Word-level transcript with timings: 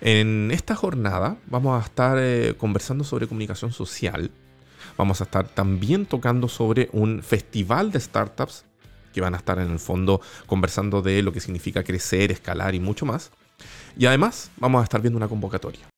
En 0.00 0.50
esta 0.50 0.74
jornada 0.74 1.38
vamos 1.46 1.82
a 1.82 1.84
estar 1.86 2.18
eh, 2.20 2.54
conversando 2.58 3.02
sobre 3.02 3.26
comunicación 3.26 3.72
social. 3.72 4.30
Vamos 4.98 5.20
a 5.20 5.24
estar 5.24 5.48
también 5.48 6.04
tocando 6.04 6.48
sobre 6.48 6.90
un 6.92 7.22
festival 7.22 7.90
de 7.92 8.00
startups 8.00 8.66
que 9.14 9.22
van 9.22 9.34
a 9.34 9.38
estar 9.38 9.58
en 9.58 9.70
el 9.70 9.78
fondo 9.78 10.20
conversando 10.46 11.00
de 11.00 11.22
lo 11.22 11.32
que 11.32 11.40
significa 11.40 11.82
crecer, 11.82 12.30
escalar 12.30 12.74
y 12.74 12.80
mucho 12.80 13.06
más. 13.06 13.30
Y 13.96 14.04
además 14.04 14.50
vamos 14.58 14.82
a 14.82 14.84
estar 14.84 15.00
viendo 15.00 15.16
una 15.16 15.28
convocatoria. 15.28 15.88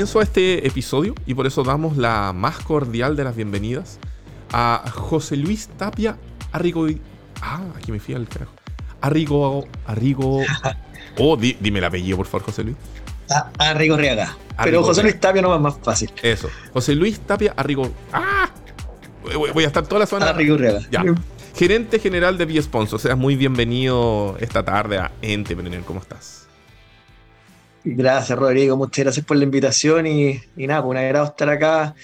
Comienzo 0.00 0.20
a 0.20 0.22
este 0.22 0.66
episodio 0.66 1.14
y 1.26 1.34
por 1.34 1.46
eso 1.46 1.62
damos 1.62 1.98
la 1.98 2.32
más 2.32 2.58
cordial 2.60 3.16
de 3.16 3.24
las 3.24 3.36
bienvenidas 3.36 3.98
a 4.50 4.82
José 4.94 5.36
Luis 5.36 5.68
Tapia 5.76 6.16
Arrigo. 6.52 6.86
Ah, 7.42 7.60
aquí 7.76 7.92
me 7.92 8.00
fui 8.00 8.14
al 8.14 8.26
carajo. 8.26 8.52
Arrigo. 9.02 9.66
Arrigo. 9.84 10.40
Oh, 11.18 11.36
dime 11.36 11.80
el 11.80 11.84
apellido, 11.84 12.16
por 12.16 12.24
favor, 12.26 12.46
José 12.46 12.64
Luis. 12.64 12.76
Arrigo 13.58 13.96
Reaga. 13.96 14.38
Pero 14.62 14.82
José 14.82 15.02
Luis 15.02 15.20
Tapia 15.20 15.42
no 15.42 15.54
es 15.54 15.60
más 15.60 15.76
fácil. 15.82 16.10
Eso. 16.22 16.48
José 16.72 16.94
Luis 16.94 17.20
Tapia 17.20 17.52
Arrigo. 17.56 17.92
¡Ah! 18.12 18.48
Voy 19.52 19.64
a 19.64 19.66
estar 19.66 19.86
toda 19.86 19.98
la 19.98 20.06
zona. 20.06 20.30
Arrigo 20.30 20.56
Reaga. 20.56 20.80
Ya. 20.90 21.04
Gerente 21.54 21.98
general 21.98 22.38
de 22.38 22.46
B-Sponsor. 22.46 22.98
Seas 22.98 23.18
muy 23.18 23.36
bienvenido 23.36 24.36
esta 24.40 24.64
tarde 24.64 24.98
a 24.98 25.10
Entrepreneur. 25.20 25.82
¿Cómo 25.82 26.00
estás? 26.00 26.39
Gracias, 27.84 28.38
Rodrigo. 28.38 28.76
Muchas 28.76 29.04
gracias 29.04 29.24
por 29.24 29.36
la 29.36 29.44
invitación 29.44 30.06
y, 30.06 30.40
nada, 30.56 30.82
pues 30.82 30.90
un 30.90 30.96
agrado 30.98 31.26
estar 31.26 31.48
acá. 31.48 31.94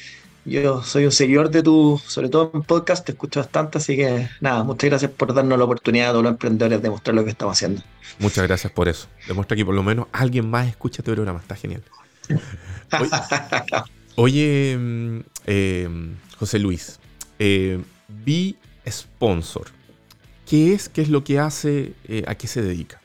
Yo 0.45 0.83
soy 0.83 1.05
un 1.05 1.13
seguidor 1.13 1.51
de 1.51 1.63
tu, 1.63 2.01
sobre 2.07 2.29
todo 2.29 2.53
en 2.55 2.63
podcast, 2.63 3.05
te 3.05 3.13
escucho 3.13 3.41
bastante, 3.41 3.79
así 3.79 3.97
que 3.97 4.29
nada, 4.41 4.63
muchas 4.63 4.89
gracias 4.89 5.11
por 5.11 5.35
darnos 5.35 5.59
la 5.59 5.65
oportunidad 5.65 6.11
a 6.11 6.13
todos 6.13 6.23
los 6.23 6.33
emprendedores 6.33 6.81
de 6.81 6.89
mostrar 6.89 7.17
lo 7.17 7.25
que 7.25 7.31
estamos 7.31 7.57
haciendo. 7.57 7.83
Muchas 8.21 8.47
gracias 8.47 8.73
por 8.73 8.89
eso. 8.89 9.09
Demuestra 9.27 9.57
que 9.57 9.65
por 9.65 9.75
lo 9.75 9.83
menos 9.83 10.07
alguien 10.13 10.49
más 10.49 10.69
escucha 10.69 11.03
este 11.03 11.13
programa, 11.13 11.41
está 11.41 11.57
genial. 11.57 11.83
Oye, 14.15 14.77
mm, 14.79 15.21
eh, 15.47 15.89
José 16.39 16.61
Luis, 16.61 17.01
eh, 17.41 17.83
Sponsor, 18.89 19.67
¿qué 20.49 20.75
es? 20.75 20.89
¿Qué 20.89 21.03
es 21.03 21.09
lo 21.09 21.25
que 21.25 21.41
hace? 21.41 21.95
Eh, 22.05 22.23
¿A 22.29 22.37
qué 22.37 22.47
se 22.47 22.63
dedica? 22.63 23.01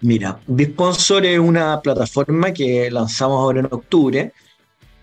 Mira, 0.00 0.38
Bisponsor 0.46 1.24
es 1.24 1.38
una 1.38 1.80
plataforma 1.80 2.52
que 2.52 2.90
lanzamos 2.90 3.38
ahora 3.38 3.60
en 3.60 3.66
octubre, 3.70 4.32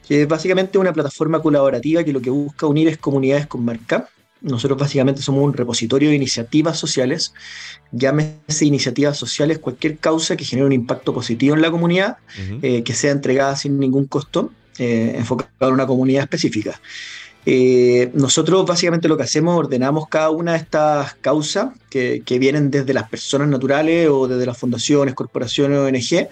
que 0.08 0.24
es 0.24 0.28
básicamente 0.28 0.78
una 0.78 0.94
plataforma 0.94 1.42
colaborativa 1.42 2.04
que 2.04 2.14
lo 2.14 2.22
que 2.22 2.30
busca 2.30 2.68
unir 2.68 2.88
es 2.88 2.98
comunidades 2.98 3.48
con 3.48 3.66
marca. 3.66 4.10
Nosotros 4.42 4.78
básicamente 4.78 5.22
somos 5.22 5.44
un 5.44 5.54
repositorio 5.54 6.10
de 6.10 6.16
iniciativas 6.16 6.78
sociales, 6.78 7.34
llámese 7.92 8.66
iniciativas 8.66 9.16
sociales, 9.18 9.60
cualquier 9.60 9.98
causa 9.98 10.36
que 10.36 10.46
genere 10.46 10.66
un 10.66 10.74
impacto 10.74 11.14
positivo 11.14 11.56
en 11.56 11.62
la 11.62 11.70
comunidad, 11.70 12.18
eh, 12.62 12.84
que 12.84 12.94
sea 12.94 13.12
entregada 13.12 13.56
sin 13.56 13.80
ningún 13.80 14.06
costo, 14.06 14.52
eh, 14.80 15.14
enfocada 15.16 15.68
en 15.68 15.74
una 15.74 15.86
comunidad 15.86 16.24
específica. 16.24 16.82
Eh, 17.46 18.12
nosotros 18.14 18.66
básicamente 18.66 19.08
lo 19.08 19.18
que 19.18 19.24
hacemos, 19.24 19.58
ordenamos 19.58 20.08
cada 20.08 20.30
una 20.30 20.52
de 20.52 20.60
estas 20.60 21.16
causas 21.16 21.70
que, 21.90 22.22
vienen 22.40 22.72
desde 22.72 22.94
las 22.94 23.10
personas 23.10 23.48
naturales 23.48 24.08
o 24.10 24.28
desde 24.28 24.46
las 24.46 24.58
fundaciones, 24.58 25.16
corporaciones, 25.16 25.78
ONG, 25.80 26.30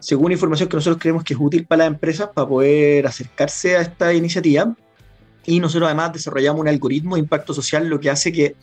según 0.00 0.32
información 0.32 0.68
que 0.68 0.76
nosotros 0.76 1.00
creemos 1.00 1.24
que 1.24 1.34
es 1.34 1.40
útil 1.40 1.66
para 1.66 1.84
las 1.84 1.94
empresas 1.94 2.30
para 2.34 2.46
poder 2.46 3.06
acercarse 3.06 3.76
a 3.76 3.80
esta 3.82 4.12
iniciativa. 4.12 4.74
Y 5.46 5.60
nosotros 5.60 5.86
además 5.86 6.12
desarrollamos 6.12 6.60
un 6.60 6.68
algoritmo 6.68 7.14
de 7.14 7.22
impacto 7.22 7.54
social, 7.54 7.88
lo 7.88 7.98
que 7.98 8.10
hace 8.10 8.30
que 8.30 8.54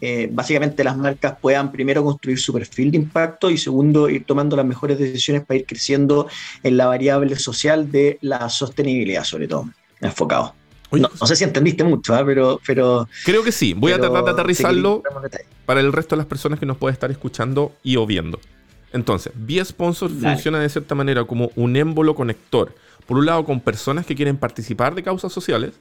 eh, 0.00 0.28
básicamente 0.32 0.82
las 0.82 0.96
marcas 0.96 1.36
puedan 1.38 1.70
primero 1.70 2.02
construir 2.02 2.38
su 2.38 2.54
perfil 2.54 2.90
de 2.92 2.96
impacto 2.96 3.50
y 3.50 3.58
segundo 3.58 4.08
ir 4.08 4.24
tomando 4.24 4.56
las 4.56 4.64
mejores 4.64 4.98
decisiones 4.98 5.44
para 5.44 5.60
ir 5.60 5.66
creciendo 5.66 6.28
en 6.62 6.78
la 6.78 6.86
variable 6.86 7.36
social 7.36 7.92
de 7.92 8.18
la 8.22 8.48
sostenibilidad, 8.48 9.24
sobre 9.24 9.48
todo, 9.48 9.68
enfocado 10.00 10.54
no, 10.92 11.26
sé 11.26 11.36
si 11.36 11.44
entendiste 11.44 11.84
mucho, 11.84 12.16
¿eh? 12.18 12.22
pero, 12.24 12.60
pero. 12.66 13.08
Creo 13.24 13.44
que 13.44 13.52
sí. 13.52 13.74
Voy 13.74 13.92
a 13.92 13.98
tratar 13.98 14.24
de 14.24 14.30
aterrizarlo 14.30 15.02
para 15.66 15.80
el 15.80 15.92
resto 15.92 16.16
de 16.16 16.18
las 16.18 16.26
personas 16.26 16.58
que 16.58 16.66
nos 16.66 16.76
pueden 16.76 16.94
estar 16.94 17.10
escuchando 17.10 17.72
y 17.82 17.96
o 17.96 18.06
viendo. 18.06 18.40
Entonces, 18.92 19.32
Vía 19.36 19.64
Sponsor 19.64 20.10
funciona 20.10 20.58
de 20.58 20.68
cierta 20.68 20.94
manera 20.94 21.24
como 21.24 21.52
un 21.54 21.76
émbolo 21.76 22.14
conector. 22.14 22.74
Por 23.06 23.18
un 23.18 23.26
lado, 23.26 23.44
con 23.44 23.60
personas 23.60 24.04
que 24.04 24.16
quieren 24.16 24.36
participar 24.36 24.94
de 24.94 25.02
causas 25.02 25.32
sociales 25.32 25.74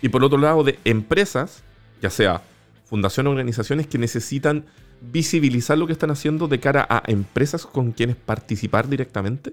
y 0.00 0.08
por 0.08 0.24
otro 0.24 0.38
lado, 0.38 0.64
de 0.64 0.78
empresas, 0.84 1.62
ya 2.00 2.10
sea 2.10 2.42
fundaciones 2.86 3.28
o 3.28 3.32
organizaciones 3.32 3.86
que 3.86 3.98
necesitan 3.98 4.64
visibilizar 5.00 5.76
lo 5.76 5.86
que 5.86 5.92
están 5.92 6.10
haciendo 6.10 6.48
de 6.48 6.60
cara 6.60 6.86
a 6.88 7.02
empresas 7.06 7.66
con 7.66 7.92
quienes 7.92 8.16
participar 8.16 8.88
directamente 8.88 9.52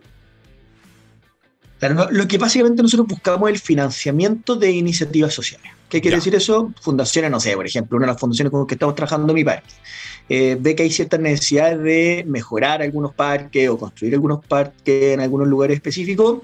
lo 1.89 2.27
que 2.27 2.37
básicamente 2.37 2.81
nosotros 2.81 3.07
buscamos 3.07 3.49
es 3.49 3.55
el 3.55 3.61
financiamiento 3.61 4.55
de 4.55 4.71
iniciativas 4.71 5.33
sociales. 5.33 5.71
¿Qué 5.89 6.01
quiere 6.01 6.17
decir 6.17 6.33
eso? 6.33 6.71
Fundaciones, 6.81 7.29
no 7.29 7.39
sé, 7.39 7.55
por 7.55 7.67
ejemplo, 7.67 7.97
una 7.97 8.07
de 8.07 8.13
las 8.13 8.19
fundaciones 8.19 8.51
con 8.51 8.61
las 8.61 8.67
que 8.67 8.75
estamos 8.75 8.95
trabajando 8.95 9.31
en 9.31 9.35
mi 9.35 9.43
parque, 9.43 9.73
eh, 10.27 10.57
ve 10.59 10.75
que 10.75 10.83
hay 10.83 10.89
ciertas 10.89 11.19
necesidades 11.19 11.81
de 11.83 12.23
mejorar 12.27 12.81
algunos 12.81 13.13
parques 13.13 13.69
o 13.69 13.77
construir 13.77 14.13
algunos 14.15 14.43
parques 14.45 15.13
en 15.13 15.19
algunos 15.19 15.47
lugares 15.47 15.75
específicos 15.75 16.39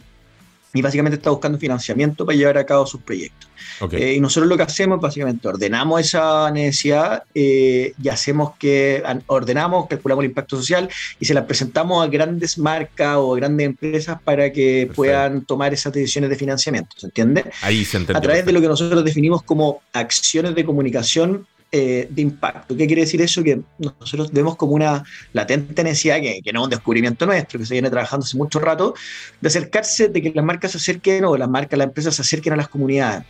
y 0.74 0.82
básicamente 0.82 1.18
está 1.18 1.30
buscando 1.30 1.58
financiamiento 1.58 2.26
para 2.26 2.38
llevar 2.38 2.58
a 2.58 2.66
cabo 2.66 2.86
sus 2.86 3.02
proyectos. 3.02 3.50
Eh, 3.92 4.16
y 4.16 4.20
nosotros 4.20 4.50
lo 4.50 4.58
que 4.58 4.64
hacemos 4.64 5.00
básicamente 5.00 5.48
ordenamos 5.48 6.02
esa 6.02 6.52
necesidad 6.52 7.24
eh, 7.34 7.94
y 8.02 8.10
hacemos 8.10 8.56
que 8.58 9.02
ordenamos, 9.28 9.88
calculamos 9.88 10.24
el 10.24 10.32
impacto 10.32 10.58
social 10.58 10.90
y 11.20 11.26
se 11.26 11.34
la 11.34 11.48
presentamos 11.48 12.04
a 12.04 12.08
grandes 12.08 12.58
marcas 12.58 13.16
o 13.18 13.32
grandes 13.34 13.66
empresas 13.66 14.22
para 14.22 14.52
que 14.52 14.92
puedan 14.94 15.46
tomar 15.46 15.74
esas 15.74 15.94
decisiones 15.94 16.30
de 16.30 16.36
financiamiento. 16.36 16.96
¿Se 16.98 17.08
entiende? 17.08 17.46
Ahí 17.62 17.86
se 17.86 17.98
entiende. 17.98 18.18
A 18.18 18.22
través 18.22 18.46
de 18.46 18.52
lo 18.52 18.62
que 18.62 18.68
nosotros 18.68 19.04
definimos 19.04 19.44
como 19.44 19.82
acciones 19.94 20.56
de 20.56 20.66
comunicación 20.66 21.48
eh, 21.72 22.08
de 22.10 22.22
impacto. 22.22 22.76
¿Qué 22.76 22.88
quiere 22.88 23.04
decir 23.04 23.22
eso? 23.22 23.44
Que 23.44 23.62
nosotros 23.78 24.32
vemos 24.32 24.56
como 24.56 24.74
una 24.74 25.04
latente 25.34 25.84
necesidad, 25.84 26.20
que, 26.20 26.42
que, 26.44 26.52
no 26.52 26.62
es 26.62 26.64
un 26.66 26.70
descubrimiento 26.72 27.26
nuestro, 27.26 27.60
que 27.60 27.66
se 27.66 27.76
viene 27.76 27.90
trabajando 27.90 28.26
hace 28.26 28.38
mucho 28.38 28.60
rato, 28.60 28.96
de 29.40 29.48
acercarse, 29.48 30.08
de 30.08 30.22
que 30.22 30.32
las 30.34 30.44
marcas 30.44 30.72
se 30.72 30.78
acerquen 30.78 31.26
o 31.26 31.38
las 31.38 31.50
marcas, 31.50 31.78
las 31.78 31.88
empresas 31.88 32.16
se 32.16 32.24
acerquen 32.24 32.54
a 32.54 32.56
las 32.56 32.70
comunidades. 32.70 33.26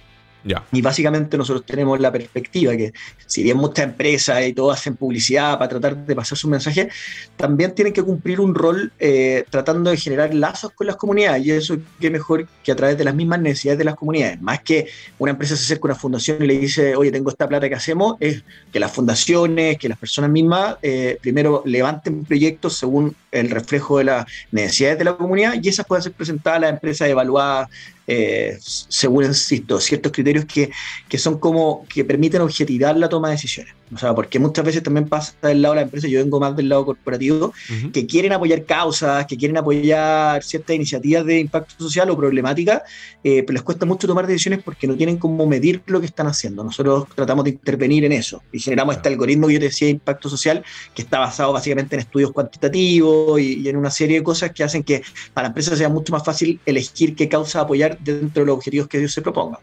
Y 0.72 0.82
básicamente 0.82 1.38
nosotros 1.38 1.66
tenemos 1.66 2.00
la 2.00 2.12
perspectiva 2.12 2.76
que 2.76 2.94
si 3.26 3.44
bien 3.44 3.58
muchas 3.58 3.86
empresas 3.86 4.46
y 4.46 4.54
todos 4.54 4.78
hacen 4.78 4.96
publicidad 4.96 5.58
para 5.58 5.70
tratar 5.70 5.98
de 5.98 6.16
pasar 6.16 6.38
su 6.38 6.48
mensaje, 6.48 6.90
también 7.36 7.76
tienen 7.76 7.94
que 7.94 8.04
cumplir 8.04 8.40
un 8.40 8.56
rol 8.56 8.92
eh, 9.00 9.44
tratando 9.50 9.90
de 9.90 9.98
generar 9.98 10.34
lazos 10.34 10.72
con 10.72 10.88
las 10.88 10.96
comunidades. 10.96 11.46
Y 11.46 11.52
eso 11.52 11.78
qué 12.00 12.10
mejor 12.10 12.48
que 12.64 12.72
a 12.72 12.76
través 12.76 12.98
de 12.98 13.04
las 13.04 13.16
mismas 13.16 13.42
necesidades 13.42 13.80
de 13.80 13.86
las 13.86 13.96
comunidades. 13.96 14.42
Más 14.42 14.62
que 14.62 14.88
una 15.18 15.32
empresa 15.32 15.56
se 15.56 15.64
acerca 15.64 15.88
a 15.88 15.92
una 15.92 15.96
fundación 15.96 16.42
y 16.42 16.48
le 16.48 16.58
dice, 16.58 16.96
oye, 16.96 17.12
tengo 17.12 17.30
esta 17.30 17.48
plata 17.48 17.68
que 17.68 17.76
hacemos, 17.76 18.16
es 18.20 18.44
que 18.72 18.80
las 18.80 18.92
fundaciones, 18.92 19.78
que 19.78 19.90
las 19.90 19.98
personas 19.98 20.30
mismas, 20.30 20.78
eh, 20.82 21.18
primero 21.22 21.64
levanten 21.66 22.24
proyectos 22.24 22.78
según 22.78 23.16
el 23.32 23.50
reflejo 23.50 23.98
de 23.98 24.06
las 24.06 24.26
necesidades 24.52 24.98
de 24.98 25.04
la 25.04 25.18
comunidad 25.18 25.54
y 25.62 25.70
esas 25.70 25.86
pueden 25.86 26.04
ser 26.04 26.14
presentadas 26.14 26.58
a 26.58 26.62
las 26.62 26.70
empresas 26.72 27.08
evaluadas 27.08 27.70
eh, 28.12 28.58
según, 28.62 29.26
insisto, 29.26 29.80
ciertos 29.80 30.12
criterios 30.12 30.46
que, 30.46 30.72
que, 31.08 31.18
son 31.20 31.40
como 31.40 31.86
que 31.88 32.04
permiten 32.04 32.42
objetivar 32.42 32.98
la 32.98 33.08
toma 33.08 33.28
de 33.28 33.36
decisiones. 33.36 33.76
O 33.94 33.98
sea, 33.98 34.14
porque 34.14 34.38
muchas 34.40 34.64
veces 34.64 34.84
también 34.84 35.08
pasa 35.08 35.34
del 35.42 35.62
lado 35.62 35.74
de 35.74 35.82
la 35.82 35.84
empresa, 35.84 36.08
yo 36.08 36.20
vengo 36.24 36.40
más 36.40 36.56
del 36.56 36.70
lado 36.70 36.86
corporativo, 36.86 37.54
que 37.92 38.06
quieren 38.06 38.34
apoyar 38.34 38.64
causas, 38.66 39.26
que 39.26 39.36
quieren 39.36 39.58
apoyar 39.58 40.44
ciertas 40.44 40.76
iniciativas 40.76 41.26
de 41.26 41.40
impacto 41.40 41.74
social 41.80 42.10
o 42.10 42.18
problemática, 42.18 42.84
eh, 43.24 43.44
pero 43.44 43.54
les 43.54 43.64
cuesta 43.64 43.86
mucho 43.86 44.08
tomar 44.08 44.28
decisiones 44.28 44.62
porque 44.64 44.86
no 44.86 44.96
tienen 44.96 45.18
cómo 45.18 45.48
medir 45.48 45.82
lo 45.88 46.00
que 46.00 46.06
están 46.06 46.28
haciendo. 46.28 46.64
Nosotros 46.64 47.08
tratamos 47.16 47.46
de 47.46 47.52
intervenir 47.52 48.06
en 48.06 48.12
eso 48.12 48.44
y 48.52 48.60
generamos 48.60 48.96
este 48.96 49.10
algoritmo 49.10 49.48
que 49.48 49.54
yo 49.54 49.60
te 49.60 49.66
decía 49.66 49.88
de 49.88 49.94
impacto 49.94 50.30
social, 50.30 50.64
que 50.94 51.02
está 51.02 51.20
basado 51.20 51.52
básicamente 51.54 51.96
en 51.96 52.02
estudios 52.02 52.32
cuantitativos 52.32 53.40
y, 53.40 53.68
en 53.68 53.76
una 53.76 53.90
serie 53.90 54.20
de 54.20 54.24
cosas 54.24 54.52
que 54.52 54.64
hacen 54.64 54.84
que 54.84 55.02
para 55.34 55.46
la 55.46 55.50
empresa 55.50 55.76
sea 55.76 55.90
mucho 55.90 56.14
más 56.14 56.24
fácil 56.24 56.60
elegir 56.66 57.16
qué 57.16 57.28
causa 57.28 57.62
apoyar 57.62 57.98
dentro 58.00 58.44
de 58.44 58.48
los 58.48 58.58
objetivos 58.58 58.88
que 58.88 59.00
ellos 59.00 59.14
se 59.14 59.22
propongan. 59.22 59.60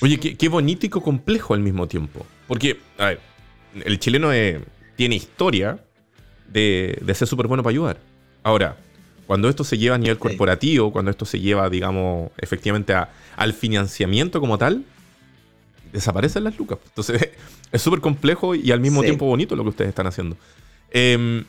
Oye, 0.00 0.18
qué, 0.18 0.48
bonito 0.48 0.86
y 0.86 0.88
complejo 0.88 1.54
al 1.54 1.60
mismo 1.60 1.88
tiempo. 1.88 2.26
Porque, 2.46 2.78
a 2.98 3.06
ver, 3.06 3.20
el 3.84 3.98
chileno 3.98 4.30
tiene 4.96 5.16
historia 5.16 5.78
de, 6.48 7.00
ser 7.14 7.28
súper 7.28 7.46
bueno 7.46 7.62
para 7.62 7.72
ayudar. 7.72 8.00
Ahora, 8.42 8.76
cuando 9.26 9.48
esto 9.48 9.64
se 9.64 9.78
lleva 9.78 9.94
a 9.94 9.98
nivel 9.98 10.18
corporativo, 10.18 10.92
cuando 10.92 11.10
esto 11.10 11.24
se 11.24 11.40
lleva, 11.40 11.70
digamos, 11.70 12.30
efectivamente 12.38 12.94
al 13.36 13.52
financiamiento 13.52 14.40
como 14.40 14.58
tal, 14.58 14.84
desaparecen 15.92 16.44
las 16.44 16.58
lucas. 16.58 16.78
Entonces 16.86 17.30
es 17.72 17.82
súper 17.82 18.00
complejo 18.00 18.54
y 18.54 18.72
al 18.72 18.80
mismo 18.80 19.02
tiempo 19.02 19.26
bonito 19.26 19.56
lo 19.56 19.62
que 19.62 19.70
ustedes 19.70 19.88
están 19.90 20.06
haciendo. 20.06 20.36
Eh, 20.90 21.44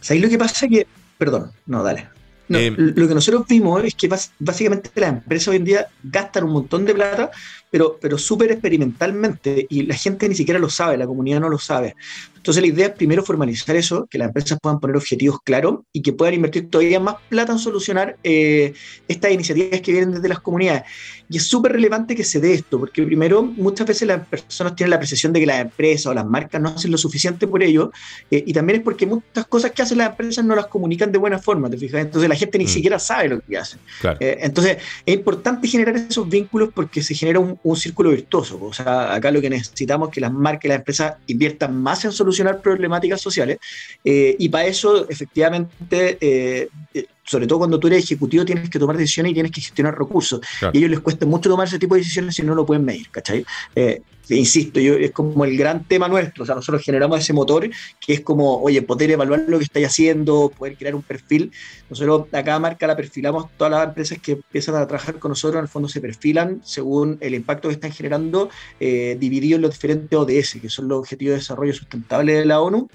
¿Sabéis 0.00 0.24
lo 0.24 0.30
que 0.30 0.38
pasa? 0.38 0.66
Que, 0.68 0.86
perdón, 1.18 1.52
no, 1.66 1.82
dale. 1.82 2.08
Eh, 2.50 2.72
lo 2.76 3.06
que 3.06 3.14
nosotros 3.14 3.44
vimos 3.46 3.84
es 3.84 3.94
que 3.94 4.08
básicamente 4.38 4.90
las 4.94 5.10
empresas 5.10 5.48
hoy 5.48 5.56
en 5.56 5.64
día 5.64 5.86
gastan 6.02 6.44
un 6.44 6.52
montón 6.52 6.86
de 6.86 6.94
plata 6.94 7.30
pero, 7.70 7.98
pero 8.00 8.18
súper 8.18 8.52
experimentalmente 8.52 9.66
y 9.68 9.82
la 9.82 9.94
gente 9.94 10.28
ni 10.28 10.34
siquiera 10.34 10.58
lo 10.58 10.70
sabe, 10.70 10.96
la 10.96 11.06
comunidad 11.06 11.40
no 11.40 11.48
lo 11.48 11.58
sabe. 11.58 11.94
Entonces 12.38 12.62
la 12.62 12.68
idea 12.68 12.86
es 12.86 12.92
primero 12.92 13.22
formalizar 13.22 13.76
eso, 13.76 14.06
que 14.10 14.16
las 14.16 14.28
empresas 14.28 14.58
puedan 14.62 14.80
poner 14.80 14.96
objetivos 14.96 15.40
claros 15.44 15.80
y 15.92 16.02
que 16.02 16.12
puedan 16.12 16.34
invertir 16.34 16.70
todavía 16.70 17.00
más 17.00 17.16
plata 17.28 17.52
en 17.52 17.58
solucionar 17.58 18.16
eh, 18.22 18.72
estas 19.06 19.32
iniciativas 19.32 19.80
que 19.80 19.92
vienen 19.92 20.12
desde 20.12 20.28
las 20.28 20.40
comunidades. 20.40 20.84
Y 21.28 21.36
es 21.36 21.46
súper 21.46 21.72
relevante 21.72 22.16
que 22.16 22.24
se 22.24 22.40
dé 22.40 22.54
esto, 22.54 22.78
porque 22.78 23.02
primero 23.02 23.42
muchas 23.42 23.86
veces 23.86 24.08
las 24.08 24.26
personas 24.26 24.74
tienen 24.76 24.90
la 24.90 24.98
percepción 24.98 25.32
de 25.32 25.40
que 25.40 25.46
las 25.46 25.60
empresas 25.60 26.06
o 26.06 26.14
las 26.14 26.24
marcas 26.24 26.60
no 26.60 26.70
hacen 26.70 26.90
lo 26.90 26.96
suficiente 26.96 27.46
por 27.46 27.62
ello, 27.62 27.90
eh, 28.30 28.42
y 28.46 28.52
también 28.52 28.78
es 28.78 28.84
porque 28.84 29.04
muchas 29.04 29.46
cosas 29.46 29.72
que 29.72 29.82
hacen 29.82 29.98
las 29.98 30.10
empresas 30.10 30.44
no 30.44 30.54
las 30.54 30.68
comunican 30.68 31.12
de 31.12 31.18
buena 31.18 31.38
forma, 31.38 31.68
¿te 31.68 31.76
fijas? 31.76 32.00
Entonces 32.00 32.28
la 32.28 32.36
gente 32.36 32.56
ni 32.56 32.64
mm. 32.64 32.68
siquiera 32.68 32.98
sabe 32.98 33.28
lo 33.28 33.40
que 33.40 33.58
hacen. 33.58 33.78
Eh, 34.20 34.38
entonces 34.40 34.78
es 35.04 35.14
importante 35.14 35.68
generar 35.68 35.96
esos 35.96 36.26
vínculos 36.28 36.70
porque 36.74 37.02
se 37.02 37.14
genera 37.14 37.40
un, 37.40 37.58
un, 37.62 37.76
círculo 37.76 38.10
virtuoso. 38.10 38.58
O 38.62 38.72
sea, 38.72 39.14
acá 39.14 39.30
lo 39.30 39.40
que 39.40 39.50
necesitamos 39.50 40.08
es 40.08 40.14
que 40.14 40.20
las 40.20 40.32
marcas 40.32 40.64
y 40.64 40.68
las 40.68 40.78
empresas 40.78 41.14
inviertan 41.26 41.80
más 41.80 42.04
en 42.04 42.12
solucionar 42.12 42.27
problemáticas 42.60 43.20
sociales 43.20 43.58
eh, 44.04 44.36
y 44.38 44.48
para 44.48 44.66
eso, 44.66 45.08
efectivamente, 45.08 46.18
eh, 46.20 46.68
eh, 46.94 47.06
sobre 47.28 47.46
todo 47.46 47.58
cuando 47.58 47.78
tú 47.78 47.88
eres 47.88 48.04
ejecutivo, 48.04 48.44
tienes 48.44 48.70
que 48.70 48.78
tomar 48.78 48.96
decisiones 48.96 49.32
y 49.32 49.34
tienes 49.34 49.52
que 49.52 49.60
gestionar 49.60 49.98
recursos. 49.98 50.40
Y 50.62 50.64
a 50.64 50.70
ellos 50.72 50.90
les 50.90 51.00
cuesta 51.00 51.26
mucho 51.26 51.50
tomar 51.50 51.66
ese 51.66 51.78
tipo 51.78 51.94
de 51.94 52.00
decisiones 52.00 52.34
si 52.34 52.42
no 52.42 52.54
lo 52.54 52.64
pueden 52.64 52.84
medir, 52.84 53.10
¿cachai? 53.10 53.44
Eh, 53.74 54.00
insisto, 54.30 54.80
yo, 54.80 54.94
es 54.94 55.10
como 55.10 55.44
el 55.44 55.56
gran 55.56 55.84
tema 55.84 56.08
nuestro, 56.08 56.42
o 56.42 56.46
sea, 56.46 56.54
nosotros 56.54 56.82
generamos 56.82 57.20
ese 57.20 57.32
motor 57.32 57.68
que 58.00 58.12
es 58.14 58.20
como, 58.20 58.60
oye, 58.62 58.82
poder 58.82 59.10
evaluar 59.10 59.44
lo 59.46 59.58
que 59.58 59.64
estáis 59.64 59.86
haciendo, 59.86 60.50
poder 60.56 60.76
crear 60.76 60.94
un 60.94 61.02
perfil. 61.02 61.52
Nosotros 61.90 62.26
a 62.32 62.42
cada 62.42 62.58
marca 62.58 62.86
la 62.86 62.96
perfilamos, 62.96 63.46
todas 63.56 63.72
las 63.72 63.88
empresas 63.88 64.18
que 64.18 64.32
empiezan 64.32 64.76
a 64.76 64.86
trabajar 64.86 65.18
con 65.18 65.30
nosotros 65.30 65.58
en 65.58 65.64
el 65.64 65.68
fondo 65.68 65.88
se 65.88 66.00
perfilan 66.00 66.60
según 66.64 67.18
el 67.20 67.34
impacto 67.34 67.68
que 67.68 67.74
están 67.74 67.92
generando, 67.92 68.48
eh, 68.80 69.16
dividido 69.20 69.56
en 69.56 69.62
los 69.62 69.72
diferentes 69.72 70.18
ODS, 70.18 70.60
que 70.60 70.68
son 70.68 70.88
los 70.88 70.98
Objetivos 70.98 71.32
de 71.32 71.38
Desarrollo 71.38 71.74
Sustentable 71.74 72.34
de 72.34 72.46
la 72.46 72.60
ONU. 72.60 72.88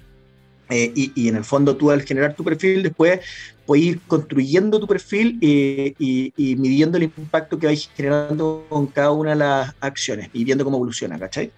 Eh, 0.74 0.92
y, 0.96 1.28
en 1.28 1.36
el 1.36 1.44
fondo 1.44 1.78
tú 1.78 1.92
al 1.92 2.02
generar 2.02 2.34
tu 2.34 2.44
perfil 2.44 2.82
después 2.82 3.20
puedes 3.68 3.86
ir 3.86 4.02
construyendo 4.08 4.80
tu 4.80 4.88
perfil 4.88 5.38
y, 5.40 6.34
midiendo 6.58 6.98
el 6.98 7.04
impacto 7.04 7.60
que 7.60 7.68
vais 7.68 7.92
generando 7.96 8.66
con 8.70 8.88
cada 8.88 9.12
una 9.12 9.32
de 9.32 9.36
las 9.36 9.76
acciones 9.80 10.32
y 10.34 10.44
viendo 10.44 10.64
cómo 10.64 10.78
evoluciona, 10.78 11.20
¿cachai? 11.20 11.52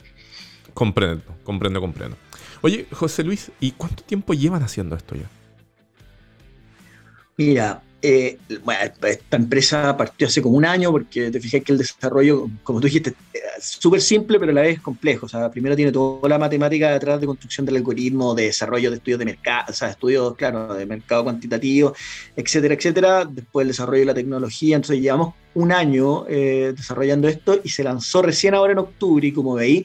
Comprendo, 0.73 1.23
comprendo, 1.45 1.79
comprendo. 1.79 2.17
Oye, 2.62 2.88
José 2.91 3.23
Luis, 3.23 3.51
¿y 3.62 3.71
cuánto 3.71 4.03
tiempo 4.03 4.33
llevan 4.33 4.63
haciendo 4.63 4.97
esto 4.97 5.15
ya? 5.15 5.29
Mira, 7.38 7.81
eh, 8.07 8.38
bueno, 8.63 8.81
esta 8.84 9.38
empresa 9.38 9.98
partió 9.98 10.28
hace 10.28 10.42
como 10.42 10.57
un 10.57 10.66
año 10.66 10.92
porque 10.92 11.31
te 11.31 11.40
fijas 11.40 11.63
que 11.63 11.72
el 11.72 11.78
desarrollo, 11.80 12.48
como 12.63 12.80
tú 12.80 12.88
dijiste, 12.88 13.16
es 13.34 13.66
súper 13.66 14.02
simple 14.02 14.40
pero 14.40 14.52
a 14.52 14.56
la 14.56 14.62
vez 14.62 14.80
complejo. 14.80 15.25
O 15.25 15.30
sea, 15.30 15.50
primero 15.50 15.75
tiene 15.75 15.92
toda 15.92 16.30
la 16.30 16.38
matemática 16.38 16.92
detrás 16.92 17.19
de 17.19 17.28
construcción 17.28 17.66
del 17.66 17.78
algoritmo, 17.78 18.36
de 18.36 18.44
desarrollo 18.44 18.92
de 18.92 18.98
estudios 18.98 19.19
de 19.19 19.25
mercado, 19.25 19.66
o 19.69 19.74
sea, 19.74 19.90
estudios, 19.90 20.36
claro, 20.36 20.74
de 20.74 20.86
mercado 20.86 21.24
cuantitativo, 21.24 21.96
etcétera, 22.36 22.75
etcétera. 22.75 23.25
Después 23.25 23.63
el 23.63 23.69
desarrollo 23.69 24.00
de 24.00 24.06
la 24.06 24.13
tecnología. 24.13 24.75
Entonces 24.75 25.01
llevamos 25.01 25.34
un 25.56 25.72
año 25.72 26.25
eh, 26.28 26.74
desarrollando 26.75 27.28
esto 27.28 27.60
y 27.63 27.69
se 27.69 27.84
lanzó 27.84 28.22
recién 28.22 28.54
ahora 28.54 28.74
en 28.74 28.80
octubre 28.80 29.25
y 29.25 29.31
como 29.31 29.56
veis, 29.56 29.84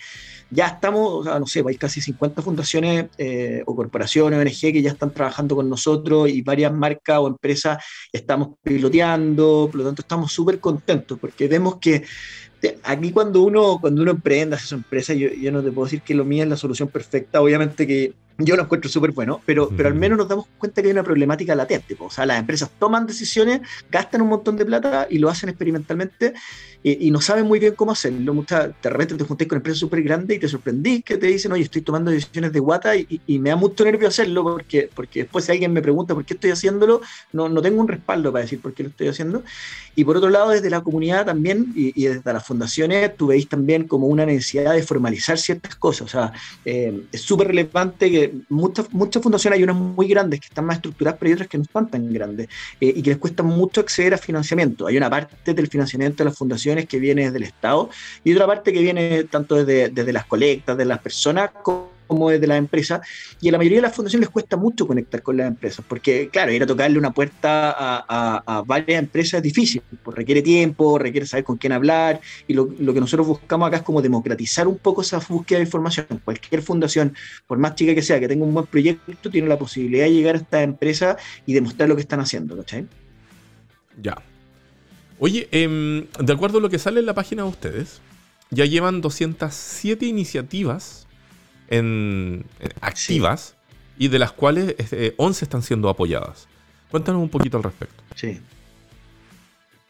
ya 0.51 0.67
estamos, 0.67 1.13
o 1.13 1.25
sea, 1.25 1.39
no 1.39 1.47
sé, 1.47 1.63
hay 1.67 1.77
casi 1.77 2.01
50 2.01 2.43
fundaciones 2.43 3.07
eh, 3.19 3.63
o 3.67 3.77
corporaciones, 3.77 4.39
ONG 4.39 4.73
que 4.73 4.83
ya 4.83 4.91
están 4.91 5.13
trabajando 5.13 5.55
con 5.57 5.69
nosotros 5.69 6.29
y 6.29 6.43
varias 6.43 6.73
marcas 6.73 7.19
o 7.19 7.29
empresas 7.29 7.83
estamos 8.13 8.57
piloteando, 8.63 9.69
por 9.71 9.81
lo 9.81 9.85
tanto 9.87 10.03
estamos 10.03 10.33
súper 10.33 10.59
contentos 10.59 11.19
porque 11.19 11.49
vemos 11.49 11.77
que 11.77 12.05
aquí 12.83 13.13
cuando 13.13 13.43
uno, 13.43 13.79
cuando 13.81 14.03
uno 14.03 14.11
emprende, 14.11 14.57
hace 14.57 14.67
su 14.67 14.75
empresa, 14.75 15.15
yo, 15.15 15.29
yo 15.29 15.51
no 15.53 15.63
te 15.63 15.73
puedo 15.73 15.87
decir 15.87 16.03
que 16.03 16.15
lo 16.15 16.25
mío 16.25 16.43
es 16.43 16.49
la 16.49 16.57
solución 16.57 16.89
perfecta, 16.89 17.41
obviamente 17.41 17.87
que 17.87 18.15
yo 18.45 18.57
lo 18.57 18.63
encuentro 18.63 18.91
súper 18.91 19.13
bueno, 19.13 19.41
pero, 19.45 19.69
pero 19.77 19.89
al 19.89 19.95
menos 19.95 20.19
nos 20.19 20.29
damos 20.29 20.47
cuenta 20.59 20.81
que 20.81 20.89
hay 20.89 20.93
una 20.93 21.03
problemática 21.03 21.55
latente. 21.55 21.97
O 21.99 22.11
sea, 22.11 22.27
las 22.27 22.39
empresas 22.39 22.71
toman 22.79 23.07
decisiones, 23.07 23.61
gastan 23.91 24.23
un 24.23 24.29
montón 24.29 24.57
de 24.57 24.65
plata 24.65 25.07
y 25.11 25.19
lo 25.19 25.29
hacen 25.29 25.49
experimentalmente 25.49 26.33
y, 26.83 27.11
no 27.11 27.21
saben 27.21 27.47
muy 27.47 27.59
bien 27.59 27.75
cómo 27.75 27.93
hacerlo. 27.93 28.33
Muchas, 28.33 28.71
de 28.83 28.91
repente 28.91 29.15
te 29.15 29.25
junté 29.25 29.47
con 29.47 29.57
empresas 29.57 29.79
súper 29.79 30.03
grandes 30.03 30.37
y 30.37 30.41
te 30.41 30.49
sorprendí 30.49 31.03
que 31.03 31.19
te 31.19 31.27
dicen, 31.27 31.53
oye, 31.53 31.65
estoy 31.65 31.83
tomando 31.83 32.11
decisiones 32.11 32.53
de 32.53 32.61
guata 32.61 32.97
y, 32.97 33.21
me 33.41 33.51
da 33.51 33.57
mucho 33.57 33.85
nervio 33.85 34.09
hacerlo 34.09 34.43
porque, 34.45 34.89
porque 34.95 35.21
después 35.21 35.45
si 35.45 35.53
alguien 35.53 35.73
me 35.73 35.83
pregunta 35.83 36.15
por 36.15 36.25
qué 36.25 36.35
estoy 36.35 36.51
haciéndolo, 36.51 37.01
no, 37.33 37.49
no 37.49 37.61
tengo 37.61 37.81
un 37.81 37.89
respaldo 37.89 38.33
para 38.33 38.45
decir 38.45 38.61
por 38.61 38.73
qué 38.73 38.85
lo 38.85 38.89
estoy 38.89 39.09
haciendo. 39.09 39.43
Y 39.95 40.05
por 40.05 40.17
otro 40.17 40.31
lado, 40.31 40.51
desde 40.51 40.71
la 40.71 40.81
comunidad 40.81 41.27
también 41.27 41.73
y, 41.75 42.05
desde 42.05 42.33
las 42.33 42.47
fundaciones, 42.47 43.15
tú 43.17 43.27
veis 43.27 43.49
también 43.49 43.87
como 43.87 44.07
una 44.07 44.25
necesidad 44.25 44.73
de 44.73 44.83
formalizar 44.83 45.37
ciertas 45.37 45.77
cosas. 45.77 46.03
O 46.07 46.09
sea, 46.09 46.33
eh, 46.65 47.03
es 47.13 47.21
súper 47.21 47.49
relevante 47.49 48.11
que 48.11 48.35
muchas, 48.49 48.91
muchas 48.93 49.23
fundaciones, 49.23 49.59
hay 49.59 49.65
unas 49.65 49.77
muy 49.77 50.09
grandes 50.09 50.41
que 50.41 50.47
están 50.47 50.65
más 50.65 50.77
estructuradas, 50.77 51.19
pero 51.19 51.29
hay 51.29 51.33
otras 51.35 51.49
que 51.49 51.59
no 51.59 51.65
están 51.65 51.91
tan 51.91 52.11
grandes 52.13 52.49
eh, 52.81 52.93
y 52.97 53.03
que 53.03 53.11
les 53.11 53.19
cuesta 53.19 53.43
mucho 53.43 53.83
acceder 53.83 54.15
a 54.15 54.19
financiamiento. 54.19 54.87
Hay 54.87 54.97
una 54.97 55.11
parte 55.11 55.53
del 55.53 55.69
financiamiento 55.69 56.25
de 56.25 56.31
las 56.31 56.39
fundaciones 56.39 56.70
que 56.87 56.99
viene 56.99 57.25
desde 57.25 57.39
el 57.39 57.45
Estado 57.45 57.91
y 58.25 58.33
otra 58.33 58.47
parte 58.47 58.73
que 58.73 58.81
viene 58.81 59.25
tanto 59.25 59.57
desde, 59.57 59.89
desde 59.89 60.13
las 60.13 60.27
colectas, 60.27 60.77
de 60.77 60.85
las 60.85 60.99
personas, 61.01 61.51
como 62.11 62.29
desde 62.29 62.47
la 62.49 62.57
empresa, 62.57 63.01
y 63.41 63.49
a 63.49 63.53
la 63.53 63.59
mayoría 63.59 63.79
de 63.79 63.83
las 63.83 63.95
fundaciones 63.95 64.27
les 64.27 64.33
cuesta 64.33 64.57
mucho 64.57 64.85
conectar 64.87 65.23
con 65.23 65.37
las 65.37 65.47
empresas, 65.47 65.85
porque 65.89 66.29
claro, 66.29 66.51
ir 66.51 66.61
a 66.63 66.67
tocarle 66.67 66.99
una 66.99 67.13
puerta 67.13 67.73
a, 67.77 68.63
varias 68.67 68.99
empresas 68.99 69.35
es 69.35 69.43
difícil, 69.43 69.81
pues 70.03 70.17
requiere 70.17 70.43
tiempo, 70.43 70.99
requiere 70.99 71.25
saber 71.25 71.45
con 71.45 71.57
quién 71.57 71.73
hablar, 71.73 72.21
y 72.49 72.55
lo, 72.55 72.69
lo, 72.81 72.93
que 72.93 73.01
nosotros 73.01 73.29
buscamos 73.29 73.69
acá 73.69 73.77
es 73.79 73.83
como 73.83 74.03
democratizar 74.03 74.67
un 74.67 74.79
poco 74.79 75.03
esa 75.03 75.21
búsqueda 75.21 75.59
de 75.59 75.67
información. 75.67 76.07
Cualquier 76.25 76.63
fundación, 76.63 77.15
por 77.47 77.59
más 77.59 77.77
chica 77.77 77.95
que 77.95 78.03
sea, 78.03 78.19
que 78.19 78.27
tenga 78.27 78.45
un 78.45 78.55
buen 78.55 78.67
proyecto, 78.67 79.31
tiene 79.31 79.47
la 79.47 79.59
posibilidad 79.59 80.05
de 80.05 80.13
llegar 80.13 80.35
a 80.35 80.39
esta 80.39 80.63
empresa 80.63 81.17
y 81.47 81.53
demostrar 81.53 81.89
lo 81.89 81.95
que 81.95 82.03
están 82.03 82.21
haciendo, 82.21 82.57
¿cachai? 82.57 82.87
Ya. 84.03 84.17
Oye, 85.23 85.49
em, 85.53 86.07
de 86.19 86.33
acuerdo 86.33 86.59
a 86.59 86.61
lo 86.63 86.71
que 86.71 86.79
sale 86.79 87.01
en 87.01 87.07
la 87.07 87.13
página 87.13 87.43
de 87.43 87.51
ustedes, 87.51 88.01
ya 88.51 88.65
llevan 88.65 89.03
207 89.03 90.07
iniciativas 90.07 91.07
en, 91.69 92.47
activas 92.81 93.55
y 93.99 94.09
de 94.09 94.19
las 94.19 94.33
cuales 94.33 94.75
11 94.79 94.81
este, 94.83 95.45
están 95.45 95.63
siendo 95.63 95.91
apoyadas. 95.91 96.49
Cuéntanos 96.91 97.21
un 97.23 97.29
poquito 97.29 97.59
al 97.59 97.63
respecto. 97.63 98.03
Sí. 98.15 98.41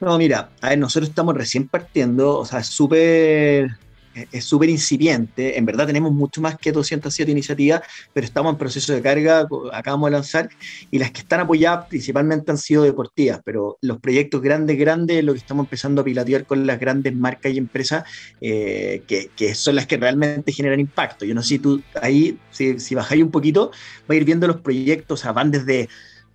No, 0.00 0.18
mira, 0.18 0.50
a 0.60 0.70
ver, 0.70 0.78
nosotros 0.78 1.08
estamos 1.10 1.36
recién 1.36 1.68
partiendo, 1.68 2.36
o 2.38 2.44
sea, 2.44 2.64
súper 2.64 3.78
es 4.32 4.44
súper 4.44 4.68
incipiente. 4.68 5.58
En 5.58 5.64
verdad 5.64 5.86
tenemos 5.86 6.12
mucho 6.12 6.40
más 6.40 6.56
que 6.58 6.72
207 6.72 7.30
iniciativas, 7.30 7.82
pero 8.12 8.24
estamos 8.24 8.52
en 8.52 8.58
proceso 8.58 8.92
de 8.92 9.02
carga, 9.02 9.46
acabamos 9.72 10.08
de 10.08 10.12
lanzar, 10.12 10.50
y 10.90 10.98
las 10.98 11.10
que 11.10 11.20
están 11.20 11.40
apoyadas 11.40 11.86
principalmente 11.88 12.50
han 12.50 12.58
sido 12.58 12.82
deportivas, 12.82 13.40
pero 13.44 13.78
los 13.80 13.98
proyectos 13.98 14.40
grandes, 14.40 14.78
grandes, 14.78 15.24
lo 15.24 15.32
que 15.32 15.38
estamos 15.38 15.66
empezando 15.66 16.02
a 16.02 16.04
pilotear 16.04 16.44
con 16.44 16.66
las 16.66 16.78
grandes 16.78 17.14
marcas 17.14 17.52
y 17.52 17.58
empresas, 17.58 18.04
eh, 18.40 19.02
que, 19.06 19.30
que, 19.36 19.54
son 19.54 19.76
las 19.76 19.86
que 19.86 19.96
realmente 19.96 20.52
generan 20.52 20.80
impacto. 20.80 21.24
Yo 21.24 21.34
no 21.34 21.42
sé 21.42 21.48
si 21.48 21.58
tú 21.58 21.82
ahí, 22.00 22.38
si, 22.50 22.78
si 22.80 22.94
bajáis 22.94 23.22
un 23.22 23.30
poquito, 23.30 23.70
va 24.08 24.14
a 24.14 24.16
ir 24.16 24.24
viendo 24.24 24.46
los 24.46 24.60
proyectos, 24.60 25.20
o 25.20 25.22
sea, 25.22 25.32
van 25.32 25.50
desde 25.50 25.88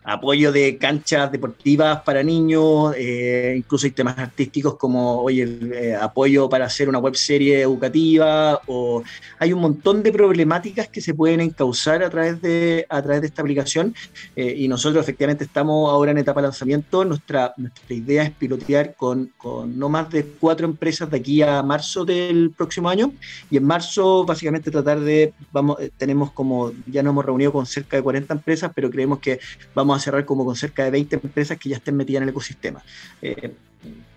apoyo 0.05 0.51
de 0.51 0.77
canchas 0.77 1.31
deportivas 1.31 2.01
para 2.01 2.21
niños, 2.21 2.93
eh, 2.95 3.55
incluso 3.57 3.87
hay 3.87 3.91
temas 3.91 4.17
artísticos 4.17 4.75
como, 4.75 5.21
oye, 5.21 5.57
eh, 5.73 5.95
apoyo 5.99 6.47
para 6.47 6.65
hacer 6.65 6.87
una 6.87 6.99
web 6.99 7.15
serie 7.15 7.61
educativa, 7.61 8.61
o 8.67 9.01
hay 9.39 9.51
un 9.51 9.61
montón 9.61 10.03
de 10.03 10.11
problemáticas 10.11 10.87
que 10.89 11.01
se 11.01 11.15
pueden 11.15 11.41
encauzar 11.41 12.03
a 12.03 12.09
través 12.11 12.39
de, 12.39 12.85
a 12.87 13.01
través 13.01 13.21
de 13.21 13.27
esta 13.27 13.41
aplicación 13.41 13.95
eh, 14.35 14.53
y 14.55 14.67
nosotros 14.67 15.03
efectivamente 15.03 15.43
estamos 15.43 15.89
ahora 15.89 16.11
en 16.11 16.19
etapa 16.19 16.41
de 16.41 16.47
lanzamiento. 16.47 17.03
Nuestra, 17.03 17.53
nuestra 17.57 17.95
idea 17.95 18.23
es 18.23 18.31
pilotear 18.31 18.93
con, 18.95 19.31
con 19.37 19.77
no 19.77 19.89
más 19.89 20.11
de 20.11 20.23
cuatro 20.23 20.67
empresas 20.67 21.09
de 21.09 21.17
aquí 21.17 21.41
a 21.41 21.63
marzo 21.63 22.05
del 22.05 22.51
próximo 22.55 22.89
año 22.89 23.11
y 23.49 23.57
en 23.57 23.65
marzo 23.65 24.23
básicamente 24.23 24.69
tratar 24.69 24.99
de, 24.99 25.33
vamos, 25.51 25.77
tenemos 25.97 26.31
como, 26.31 26.71
ya 26.85 27.01
nos 27.01 27.11
hemos 27.11 27.25
reunido 27.25 27.51
con 27.51 27.65
cerca 27.65 27.97
de 27.97 28.03
40 28.03 28.35
empresas, 28.35 28.71
pero 28.75 28.91
creemos 28.91 29.17
que 29.17 29.39
vamos 29.73 29.94
a 29.97 30.03
cerrar 30.03 30.25
como 30.25 30.45
con 30.45 30.55
cerca 30.55 30.83
de 30.83 30.91
20 30.91 31.15
empresas 31.15 31.57
que 31.57 31.69
ya 31.69 31.77
estén 31.77 31.95
metidas 31.95 32.19
en 32.21 32.23
el 32.23 32.29
ecosistema. 32.29 32.83
Eh, 33.21 33.53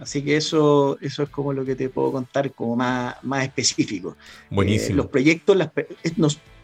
así 0.00 0.22
que 0.22 0.36
eso, 0.36 0.98
eso 1.00 1.22
es 1.22 1.28
como 1.28 1.52
lo 1.52 1.64
que 1.64 1.74
te 1.74 1.88
puedo 1.88 2.12
contar 2.12 2.52
como 2.52 2.76
más, 2.76 3.16
más 3.22 3.44
específico. 3.44 4.16
Buenísimo. 4.50 4.94
Eh, 4.94 4.96
los 4.96 5.06
proyectos, 5.06 5.56
las, 5.56 5.70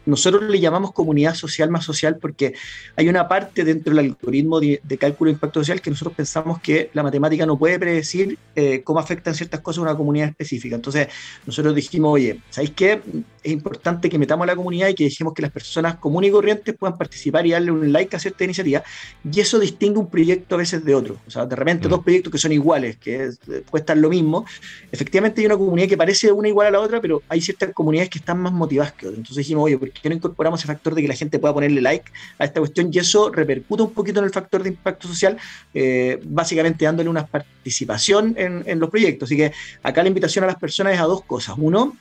nosotros 0.05 0.43
le 0.43 0.59
llamamos 0.59 0.91
comunidad 0.91 1.35
social 1.35 1.69
más 1.69 1.85
social 1.85 2.17
porque 2.17 2.53
hay 2.95 3.09
una 3.09 3.27
parte 3.27 3.63
dentro 3.63 3.93
del 3.93 4.05
algoritmo 4.05 4.59
de, 4.59 4.79
cálculo 4.99 5.29
de 5.29 5.33
impacto 5.33 5.59
social 5.59 5.81
que 5.81 5.89
nosotros 5.89 6.15
pensamos 6.15 6.59
que 6.59 6.89
la 6.93 7.03
matemática 7.03 7.45
no 7.45 7.57
puede 7.57 7.79
predecir 7.79 8.37
eh, 8.55 8.81
cómo 8.83 8.99
afectan 8.99 9.35
ciertas 9.35 9.59
cosas 9.61 9.79
a 9.79 9.81
una 9.83 9.95
comunidad 9.95 10.29
específica. 10.29 10.75
Entonces, 10.75 11.07
nosotros 11.45 11.75
dijimos, 11.75 12.13
oye, 12.13 12.39
¿sabéis 12.49 12.71
qué? 12.71 13.01
Es 13.43 13.51
importante 13.51 14.09
que 14.09 14.17
metamos 14.17 14.43
a 14.43 14.47
la 14.47 14.55
comunidad 14.55 14.89
y 14.89 14.95
que 14.95 15.03
dejemos 15.05 15.33
que 15.33 15.41
las 15.41 15.51
personas 15.51 15.95
comunes 15.95 16.29
y 16.29 16.31
corrientes 16.31 16.75
puedan 16.75 16.97
participar 16.97 17.45
y 17.45 17.51
darle 17.51 17.71
un 17.71 17.91
like 17.91 18.15
a 18.15 18.19
cierta 18.19 18.43
iniciativa. 18.43 18.83
Y 19.29 19.39
eso 19.39 19.59
distingue 19.59 19.99
un 19.99 20.09
proyecto 20.09 20.55
a 20.55 20.57
veces 20.59 20.83
de 20.83 20.95
otro. 20.95 21.17
O 21.27 21.31
sea, 21.31 21.45
de 21.45 21.55
repente 21.55 21.87
mm. 21.87 21.91
dos 21.91 22.03
proyectos 22.03 22.31
que 22.31 22.37
son 22.37 22.51
iguales, 22.51 22.97
que 22.97 23.25
eh, 23.25 23.63
cuestan 23.69 24.01
lo 24.01 24.09
mismo. 24.09 24.45
Efectivamente 24.91 25.41
hay 25.41 25.47
una 25.47 25.57
comunidad 25.57 25.87
que 25.87 25.97
parece 25.97 26.31
una 26.31 26.47
igual 26.47 26.67
a 26.67 26.71
la 26.71 26.79
otra, 26.79 27.01
pero 27.01 27.21
hay 27.29 27.41
ciertas 27.41 27.73
comunidades 27.73 28.09
que 28.09 28.19
están 28.19 28.39
más 28.39 28.53
motivadas 28.53 28.93
que 28.93 29.07
otras. 29.07 29.17
Entonces 29.17 29.37
dijimos, 29.37 29.65
oye, 29.65 29.77
¿por 29.77 29.89
qué 30.01 30.09
no 30.09 30.15
incorporamos 30.15 30.59
ese 30.59 30.67
factor 30.67 30.95
de 30.95 31.01
que 31.01 31.07
la 31.07 31.15
gente 31.15 31.39
pueda 31.39 31.53
ponerle 31.53 31.81
like 31.81 32.11
a 32.39 32.45
esta 32.45 32.59
cuestión? 32.59 32.89
Y 32.91 32.99
eso 32.99 33.31
repercute 33.31 33.83
un 33.83 33.93
poquito 33.93 34.19
en 34.19 34.25
el 34.25 34.31
factor 34.31 34.63
de 34.63 34.69
impacto 34.69 35.07
social, 35.07 35.37
eh, 35.73 36.19
básicamente 36.23 36.85
dándole 36.85 37.09
una 37.09 37.25
participación 37.25 38.35
en, 38.37 38.79
los 38.79 38.89
proyectos. 38.89 39.27
Así 39.27 39.37
que 39.37 39.51
acá 39.83 40.01
la 40.01 40.09
invitación 40.09 40.43
a 40.43 40.47
las 40.47 40.57
personas 40.57 40.93
es 40.93 40.99
a 40.99 41.03
dos 41.03 41.23
cosas. 41.23 41.55
Uno, 41.57 41.95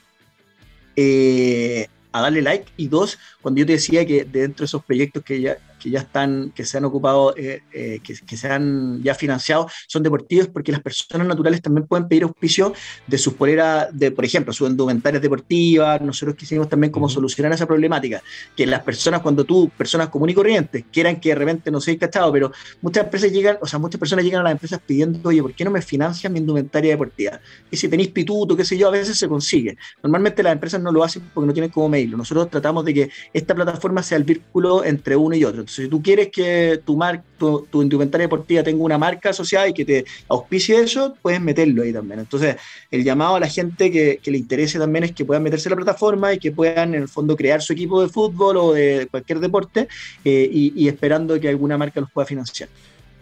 eh, 0.97 1.89
a 2.13 2.21
darle 2.21 2.43
like 2.43 2.71
y 2.77 2.87
dos, 2.87 3.19
cuando 3.43 3.59
yo 3.59 3.67
te 3.67 3.73
decía 3.73 4.07
que 4.07 4.25
dentro 4.25 4.63
de 4.63 4.67
esos 4.67 4.85
proyectos 4.85 5.25
que 5.25 5.41
ya 5.41 5.59
que 5.85 5.91
ya 5.91 5.99
están, 5.99 6.51
que 6.55 6.65
se 6.65 6.79
han 6.79 6.87
ocupado, 6.87 7.37
eh, 7.37 7.63
eh, 7.71 8.01
que, 8.03 8.37
se 8.37 8.49
han 8.49 9.03
ya 9.03 9.15
financiado, 9.15 9.69
son 9.87 10.03
deportivos 10.03 10.49
porque 10.49 10.73
las 10.73 10.81
personas 10.81 11.27
naturales 11.27 11.61
también 11.61 11.87
pueden 11.87 12.09
pedir 12.09 12.23
auspicio 12.23 12.73
de 13.07 13.19
sus 13.19 13.35
poleras, 13.35 13.89
de, 13.93 14.11
por 14.11 14.25
ejemplo, 14.25 14.51
sus 14.55 14.71
indumentarias 14.71 15.21
deportivas. 15.21 16.01
Nosotros 16.01 16.37
quisimos 16.37 16.71
también 16.71 16.91
cómo 16.91 17.07
solucionar 17.11 17.53
esa 17.53 17.67
problemática, 17.67 18.23
que 18.57 18.67
las 18.67 18.83
personas, 18.83 19.21
cuando 19.21 19.45
tú, 19.45 19.71
personas 19.77 20.09
comunes 20.09 20.33
y 20.33 20.37
corrientes, 20.37 20.85
quieran 20.91 21.21
que 21.21 21.29
de 21.29 21.35
repente 21.35 21.71
no 21.71 21.83
seáis 21.83 22.01
cachado, 22.01 22.33
pero 22.33 22.51
muchas 22.81 23.05
empresas 23.05 23.31
llegan, 23.31 23.59
o 23.61 23.67
sea, 23.67 23.79
muchas 23.79 23.99
personas 23.99 24.25
llegan 24.25 24.41
a 24.41 24.45
las 24.45 24.53
empresas 24.53 24.81
pidiendo, 24.87 25.29
oye, 25.29 25.43
¿por 25.43 25.53
qué 25.53 25.67
no 25.67 25.71
me 25.71 25.83
financian 25.83 26.33
mi 26.33 26.39
indumentaria 26.39 26.93
deportiva? 26.93 27.39
Y 27.71 27.77
si 27.77 27.89
tenéis 27.89 28.09
pituto, 28.09 28.57
qué 28.57 28.65
sé 28.65 28.79
yo, 28.79 28.89
a 28.89 28.93
veces 28.93 29.19
se 29.19 29.29
consigue. 29.29 29.77
Normalmente 30.03 30.43
las 30.43 30.55
empresas 30.55 30.81
no 30.81 30.91
lo 30.91 31.05
hacen 31.05 31.31
porque 31.35 31.47
no 31.47 31.53
tienen 31.53 31.71
como 31.71 31.91
mail. 31.91 32.17
Nosotros 32.17 32.49
tratamos 32.49 32.87
de 32.87 32.95
que 32.95 33.11
esta 33.35 33.55
plataforma 33.55 34.03
sea 34.03 34.17
el 34.17 34.25
vínculo 34.25 34.83
entre 34.83 35.15
uno 35.15 35.37
y 35.37 35.45
otro 35.45 35.61
si 35.83 35.89
tú 35.89 36.03
quieres 36.03 36.29
que 36.31 36.81
tu, 36.85 36.97
mar, 36.97 37.23
tu, 37.39 37.67
tu, 37.71 37.83
indumentaria 37.83 38.27
deportiva 38.27 38.63
tenga 38.63 38.83
una 38.83 38.99
marca 38.99 39.31
asociada 39.31 39.69
y 39.69 39.75
que 39.75 39.85
te 39.85 40.05
auspicie 40.29 40.81
eso, 40.81 41.17
puedes 41.21 41.41
meterlo 41.41 41.83
ahí 41.83 41.93
también. 41.93 42.21
Entonces, 42.21 42.57
el 42.91 43.05
llamado 43.05 43.37
a 43.37 43.41
la 43.41 43.49
gente 43.49 43.91
que, 43.91 44.21
le 44.25 44.39
interese 44.39 44.79
también 44.79 45.05
es 45.05 45.13
que 45.13 45.25
puedan 45.25 45.43
meterse 45.43 45.69
en 45.69 45.71
la 45.71 45.77
plataforma 45.77 46.33
y 46.33 46.39
que 46.39 46.53
puedan, 46.53 46.95
en 46.95 47.03
el 47.03 47.09
fondo, 47.09 47.37
crear 47.37 47.61
su 47.63 47.73
equipo 47.73 48.01
de 48.03 48.09
fútbol 48.09 48.57
o 48.57 48.73
de 48.73 49.09
cualquier 49.11 49.41
deporte 49.41 49.89
eh, 50.25 50.49
y, 50.53 50.89
esperando 50.89 51.39
que 51.41 51.49
alguna 51.49 51.77
marca 51.77 52.01
los 52.01 52.11
pueda 52.11 52.27
financiar. 52.27 52.69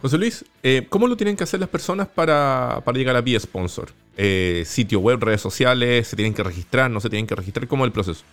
José 0.01 0.19
Luis, 0.19 0.45
eh, 0.63 0.87
¿cómo 0.89 1.07
lo 1.07 1.17
tienen 1.17 1.37
que 1.37 1.45
hacer 1.45 1.61
las 1.61 1.69
personas 1.69 2.09
para, 2.09 2.83
llegar 2.93 3.17
a 3.17 3.21
Be 3.21 3.39
Sponsor? 3.39 3.91
Eh, 4.17 4.65
¿Sitio 4.67 5.01
web, 5.01 5.23
redes 5.23 5.41
sociales? 5.41 6.09
¿Se 6.09 6.17
tienen 6.17 6.35
que 6.35 6.43
registrar? 6.43 6.91
¿No 6.91 7.01
se 7.01 7.09
tienen 7.09 7.27
que 7.27 7.35
registrar? 7.35 7.67
¿Cómo 7.69 7.85
es 7.85 7.89
el 7.89 7.93
proceso? 7.93 8.25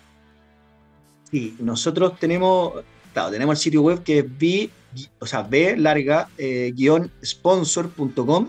Sí, 1.30 1.54
nosotros 1.60 2.18
tenemos 2.18 2.74
tenemos 3.12 3.58
el 3.58 3.62
sitio 3.62 3.82
web 3.82 4.02
que 4.02 4.20
es 4.20 4.38
b, 4.38 4.70
o 5.18 5.26
sea, 5.26 5.42
b 5.42 5.76
larga, 5.76 6.28
eh, 6.38 6.72
guion 6.74 7.10
sponsor.com. 7.24 8.48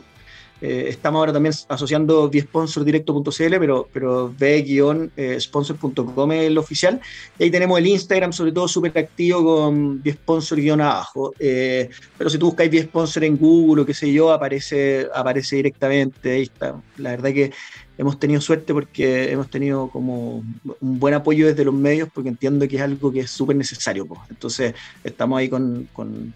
Eh, 0.63 0.89
estamos 0.89 1.17
ahora 1.17 1.33
también 1.33 1.55
asociando 1.69 2.29
bsponsordirecto.cl, 2.29 3.57
pero, 3.59 3.89
pero 3.91 4.31
b-sponsor.com 4.37 6.31
es 6.33 6.43
el 6.43 6.57
oficial. 6.57 7.01
Y 7.39 7.43
ahí 7.45 7.51
tenemos 7.51 7.79
el 7.79 7.87
Instagram, 7.87 8.31
sobre 8.31 8.51
todo 8.51 8.67
súper 8.67 8.95
activo 8.95 9.43
con 9.43 10.03
bsponsor-abajo. 10.03 11.33
Eh, 11.39 11.89
pero 12.15 12.29
si 12.29 12.37
tú 12.37 12.45
buscáis 12.47 12.69
bsponsor 12.69 13.23
en 13.23 13.37
Google 13.37 13.81
o 13.81 13.85
qué 13.87 13.95
sé 13.95 14.13
yo, 14.13 14.31
aparece, 14.31 15.07
aparece 15.13 15.55
directamente. 15.55 16.31
Ahí 16.31 16.43
está. 16.43 16.79
La 16.97 17.09
verdad 17.11 17.33
que 17.33 17.51
hemos 17.98 18.19
tenido 18.19 18.41
suerte 18.41 18.74
porque 18.74 19.31
hemos 19.31 19.50
tenido 19.50 19.89
como 19.89 20.43
un 20.79 21.00
buen 21.00 21.13
apoyo 21.13 21.48
desde 21.48 21.65
los 21.65 21.74
medios 21.74 22.10
porque 22.13 22.29
entiendo 22.29 22.67
que 22.67 22.77
es 22.77 22.81
algo 22.81 23.12
que 23.12 23.21
es 23.21 23.31
súper 23.31 23.55
necesario. 23.55 24.05
Pues. 24.05 24.19
Entonces 24.29 24.74
estamos 25.03 25.39
ahí 25.39 25.50
con, 25.50 25.88
con, 25.93 26.33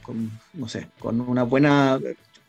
no 0.54 0.68
sé, 0.68 0.88
con 1.00 1.22
una 1.22 1.44
buena... 1.44 2.00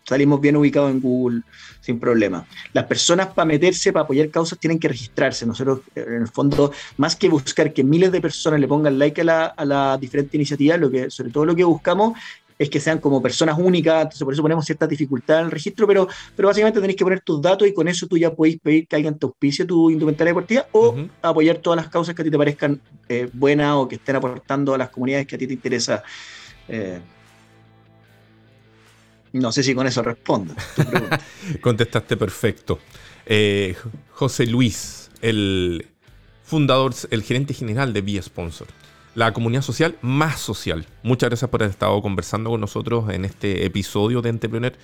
Salimos 0.09 0.41
bien 0.41 0.55
ubicados 0.55 0.93
en 0.93 1.01
Google 1.01 1.43
sin 1.81 1.99
problema. 1.99 2.47
Las 2.73 2.85
personas 2.85 3.27
para 3.27 3.45
meterse, 3.45 3.93
para 3.93 4.05
apoyar 4.05 4.31
causas, 4.31 4.57
tienen 4.57 4.79
que 4.79 4.87
registrarse. 4.87 5.45
Nosotros, 5.45 5.81
en 5.97 6.23
el 6.23 6.29
fondo, 6.29 6.71
más 6.97 7.17
que 7.17 7.29
buscar 7.29 7.73
que 7.73 7.83
miles 7.83 8.13
de 8.13 8.21
personas 8.21 8.61
le 8.61 8.69
pongan 8.69 9.01
like 9.01 9.23
a 9.23 9.25
la, 9.25 9.47
a 9.47 9.65
la 9.65 9.99
diferente 9.99 10.37
iniciativa, 10.37 10.77
lo 10.77 10.93
que, 10.93 11.11
sobre 11.11 11.31
todo 11.31 11.45
lo 11.45 11.57
que 11.57 11.65
buscamos 11.65 12.17
es 12.59 12.71
que 12.71 12.81
sean 12.81 12.99
como 12.99 13.21
personas 13.21 13.59
únicas, 13.59 14.03
entonces 14.03 14.25
por 14.25 14.33
eso 14.33 14.43
ponemos 14.43 14.65
cierta 14.65 14.87
dificultad 14.87 15.41
en 15.41 15.47
el 15.47 15.51
registro, 15.51 15.87
pero, 15.87 16.09
pero 16.35 16.49
básicamente 16.49 16.81
tenéis 16.81 16.97
que 16.97 17.05
poner 17.05 17.21
tus 17.21 17.41
datos 17.41 17.69
y 17.69 17.75
con 17.75 17.87
eso 17.89 18.07
tú 18.07 18.17
ya 18.17 18.33
podéis 18.33 18.59
pedir 18.61 18.89
que 18.89 18.97
alguien 18.97 19.19
te 19.19 19.27
auspicie 19.27 19.65
tu 19.65 19.91
indumentaria 19.91 20.31
deportiva 20.31 20.67
o 20.73 20.97
apoyar 21.21 21.59
todas 21.59 21.77
las 21.77 21.89
causas 21.89 22.15
que 22.15 22.23
a 22.23 22.25
ti 22.25 22.31
te 22.31 22.39
parezcan 22.39 22.81
eh, 23.09 23.29
buenas 23.33 23.75
o 23.75 23.89
que 23.89 23.97
estén 23.97 24.17
aportando 24.17 24.75
a 24.75 24.79
las 24.79 24.91
comunidades 24.91 25.27
que 25.27 25.37
a 25.37 25.39
ti 25.39 25.47
te 25.47 25.53
interesa. 25.53 26.03
Eh, 26.69 26.99
no 29.33 29.53
sé 29.53 29.63
si 29.63 29.75
con 29.75 29.87
eso 29.87 30.03
respondo. 30.03 30.55
Contestaste 31.61 32.17
perfecto. 32.17 32.79
Eh, 33.27 33.75
José 34.13 34.47
Luis, 34.47 35.11
el 35.21 35.87
fundador, 36.43 36.95
el 37.11 37.23
gerente 37.23 37.53
general 37.53 37.93
de 37.93 38.01
B-Sponsor 38.01 38.69
la 39.17 39.33
comunidad 39.33 39.63
social 39.63 39.97
más 40.03 40.39
social. 40.39 40.85
Muchas 41.03 41.31
gracias 41.31 41.51
por 41.51 41.63
haber 41.63 41.73
estado 41.73 42.01
conversando 42.03 42.51
con 42.51 42.61
nosotros 42.61 43.11
en 43.11 43.25
este 43.25 43.65
episodio 43.65 44.21
de 44.21 44.29
Entrepreneur. 44.29 44.75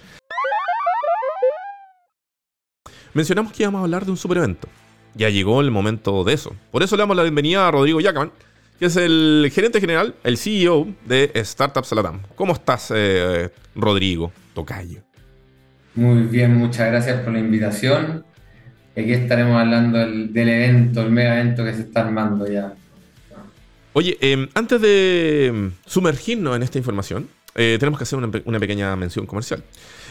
Mencionamos 3.12 3.52
que 3.52 3.62
íbamos 3.62 3.80
a 3.80 3.84
hablar 3.84 4.06
de 4.06 4.10
un 4.10 4.16
super 4.16 4.38
evento. 4.38 4.68
Ya 5.14 5.28
llegó 5.28 5.60
el 5.60 5.70
momento 5.70 6.24
de 6.24 6.32
eso. 6.32 6.56
Por 6.70 6.82
eso 6.82 6.96
le 6.96 7.02
damos 7.02 7.14
la 7.14 7.24
bienvenida 7.24 7.68
a 7.68 7.70
Rodrigo 7.70 8.00
Yacaman, 8.00 8.32
que 8.78 8.86
es 8.86 8.96
el 8.96 9.50
gerente 9.54 9.80
general, 9.80 10.14
el 10.24 10.38
CEO 10.38 10.88
de 11.04 11.30
Startups 11.36 11.92
Latam. 11.92 12.22
¿Cómo 12.34 12.54
estás, 12.54 12.90
eh, 12.94 13.50
Rodrigo 13.74 14.32
Tocayo? 14.54 15.02
Muy 15.94 16.22
bien, 16.22 16.56
muchas 16.56 16.86
gracias 16.86 17.20
por 17.20 17.34
la 17.34 17.38
invitación. 17.38 18.24
Aquí 18.92 19.12
estaremos 19.12 19.60
hablando 19.60 19.98
del, 19.98 20.32
del 20.32 20.48
evento, 20.48 21.02
el 21.02 21.10
mega 21.10 21.38
evento 21.38 21.66
que 21.66 21.74
se 21.74 21.82
está 21.82 22.00
armando 22.00 22.50
ya. 22.50 22.72
Oye, 23.94 24.16
em, 24.20 24.48
antes 24.54 24.80
de 24.80 25.46
em, 25.48 25.72
sumergirnos 25.84 26.56
en 26.56 26.62
esta 26.62 26.78
información, 26.78 27.28
eh, 27.54 27.76
tenemos 27.78 27.98
que 27.98 28.04
hacer 28.04 28.18
una, 28.18 28.58
pequeña 28.58 28.96
mención 28.96 29.26
comercial. 29.26 29.62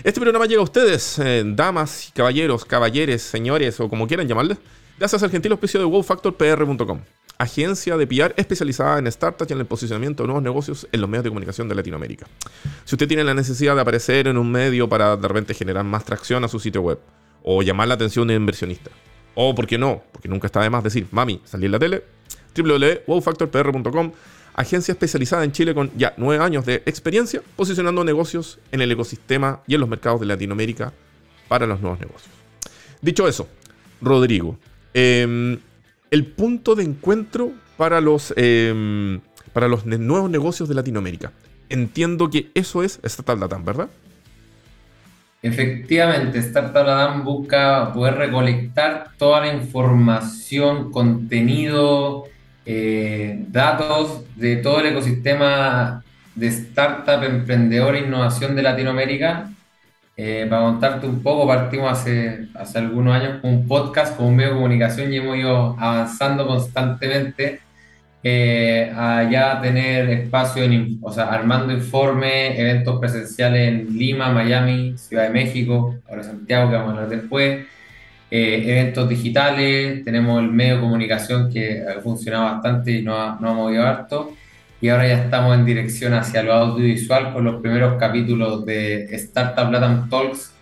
Este 0.03 0.19
programa 0.19 0.45
llega 0.45 0.61
a 0.61 0.63
ustedes, 0.63 1.17
eh, 1.17 1.43
damas, 1.45 2.11
caballeros, 2.13 2.63
caballeres, 2.65 3.23
señores 3.23 3.79
o 3.79 3.89
como 3.89 4.07
quieran 4.07 4.27
llamarles, 4.27 4.59
gracias 4.99 5.23
al 5.23 5.31
gentil 5.31 5.53
auspicio 5.53 5.79
de 5.79 5.87
wowfactorpr.com, 5.87 6.99
agencia 7.39 7.97
de 7.97 8.05
PR 8.05 8.35
especializada 8.37 8.99
en 8.99 9.11
startups 9.11 9.49
y 9.49 9.53
en 9.53 9.59
el 9.61 9.65
posicionamiento 9.65 10.21
de 10.21 10.27
nuevos 10.27 10.43
negocios 10.43 10.87
en 10.91 11.01
los 11.01 11.09
medios 11.09 11.23
de 11.23 11.31
comunicación 11.31 11.67
de 11.67 11.73
Latinoamérica. 11.73 12.27
Si 12.85 12.93
usted 12.93 13.07
tiene 13.07 13.23
la 13.23 13.33
necesidad 13.33 13.73
de 13.73 13.81
aparecer 13.81 14.27
en 14.27 14.37
un 14.37 14.51
medio 14.51 14.87
para 14.87 15.17
de 15.17 15.27
repente 15.27 15.55
generar 15.55 15.83
más 15.85 16.05
tracción 16.05 16.43
a 16.43 16.47
su 16.47 16.59
sitio 16.59 16.81
web 16.81 16.99
o 17.41 17.63
llamar 17.63 17.87
la 17.87 17.95
atención 17.95 18.27
de 18.27 18.35
un 18.35 18.43
inversionista, 18.43 18.91
o, 19.33 19.55
¿por 19.55 19.65
qué 19.65 19.79
no? 19.79 20.03
Porque 20.11 20.27
nunca 20.27 20.45
está 20.45 20.61
de 20.61 20.69
más 20.69 20.83
decir, 20.83 21.07
mami, 21.09 21.41
salí 21.45 21.65
en 21.65 21.71
la 21.71 21.79
tele, 21.79 22.03
www.wowfactorpr.com, 22.55 24.11
agencia 24.53 24.91
especializada 24.91 25.43
en 25.43 25.51
Chile 25.51 25.73
con 25.73 25.91
ya 25.97 26.13
nueve 26.17 26.43
años 26.43 26.65
de 26.65 26.75
experiencia 26.85 27.41
posicionando 27.55 28.03
negocios 28.03 28.59
en 28.71 28.81
el 28.81 28.91
ecosistema 28.91 29.61
y 29.67 29.75
en 29.75 29.81
los 29.81 29.89
mercados 29.89 30.19
de 30.19 30.25
Latinoamérica 30.25 30.93
para 31.47 31.65
los 31.65 31.81
nuevos 31.81 31.99
negocios. 31.99 32.31
Dicho 33.01 33.27
eso, 33.27 33.47
Rodrigo, 34.01 34.57
em, 34.93 35.57
el 36.11 36.25
punto 36.25 36.75
de 36.75 36.83
encuentro 36.83 37.51
para 37.77 38.01
los, 38.01 38.33
em, 38.35 39.21
para 39.53 39.67
los 39.67 39.85
nuevos 39.85 40.29
negocios 40.29 40.69
de 40.69 40.75
Latinoamérica. 40.75 41.31
Entiendo 41.69 42.29
que 42.29 42.51
eso 42.53 42.83
es 42.83 42.99
Startup 43.03 43.39
Latam, 43.39 43.63
¿verdad? 43.63 43.89
Efectivamente, 45.41 46.37
Startup 46.39 46.85
Latam 46.85 47.23
busca 47.23 47.91
poder 47.93 48.15
recolectar 48.15 49.11
toda 49.17 49.41
la 49.41 49.53
información, 49.53 50.91
contenido, 50.91 52.25
eh, 52.65 53.45
datos 53.49 54.23
de 54.35 54.57
todo 54.57 54.79
el 54.79 54.87
ecosistema 54.87 56.03
de 56.35 56.47
startup, 56.47 57.23
emprendedor 57.23 57.95
e 57.95 57.99
innovación 58.01 58.55
de 58.55 58.63
Latinoamérica. 58.63 59.49
Eh, 60.17 60.45
para 60.49 60.63
contarte 60.63 61.07
un 61.07 61.23
poco, 61.23 61.47
partimos 61.47 61.91
hace, 61.91 62.47
hace 62.53 62.79
algunos 62.79 63.15
años 63.15 63.41
con 63.41 63.51
un 63.51 63.67
podcast, 63.67 64.15
con 64.17 64.27
un 64.27 64.35
medio 64.35 64.51
de 64.51 64.55
comunicación 64.55 65.11
y 65.11 65.17
hemos 65.17 65.37
ido 65.37 65.75
avanzando 65.79 66.45
constantemente 66.45 67.61
eh, 68.23 68.93
a 68.95 69.27
ya 69.31 69.59
tener 69.61 70.09
espacio, 70.11 70.63
en, 70.63 70.99
o 71.01 71.11
sea, 71.11 71.25
armando 71.25 71.73
informes, 71.73 72.59
eventos 72.59 72.99
presenciales 72.99 73.69
en 73.69 73.97
Lima, 73.97 74.29
Miami, 74.31 74.95
Ciudad 74.97 75.23
de 75.23 75.31
México, 75.31 75.95
ahora 76.07 76.23
Santiago, 76.23 76.69
que 76.69 76.75
vamos 76.75 76.89
a 76.89 77.03
hablar 77.03 77.09
después. 77.09 77.65
Eh, 78.31 78.63
eventos 78.65 79.09
digitales, 79.09 80.03
tenemos 80.05 80.41
el 80.41 80.49
medio 80.49 80.75
de 80.75 80.81
comunicación 80.81 81.51
que 81.51 81.83
ha 81.85 81.99
funcionado 82.01 82.45
bastante 82.45 82.91
y 82.91 83.01
no 83.01 83.15
ha, 83.15 83.37
no 83.39 83.49
ha 83.49 83.53
movido 83.53 83.85
harto. 83.85 84.33
Y 84.79 84.89
ahora 84.89 85.07
ya 85.07 85.23
estamos 85.25 85.53
en 85.55 85.65
dirección 85.65 86.13
hacia 86.13 86.41
lo 86.41 86.53
audiovisual 86.53 87.33
con 87.33 87.43
los 87.43 87.61
primeros 87.61 87.99
capítulos 87.99 88.65
de 88.65 89.03
Startup 89.15 89.69
Latam 89.71 90.09
Talks, 90.09 90.53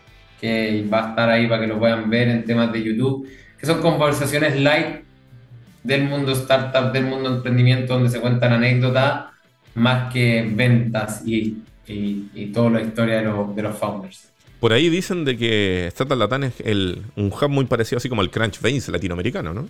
que 0.42 0.86
va 0.92 1.06
a 1.06 1.10
estar 1.10 1.30
ahí 1.30 1.48
para 1.48 1.62
que 1.62 1.68
lo 1.68 1.80
puedan 1.80 2.10
ver 2.10 2.28
en 2.30 2.44
temas 2.44 2.74
de 2.74 2.84
YouTube, 2.84 3.30
que 3.58 3.66
son 3.66 3.82
conversaciones 3.82 4.56
live 4.56 5.04
del 5.84 6.06
mundo 6.06 6.32
startup, 6.34 6.92
del 6.92 7.06
mundo 7.06 7.36
emprendimiento, 7.36 7.94
donde 7.94 8.10
se 8.10 8.20
cuentan 8.20 8.54
anécdotas 8.54 9.26
más 9.76 10.12
que 10.12 10.50
ventas 10.54 11.22
y, 11.26 11.60
y, 11.88 12.48
toda 12.48 12.72
la 12.72 12.82
historia 12.82 13.22
de, 13.22 13.54
de, 13.56 13.62
los 13.62 13.78
founders. 13.78 14.32
Por 14.60 14.74
ahí 14.74 14.90
dicen 14.90 15.24
de 15.24 15.38
que 15.38 15.88
Startup 15.88 16.18
Latam 16.18 16.44
es 16.44 16.54
el, 16.66 17.04
un 17.16 17.28
hub 17.28 17.50
muy 17.50 17.66
parecido 17.66 17.98
así 17.98 18.10
como 18.10 18.22
el 18.22 18.30
Crunchbase 18.30 18.92
latinoamericano, 18.92 19.54
¿no? 19.54 19.70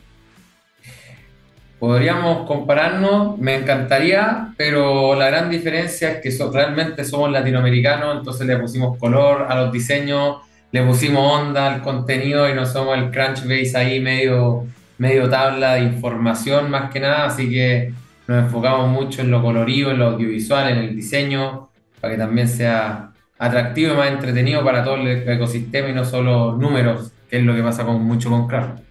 Podríamos 1.77 2.45
compararnos, 2.45 3.37
me 3.37 3.55
encantaría, 3.55 4.53
pero 4.57 5.15
la 5.15 5.27
gran 5.27 5.49
diferencia 5.49 6.11
es 6.11 6.21
que 6.21 6.51
realmente 6.51 7.05
somos 7.05 7.31
latinoamericanos, 7.31 8.17
entonces 8.17 8.45
le 8.47 8.57
pusimos 8.57 8.97
color 8.97 9.45
a 9.47 9.55
los 9.55 9.71
diseños, 9.71 10.37
le 10.71 10.83
pusimos 10.83 11.39
onda 11.39 11.73
al 11.73 11.81
contenido 11.81 12.49
y 12.49 12.53
no 12.53 12.65
somos 12.65 12.97
el 12.97 13.11
Crunchbase 13.11 13.77
ahí 13.77 14.01
medio, 14.01 14.65
medio 14.97 15.29
tabla 15.29 15.75
de 15.75 15.83
información 15.83 16.69
más 16.69 16.91
que 16.91 16.99
nada, 16.99 17.27
así 17.27 17.49
que 17.49 17.93
nos 18.27 18.43
enfocamos 18.43 18.89
mucho 18.89 19.21
en 19.21 19.31
lo 19.31 19.41
colorido, 19.41 19.91
en 19.91 19.99
lo 19.99 20.07
audiovisual, 20.07 20.69
en 20.69 20.77
el 20.79 20.95
diseño, 20.95 21.69
para 22.01 22.13
que 22.13 22.19
también 22.19 22.47
sea 22.49 23.08
atractivo 23.39 23.93
y 23.93 23.97
más 23.97 24.11
entretenido 24.11 24.63
para 24.63 24.83
todo 24.83 24.95
el 24.95 25.27
ecosistema 25.27 25.89
y 25.89 25.93
no 25.93 26.05
solo 26.05 26.55
números, 26.55 27.11
que 27.29 27.37
es 27.37 27.43
lo 27.43 27.55
que 27.55 27.63
pasa 27.63 27.85
con 27.85 28.03
mucho 28.03 28.29
con 28.29 28.47
Crunch. 28.47 28.81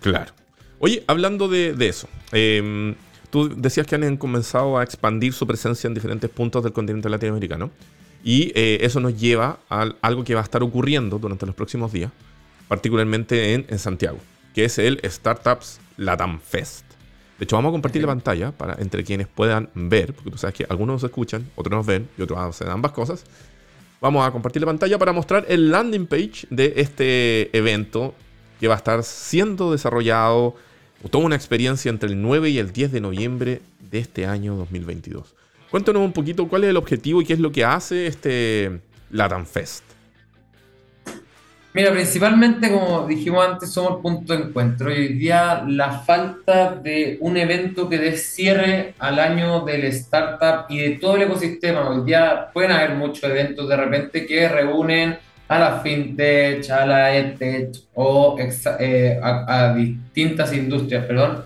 Claro. 0.00 0.32
Oye, 0.80 1.04
hablando 1.06 1.48
de, 1.48 1.74
eso, 1.80 2.08
em, 2.32 2.96
tú 3.30 3.48
decías 3.48 3.86
que 3.86 3.94
han 3.94 4.16
comenzado 4.16 4.76
a 4.76 4.82
expandir 4.82 5.32
su 5.32 5.46
presencia 5.46 5.86
en 5.86 5.94
diferentes 5.94 6.28
puntos 6.28 6.64
del 6.64 6.72
continente 6.72 7.08
latinoamericano 7.08 7.70
y 8.24 8.50
eh, 8.56 8.78
eso 8.82 8.98
nos 8.98 9.18
lleva 9.18 9.58
a 9.70 9.88
algo 10.02 10.24
que 10.24 10.34
va 10.34 10.40
a 10.40 10.44
estar 10.44 10.62
ocurriendo 10.64 11.20
durante 11.20 11.46
los 11.46 11.54
próximos 11.54 11.92
días, 11.92 12.10
particularmente 12.66 13.54
en, 13.54 13.78
Santiago, 13.78 14.18
que 14.54 14.64
es 14.64 14.78
el 14.78 15.00
Startups 15.04 15.80
Latam 15.96 16.40
Fest. 16.40 16.84
De 17.38 17.44
hecho, 17.44 17.56
vamos 17.56 17.70
a 17.70 17.72
compartir 17.72 18.02
la 18.02 18.08
pantalla 18.08 18.50
para 18.50 18.74
entre 18.80 19.04
quienes 19.04 19.28
puedan 19.28 19.68
ver, 19.74 20.12
porque 20.14 20.30
tú 20.32 20.38
sabes 20.38 20.54
que 20.54 20.66
algunos 20.68 20.94
nos 20.94 21.04
escuchan, 21.04 21.48
otros 21.54 21.76
nos 21.76 21.86
ven 21.86 22.08
y 22.18 22.22
otros 22.22 22.38
hacen 22.40 22.68
ambas 22.68 22.90
cosas. 22.90 23.24
Vamos 24.02 24.26
a 24.26 24.32
compartir 24.32 24.60
la 24.60 24.66
pantalla 24.66 24.98
para 24.98 25.12
mostrar 25.12 25.46
el 25.48 25.70
landing 25.70 26.08
page 26.08 26.48
de 26.50 26.72
este 26.74 27.56
evento 27.56 28.16
que 28.58 28.66
va 28.66 28.74
a 28.74 28.76
estar 28.76 29.04
siendo 29.04 29.70
desarrollado 29.70 30.56
toda 31.08 31.24
una 31.24 31.36
experiencia 31.36 31.88
entre 31.88 32.08
el 32.08 32.20
9 32.20 32.50
y 32.50 32.58
el 32.58 32.72
10 32.72 32.90
de 32.90 33.00
noviembre 33.00 33.62
de 33.92 34.00
este 34.00 34.26
año 34.26 34.56
2022. 34.56 35.36
Cuéntanos 35.70 36.02
un 36.02 36.12
poquito 36.12 36.48
cuál 36.48 36.64
es 36.64 36.70
el 36.70 36.78
objetivo 36.78 37.22
y 37.22 37.24
qué 37.24 37.34
es 37.34 37.38
lo 37.38 37.52
que 37.52 37.64
hace 37.64 38.08
este 38.08 38.80
Latam 39.12 39.46
Fest. 39.46 39.84
Mira, 41.74 41.90
principalmente, 41.90 42.70
como 42.70 43.06
dijimos 43.06 43.46
antes, 43.46 43.72
somos 43.72 43.96
el 43.96 44.02
punto 44.02 44.36
de 44.36 44.44
encuentro. 44.44 44.88
Hoy 44.88 45.14
día 45.14 45.64
la 45.66 46.00
falta 46.00 46.74
de 46.74 47.16
un 47.20 47.38
evento 47.38 47.88
que 47.88 47.96
dé 47.96 48.18
cierre 48.18 48.94
al 48.98 49.18
año 49.18 49.64
del 49.64 49.84
startup 49.84 50.66
y 50.68 50.78
de 50.80 50.90
todo 50.98 51.16
el 51.16 51.22
ecosistema. 51.22 51.88
Hoy 51.88 52.04
día 52.04 52.50
pueden 52.52 52.72
haber 52.72 52.94
muchos 52.96 53.24
eventos 53.24 53.70
de 53.70 53.76
repente 53.76 54.26
que 54.26 54.50
reúnen 54.50 55.16
a 55.48 55.58
la 55.58 55.80
fintech, 55.80 56.68
a 56.70 56.84
la 56.84 57.16
edtech 57.16 57.74
o 57.94 58.36
eh, 58.78 59.18
a, 59.22 59.72
distintas 59.74 60.52
industrias, 60.52 61.06
perdón. 61.06 61.44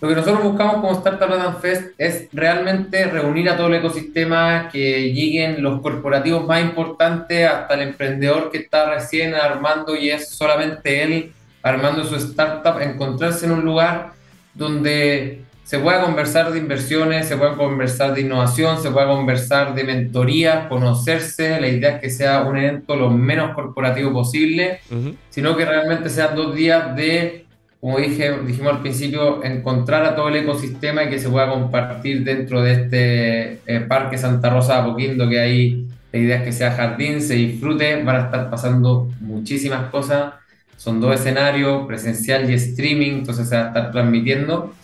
Lo 0.00 0.08
que 0.08 0.14
nosotros 0.14 0.44
buscamos 0.44 0.76
como 0.76 0.92
Startup 0.92 1.28
Latam 1.28 1.60
Fest 1.60 1.90
es 1.98 2.28
realmente 2.32 3.04
reunir 3.06 3.50
a 3.50 3.56
todo 3.56 3.66
el 3.66 3.74
ecosistema, 3.74 4.68
que 4.70 5.12
lleguen 5.12 5.60
los 5.60 5.80
corporativos 5.80 6.46
más 6.46 6.62
importantes 6.62 7.48
hasta 7.48 7.74
el 7.74 7.82
emprendedor 7.82 8.50
que 8.50 8.58
está 8.58 8.88
recién 8.90 9.34
armando 9.34 9.96
y 9.96 10.10
es 10.10 10.28
solamente 10.28 11.02
él 11.02 11.32
armando 11.62 12.04
su 12.04 12.14
startup, 12.14 12.80
encontrarse 12.80 13.46
en 13.46 13.52
un 13.52 13.64
lugar 13.64 14.12
donde 14.54 15.42
se 15.64 15.78
pueda 15.80 16.00
conversar 16.00 16.50
de 16.50 16.60
inversiones, 16.60 17.28
se 17.28 17.36
pueda 17.36 17.54
conversar 17.54 18.14
de 18.14 18.22
innovación, 18.22 18.80
se 18.80 18.90
pueda 18.90 19.06
conversar 19.08 19.74
de 19.74 19.84
mentoría, 19.84 20.66
conocerse. 20.66 21.60
La 21.60 21.68
idea 21.68 21.96
es 21.96 22.00
que 22.00 22.08
sea 22.08 22.40
un 22.40 22.56
evento 22.56 22.96
lo 22.96 23.10
menos 23.10 23.54
corporativo 23.54 24.10
posible, 24.10 24.80
sino 25.28 25.56
que 25.56 25.66
realmente 25.66 26.08
sean 26.08 26.34
dos 26.34 26.54
días 26.54 26.96
de, 26.96 27.47
como 27.80 27.98
dije, 27.98 28.38
dijimos 28.44 28.74
al 28.74 28.80
principio, 28.80 29.44
encontrar 29.44 30.04
a 30.04 30.16
todo 30.16 30.28
el 30.28 30.36
ecosistema 30.36 31.04
y 31.04 31.10
que 31.10 31.18
se 31.20 31.28
pueda 31.28 31.48
compartir 31.48 32.24
dentro 32.24 32.60
de 32.60 32.72
este 32.72 33.60
eh, 33.66 33.80
Parque 33.86 34.18
Santa 34.18 34.50
Rosa 34.50 34.74
de 34.74 34.80
Apoquindo, 34.80 35.28
que 35.28 35.38
ahí 35.38 35.86
la 36.12 36.18
idea 36.18 36.36
es 36.38 36.42
que 36.42 36.52
sea 36.52 36.72
jardín, 36.72 37.20
se 37.20 37.34
disfrute, 37.34 38.02
van 38.02 38.16
a 38.16 38.24
estar 38.24 38.50
pasando 38.50 39.08
muchísimas 39.20 39.90
cosas. 39.90 40.34
Son 40.76 41.00
dos 41.00 41.14
escenarios, 41.14 41.86
presencial 41.86 42.50
y 42.50 42.54
streaming, 42.54 43.18
entonces 43.18 43.48
se 43.48 43.56
va 43.56 43.64
a 43.64 43.66
estar 43.68 43.92
transmitiendo. 43.92 44.74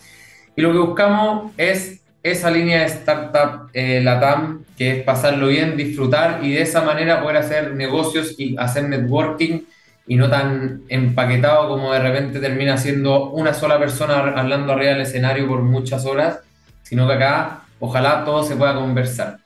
Y 0.54 0.62
lo 0.62 0.72
que 0.72 0.78
buscamos 0.78 1.52
es 1.57 2.00
esa 2.22 2.50
línea 2.50 2.80
de 2.80 2.87
startup 2.87 3.70
eh, 3.72 4.00
LATAM, 4.02 4.64
que 4.78 4.98
es 4.98 5.02
pasarlo 5.04 5.48
bien, 5.48 5.76
disfrutar 5.76 6.40
y 6.44 6.52
de 6.52 6.62
esa 6.62 6.83
manera 6.83 7.22
poder 7.22 7.38
hacer 7.38 7.74
negocios 7.74 8.35
y 8.38 8.57
hacer 8.57 8.88
networking 8.88 9.61
y 10.06 10.16
no 10.16 10.28
tan 10.28 10.82
empaquetado 10.88 11.68
como 11.68 11.92
de 11.92 12.00
repente 12.00 12.40
termina 12.40 12.76
siendo 12.76 13.30
una 13.30 13.54
sola 13.54 13.78
persona 13.78 14.18
hablando 14.18 14.72
arriba 14.72 14.92
del 14.92 15.02
escenario 15.02 15.48
por 15.48 15.62
muchas 15.62 16.04
horas, 16.04 16.40
sino 16.82 17.06
que 17.06 17.14
acá 17.14 17.62
ojalá 17.80 18.24
todo 18.24 18.42
se 18.42 18.56
pueda 18.56 18.74
conversar. 18.74 19.38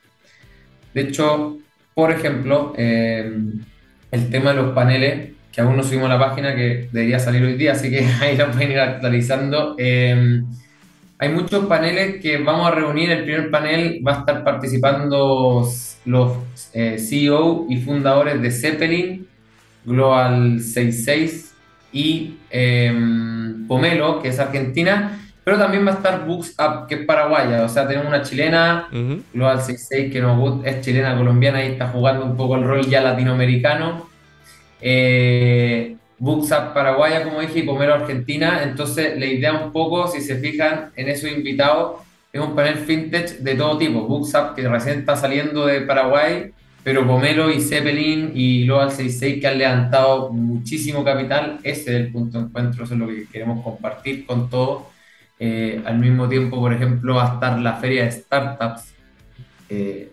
De 0.94 1.02
hecho, 1.02 1.58
por 1.94 2.10
ejemplo, 2.10 2.74
eh, 2.76 3.32
el 4.10 4.30
tema 4.30 4.50
de 4.50 4.56
los 4.56 4.72
paneles, 4.74 5.30
que 5.52 5.60
aún 5.60 5.76
no 5.76 5.82
subimos 5.82 6.10
a 6.10 6.14
la 6.14 6.18
página, 6.18 6.54
que 6.54 6.88
debería 6.92 7.18
salir 7.18 7.42
hoy 7.42 7.54
día, 7.54 7.72
así 7.72 7.90
que 7.90 8.04
ahí 8.20 8.36
lo 8.36 8.50
pueden 8.50 8.72
ir 8.72 8.80
actualizando. 8.80 9.76
Eh, 9.78 10.42
hay 11.20 11.28
muchos 11.30 11.66
paneles 11.66 12.20
que 12.22 12.38
vamos 12.38 12.66
a 12.66 12.70
reunir. 12.70 13.10
El 13.10 13.24
primer 13.24 13.50
panel 13.50 14.00
va 14.06 14.16
a 14.16 14.18
estar 14.20 14.44
participando 14.44 15.68
los 16.04 16.32
eh, 16.72 16.98
CEO 16.98 17.66
y 17.68 17.78
fundadores 17.78 18.40
de 18.40 18.50
Zeppelin, 18.50 19.27
Global 19.84 20.60
66 20.60 21.54
y 21.92 22.36
em, 22.50 23.66
Pomelo, 23.66 24.20
que 24.20 24.28
es 24.28 24.38
Argentina. 24.38 25.18
Pero 25.44 25.58
también 25.58 25.86
va 25.86 25.92
a 25.92 25.94
estar 25.94 26.26
Books 26.26 26.54
Up, 26.58 26.86
que 26.86 26.96
es 26.96 27.06
paraguaya. 27.06 27.64
O 27.64 27.68
sea, 27.70 27.88
tenemos 27.88 28.08
una 28.08 28.22
chilena, 28.22 28.88
Global 29.32 29.62
66, 29.62 30.12
que 30.12 30.68
es 30.68 30.80
chilena 30.82 31.16
colombiana 31.16 31.64
y 31.64 31.68
está 31.68 31.88
jugando 31.88 32.26
un 32.26 32.36
poco 32.36 32.56
el 32.56 32.64
rol 32.64 32.86
ya 32.86 33.00
latinoamericano. 33.00 34.06
Eh, 34.80 35.96
Buxap 36.18 36.74
Paraguaya, 36.74 37.22
como 37.22 37.40
dije, 37.40 37.60
y 37.60 37.62
Pomero 37.62 37.94
Argentina. 37.94 38.62
Entonces, 38.62 39.18
la 39.18 39.26
idea 39.26 39.52
un 39.54 39.72
poco, 39.72 40.08
si 40.08 40.20
se 40.20 40.36
fijan 40.36 40.90
en 40.96 41.08
esos 41.08 41.30
invitados, 41.30 42.02
es 42.32 42.40
un 42.40 42.54
panel 42.54 42.76
fintech 42.76 43.38
de 43.38 43.54
todo 43.54 43.78
tipo. 43.78 44.02
Buxap, 44.02 44.54
que 44.54 44.68
recién 44.68 44.98
está 44.98 45.16
saliendo 45.16 45.64
de 45.64 45.80
Paraguay, 45.82 46.50
pero 46.88 47.06
Pomelo 47.06 47.50
y 47.50 47.60
Zeppelin 47.60 48.32
y 48.34 48.64
Global 48.64 48.90
66 48.90 49.42
que 49.42 49.46
han 49.46 49.58
levantado 49.58 50.32
muchísimo 50.32 51.04
capital. 51.04 51.58
Ese 51.62 51.82
es 51.82 51.88
el 51.88 52.10
punto 52.10 52.38
de 52.38 52.46
encuentro, 52.46 52.84
eso 52.84 52.94
es 52.94 52.98
lo 52.98 53.06
que 53.06 53.26
queremos 53.30 53.62
compartir 53.62 54.24
con 54.24 54.48
todos. 54.48 54.84
Eh, 55.38 55.82
al 55.84 55.98
mismo 55.98 56.26
tiempo, 56.30 56.58
por 56.58 56.72
ejemplo, 56.72 57.16
va 57.16 57.30
a 57.30 57.34
estar 57.34 57.58
la 57.58 57.74
feria 57.74 58.04
de 58.04 58.12
startups. 58.12 58.94
Eh, 59.68 60.10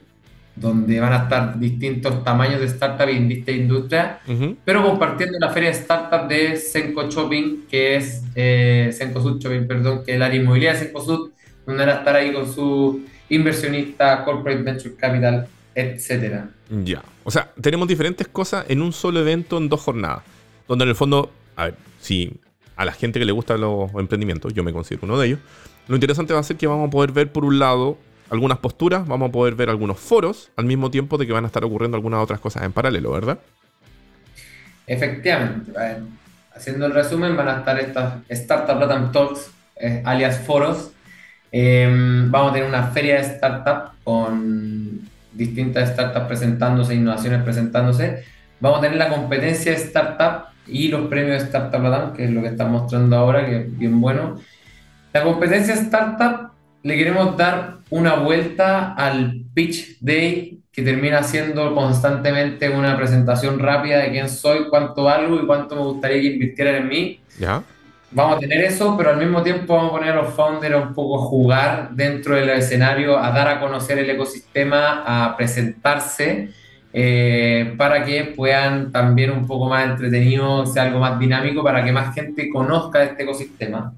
donde 0.53 0.99
van 0.99 1.13
a 1.13 1.23
estar 1.23 1.57
distintos 1.57 2.21
tamaños 2.25 2.59
de 2.59 2.65
startup 2.65 3.07
y 3.07 3.19
distintas 3.19 3.55
industrias, 3.55 4.17
pero 4.65 4.83
compartiendo 4.83 5.38
la 5.39 5.51
feria 5.51 5.69
de 5.69 5.77
startup 5.77 6.27
de 6.27 6.57
Senco 6.57 7.09
Shopping, 7.09 7.67
que 7.71 7.95
es 7.95 8.21
eh, 8.35 8.89
Senco 8.91 9.21
Sud 9.21 9.39
Shopping, 9.39 9.65
perdón, 9.65 10.03
que 10.03 10.11
es 10.11 10.15
el 10.17 10.23
área 10.23 10.41
inmobiliaria 10.41 10.77
de 10.77 10.85
Senco 10.88 11.01
Sud, 11.01 11.31
donde 11.65 11.85
van 11.85 11.95
a 11.95 11.99
estar 11.99 12.17
ahí 12.17 12.33
con 12.33 12.53
su 12.53 13.05
inversionista, 13.29 14.25
corporate 14.25 14.61
venture 14.61 14.95
capital, 14.95 15.47
etcétera. 15.75 16.49
Ya, 16.69 17.03
o 17.23 17.31
sea, 17.31 17.51
tenemos 17.61 17.88
diferentes 17.88 18.27
cosas 18.27 18.65
en 18.69 18.81
un 18.81 18.93
solo 18.93 19.19
evento 19.19 19.57
en 19.57 19.69
dos 19.69 19.81
jornadas, 19.81 20.23
donde 20.67 20.83
en 20.83 20.89
el 20.89 20.95
fondo, 20.95 21.31
a 21.55 21.65
ver, 21.65 21.75
si 21.99 22.33
a 22.75 22.85
la 22.85 22.93
gente 22.93 23.19
que 23.19 23.25
le 23.25 23.31
gusta 23.31 23.57
los 23.57 23.93
emprendimientos, 23.95 24.53
yo 24.53 24.63
me 24.63 24.73
considero 24.73 25.05
uno 25.05 25.19
de 25.19 25.27
ellos, 25.27 25.39
lo 25.88 25.95
interesante 25.95 26.33
va 26.33 26.39
a 26.39 26.43
ser 26.43 26.57
que 26.57 26.65
vamos 26.65 26.88
a 26.88 26.89
poder 26.89 27.11
ver 27.11 27.31
por 27.31 27.45
un 27.45 27.59
lado 27.59 27.97
algunas 28.29 28.57
posturas, 28.57 29.07
vamos 29.07 29.29
a 29.29 29.31
poder 29.31 29.55
ver 29.55 29.69
algunos 29.69 29.99
foros, 29.99 30.49
al 30.55 30.65
mismo 30.65 30.89
tiempo 30.89 31.17
de 31.17 31.27
que 31.27 31.33
van 31.33 31.43
a 31.43 31.47
estar 31.47 31.63
ocurriendo 31.63 31.95
algunas 31.95 32.23
otras 32.23 32.39
cosas 32.39 32.63
en 32.63 32.71
paralelo, 32.71 33.11
¿verdad? 33.11 33.38
Efectivamente. 34.88 35.71
Haciendo 36.53 36.85
el 36.85 36.93
resumen, 36.93 37.35
van 37.35 37.49
a 37.49 37.57
estar 37.57 37.79
estas 37.79 38.13
Startup 38.29 38.79
Latam 38.79 39.11
Talks, 39.11 39.51
eh, 39.75 40.01
alias 40.05 40.39
foros. 40.39 40.91
Em, 41.51 42.31
vamos 42.31 42.51
a 42.51 42.53
tener 42.53 42.67
una 42.67 42.88
feria 42.88 43.15
de 43.15 43.21
startup 43.21 43.91
con 44.03 45.01
distintas 45.36 45.89
startups 45.89 46.28
presentándose, 46.28 46.95
innovaciones 46.95 47.43
presentándose. 47.43 48.24
Vamos 48.60 48.80
a 48.80 48.82
tener 48.82 48.98
la 48.98 49.10
competencia 49.10 49.71
de 49.71 49.78
startup 49.78 50.56
y 50.67 50.88
los 50.88 51.08
premios 51.08 51.39
de 51.39 51.45
Startup 51.45 51.82
Latam, 51.82 52.13
que 52.13 52.26
es 52.26 52.32
lo 52.32 52.41
que 52.41 52.48
están 52.50 52.71
mostrando 52.71 53.15
ahora, 53.15 53.45
que 53.45 53.58
es 53.58 53.78
bien 53.78 54.00
bueno. 54.02 54.39
La 55.13 55.24
competencia 55.24 55.74
Startup 55.76 56.52
le 56.84 56.98
queremos 56.98 57.38
dar 57.38 57.78
una 57.89 58.15
vuelta 58.15 58.93
al 58.93 59.43
Pitch 59.54 60.00
Day, 60.00 60.60
que 60.71 60.82
termina 60.82 61.24
siendo 61.24 61.74
constantemente 61.74 62.69
una 62.69 62.98
presentación 62.98 63.60
rápida 63.60 64.00
de 64.00 64.12
quién 64.12 64.30
soy, 64.30 64.67
cuánto 64.69 65.04
valgo 65.04 65.41
y 65.41 65.45
cuánto 65.45 65.76
me 65.76 65.82
gustaría 65.84 66.21
que 66.21 66.34
invirtieran 66.34 66.76
en 66.76 66.88
mí. 66.89 67.19
¿Ya? 67.39 67.63
Vamos 68.15 68.38
a 68.38 68.39
tener 68.39 68.63
eso, 68.63 68.95
pero 68.95 69.10
al 69.10 69.17
mismo 69.17 69.43
tiempo 69.43 69.75
vamos 69.75 69.91
a 69.91 69.95
poner 69.97 70.12
a 70.13 70.21
los 70.21 70.34
founders 70.34 70.73
un 70.73 70.93
poco 70.93 71.17
jugar 71.17 71.89
dentro 71.91 72.38
del 72.38 72.49
escenario, 72.49 73.19
a 73.19 73.30
dar 73.32 73.49
a 73.49 73.60
conocer 73.60 73.99
el 73.99 74.10
ecosistema, 74.10 75.04
a 75.06 75.36
presentarse, 75.36 76.47
eh, 76.93 77.73
para 77.78 78.06
que 78.06 78.23
puedan 78.23 78.93
también 78.93 79.32
un 79.32 79.45
poco 79.45 79.67
más 79.67 79.86
entretenido, 79.86 80.65
sea 80.65 80.84
algo 80.84 80.99
más 80.99 81.19
dinámico, 81.19 81.62
para 81.62 81.84
que 81.84 81.91
más 81.91 82.15
gente 82.15 82.49
conozca 82.49 83.04
este 83.04 83.23
ecosistema. 83.23 83.93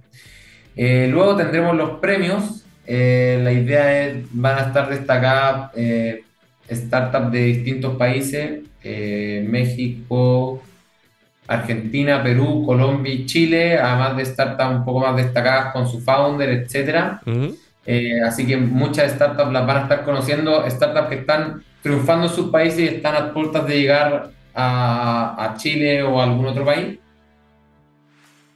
Eh, 0.75 1.07
luego 1.11 1.35
tendremos 1.35 1.75
los 1.75 1.99
premios. 1.99 2.65
Eh, 2.87 3.39
la 3.43 3.51
idea 3.51 4.03
es, 4.03 4.25
van 4.31 4.57
a 4.57 4.61
estar 4.61 4.89
destacadas 4.89 5.71
startups 6.71 7.31
de 7.31 7.43
distintos 7.43 7.95
países, 7.97 8.61
México, 8.83 10.63
Argentina, 11.47 12.21
Perú, 12.21 12.63
Colombia 12.65 13.13
y 13.13 13.25
Chile, 13.25 13.77
además 13.77 14.17
de 14.17 14.25
startups 14.25 14.75
un 14.75 14.85
poco 14.85 14.99
más 14.99 15.15
destacadas 15.15 15.73
con 15.73 15.87
su 15.87 16.01
founder, 16.01 16.49
etc. 16.49 17.19
Eh, 17.85 18.21
así 18.21 18.45
que 18.45 18.57
muchas 18.57 19.13
startups 19.13 19.51
las 19.51 19.65
van 19.65 19.77
a 19.77 19.81
estar 19.83 20.03
conociendo, 20.03 20.69
startups 20.69 21.07
que 21.07 21.15
están 21.15 21.63
triunfando 21.81 22.27
en 22.27 22.33
sus 22.33 22.49
países 22.49 22.79
y 22.79 22.87
están 22.95 23.15
a 23.15 23.33
puertas 23.33 23.65
de 23.65 23.79
llegar 23.79 24.29
a, 24.53 25.53
Chile 25.57 26.03
o 26.03 26.19
a 26.19 26.25
algún 26.25 26.45
otro 26.47 26.65
país. 26.65 26.97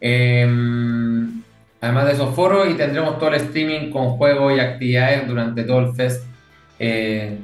Em, 0.01 1.41
además 1.79 2.07
de 2.07 2.13
esos 2.13 2.35
foros 2.35 2.69
y 2.69 2.73
tendremos 2.73 3.19
todo 3.19 3.29
el 3.29 3.35
streaming 3.35 3.91
con 3.91 4.17
juegos 4.17 4.53
y 4.55 4.59
actividades 4.59 5.27
durante 5.27 5.63
todo 5.63 5.79
el 5.79 5.93
fest. 5.93 6.25
Eh, 6.79 7.37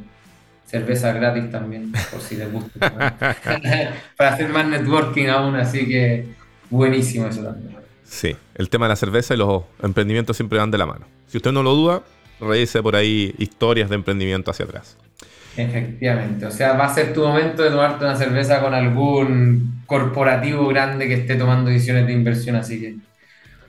cerveza 0.68 1.14
gratis 1.14 1.50
también, 1.50 1.92
por 2.12 2.22
si 2.22 2.36
les 2.36 2.52
gusta. 2.52 2.92
Para 4.18 4.34
hacer 4.34 4.50
más 4.50 4.68
networking 4.68 5.28
aún, 5.28 5.56
así 5.56 5.88
que 5.88 6.26
buenísimo 6.70 7.28
eso 7.28 7.44
también. 7.44 7.78
Sí, 8.04 8.36
el 8.56 8.70
tema 8.70 8.86
de 8.86 8.90
la 8.90 8.96
cerveza 8.96 9.34
y 9.34 9.38
los 9.38 9.64
emprendimientos 9.82 10.36
siempre 10.36 10.60
van 10.60 10.72
de 10.72 10.78
la 10.78 10.86
mano. 10.86 11.06
Si 11.28 11.38
usted 11.38 11.52
no 11.52 11.64
lo 11.64 11.74
duda, 11.74 12.02
revise 12.40 12.82
por 12.82 12.96
ahí 12.96 13.34
historias 13.38 13.90
de 13.90 13.96
emprendimiento 13.96 14.52
hacia 14.52 14.66
atrás. 14.66 14.98
Efectivamente, 15.56 16.46
o 16.46 16.52
sea, 16.52 16.74
va 16.74 16.86
a 16.86 16.94
ser 16.94 17.14
tu 17.14 17.26
momento 17.26 17.64
de 17.64 17.72
tomarte 17.72 18.06
una 18.06 18.16
cerveza 18.16 18.62
con 18.62 18.74
algún 18.76 19.82
corporativo 19.88 20.68
grande 20.68 21.08
que 21.08 21.16
esté 21.16 21.36
tomando 21.36 21.72
decisiones 21.72 22.06
de 22.06 22.14
inversión, 22.14 22.56
así 22.56 22.80
que 22.80 22.96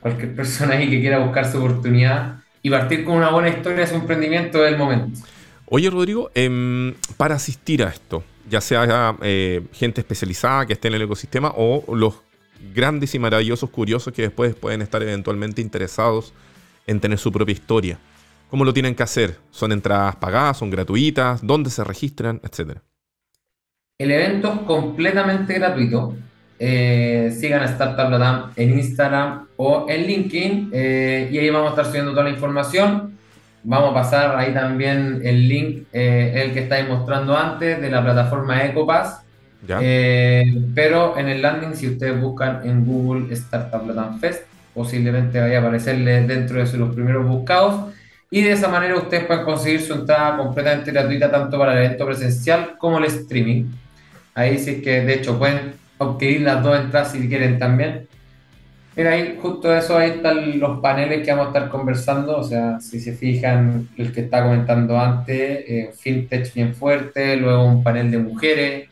cualquier 0.01 0.35
persona 0.35 0.75
ahí 0.75 0.91
que 0.91 1.01
quiera 1.01 1.19
buscar 1.19 1.51
su 1.51 1.59
oportunidad 1.59 2.41
y 2.63 2.71
partir 2.71 3.05
con 3.05 3.17
una 3.17 3.31
buena 3.31 3.49
historia 3.49 3.81
de 3.81 3.87
su 3.87 3.95
emprendimiento 3.95 4.67
es 4.67 4.73
el 4.73 4.79
momento. 4.79 5.19
Oye, 5.71 5.91
Rodrigo, 5.91 6.31
em, 6.35 6.95
para 7.17 7.35
asistir 7.35 7.83
a 7.83 7.89
esto, 7.89 8.25
ya 8.49 8.61
sea 8.61 9.17
eh, 9.23 9.63
gente 9.73 10.01
especializada 10.01 10.67
que 10.67 10.73
esté 10.73 10.89
en 10.89 10.95
el 10.95 11.03
ecosistema 11.03 11.53
o 11.57 11.85
los 11.95 12.15
grandes 12.75 13.15
y 13.15 13.19
maravillosos 13.19 13.69
curiosos 13.69 14.13
que 14.15 14.23
después 14.23 14.55
pueden 14.55 14.81
estar 14.81 15.03
eventualmente 15.03 15.61
interesados 15.61 16.33
en 16.87 17.01
tener 17.01 17.19
su 17.19 17.31
propia 17.31 17.53
historia. 17.53 17.99
¿Cómo 18.49 18.65
lo 18.65 18.73
tienen 18.73 18.95
que 18.95 19.03
hacer? 19.03 19.37
¿Son 19.51 19.71
entradas 19.73 20.17
pagadas? 20.17 20.57
¿Son 20.57 20.71
gratuitas? 20.71 21.47
¿Dónde 21.47 21.69
se 21.69 21.85
registran? 21.85 22.41
Etcétera. 22.43 22.83
El 23.99 24.11
evento 24.11 24.53
es 24.53 24.61
completamente 24.61 25.55
gratuito. 25.55 26.17
Eh, 26.59 27.37
sigan 27.39 27.63
a 27.63 27.67
Startup 27.67 28.11
Latam 28.11 28.53
en 28.57 28.79
Instagram 28.79 29.47
o 29.57 29.87
en 29.89 30.07
LinkedIn 30.07 30.71
eh, 30.73 31.29
y 31.31 31.39
ahí 31.39 31.51
vamos 31.51 31.69
a 31.69 31.71
estar 31.71 31.87
subiendo 31.87 32.13
toda 32.13 32.25
la 32.25 32.31
información. 32.31 33.18
Vamos 33.71 33.91
a 33.91 33.95
pasar 33.95 34.35
ahí 34.35 34.55
también 34.55 35.21
el 35.23 35.47
link, 35.47 35.89
eh, 35.93 36.33
el 36.43 36.55
que 36.55 36.61
estáis 36.61 36.89
mostrando 36.89 37.37
antes, 37.37 37.79
de 37.79 37.91
la 37.91 38.03
plataforma 38.03 38.65
Ecopass. 38.65 39.21
Eh, 39.69 40.63
pero 40.75 41.19
en 41.19 41.29
el 41.29 41.43
landing, 41.43 41.75
si 41.75 41.87
ustedes 41.89 42.19
buscan 42.19 42.67
en 42.67 42.87
Google 42.87 43.31
Startup 43.35 43.87
Latam 43.87 44.19
Fest, 44.21 44.45
posiblemente 44.73 45.39
vaya 45.39 45.59
a 45.59 45.61
aparecerle 45.61 46.23
dentro 46.23 46.65
de 46.65 46.79
los 46.79 46.95
primeros 46.95 47.29
buscados. 47.29 47.93
Y 48.31 48.41
de 48.41 48.53
esa 48.53 48.69
manera 48.69 48.97
ustedes 48.97 49.25
pueden 49.25 49.45
conseguir 49.45 49.83
su 49.83 49.93
entrada 49.93 50.39
completamente 50.39 50.91
gratuita 50.91 51.31
tanto 51.31 51.59
para 51.59 51.73
el 51.73 51.85
evento 51.85 52.07
presencial 52.07 52.79
como 52.79 52.97
el 52.97 53.05
streaming. 53.05 53.67
Ahí 54.35 54.59
sí 54.59 54.81
que 54.81 55.03
de 55.03 55.13
hecho 55.13 55.39
pueden 55.39 55.75
obtener 55.99 56.41
las 56.41 56.63
dos 56.63 56.81
entradas 56.81 57.13
si 57.13 57.29
quieren 57.29 57.59
también. 57.59 58.09
Mira, 58.99 59.13
ahí 59.13 59.39
justo 59.41 59.73
eso, 59.73 59.97
ahí 59.97 60.11
están 60.11 60.59
los 60.59 60.81
paneles 60.81 61.25
que 61.25 61.31
vamos 61.31 61.47
a 61.47 61.49
estar 61.51 61.71
conversando, 61.71 62.37
o 62.37 62.43
sea, 62.43 62.81
si 62.81 62.99
se 62.99 63.13
fijan, 63.13 63.89
el 63.97 64.13
que 64.13 64.23
está 64.23 64.43
comentando 64.43 64.99
antes, 64.99 65.39
eh, 65.69 65.93
FinTech 65.97 66.53
bien 66.53 66.75
fuerte, 66.75 67.37
luego 67.37 67.65
un 67.65 67.85
panel 67.85 68.11
de 68.11 68.19
mujeres, 68.19 68.89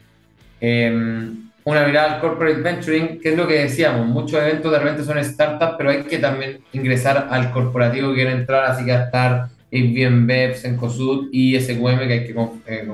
em, 0.61 1.51
una 1.65 1.85
mirada 1.85 2.15
al 2.15 2.21
corporate 2.21 2.61
venturing, 2.61 3.21
que 3.21 3.31
es 3.31 3.37
lo 3.37 3.49
que 3.49 3.55
decíamos, 3.55 4.07
muchos 4.07 4.41
eventos 4.41 4.71
de 4.71 4.79
repente 4.79 5.03
son 5.03 5.25
startups, 5.25 5.75
pero 5.77 5.91
hay 5.91 6.05
que 6.05 6.19
también 6.19 6.61
ingresar 6.73 7.27
al 7.29 7.51
corporativo 7.51 8.11
que 8.11 8.15
quiere 8.15 8.31
entrar, 8.31 8.71
así 8.71 8.85
que 8.85 8.93
a 8.93 9.07
estar 9.07 9.49
bien 9.73 10.25
BEPS, 10.25 10.67
Encosud 10.67 11.31
y 11.33 11.59
SQM, 11.59 12.07
que 12.07 12.13
hay 12.13 12.25
que 12.25 12.35
eh, 12.69 12.89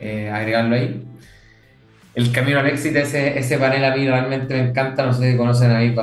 eh, 0.00 0.30
agregarlo 0.30 0.76
ahí 0.76 1.04
el 2.18 2.32
camino 2.32 2.58
al 2.58 2.66
éxito, 2.66 2.98
ese, 2.98 3.38
ese 3.38 3.58
panel 3.58 3.84
a 3.84 3.94
mí 3.94 4.04
realmente 4.04 4.52
me 4.52 4.70
encanta. 4.70 5.06
No 5.06 5.12
sé 5.12 5.30
si 5.30 5.36
conocen 5.36 5.70
a 5.70 5.74
David 5.74 5.96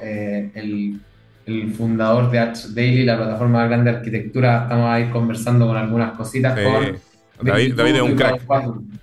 eh, 0.00 0.48
el, 0.54 1.00
el, 1.44 1.74
fundador 1.74 2.30
de 2.30 2.38
H 2.38 2.68
Daily, 2.72 3.04
la 3.04 3.16
plataforma 3.16 3.66
grande 3.66 3.90
de 3.90 3.96
arquitectura. 3.96 4.62
Estamos 4.62 4.88
ahí 4.88 5.10
conversando 5.10 5.66
con 5.66 5.76
algunas 5.76 6.12
cositas. 6.12 6.54
David, 6.54 7.74
David 7.74 7.96
es 7.96 8.02
un 8.02 8.14
crack. 8.14 8.42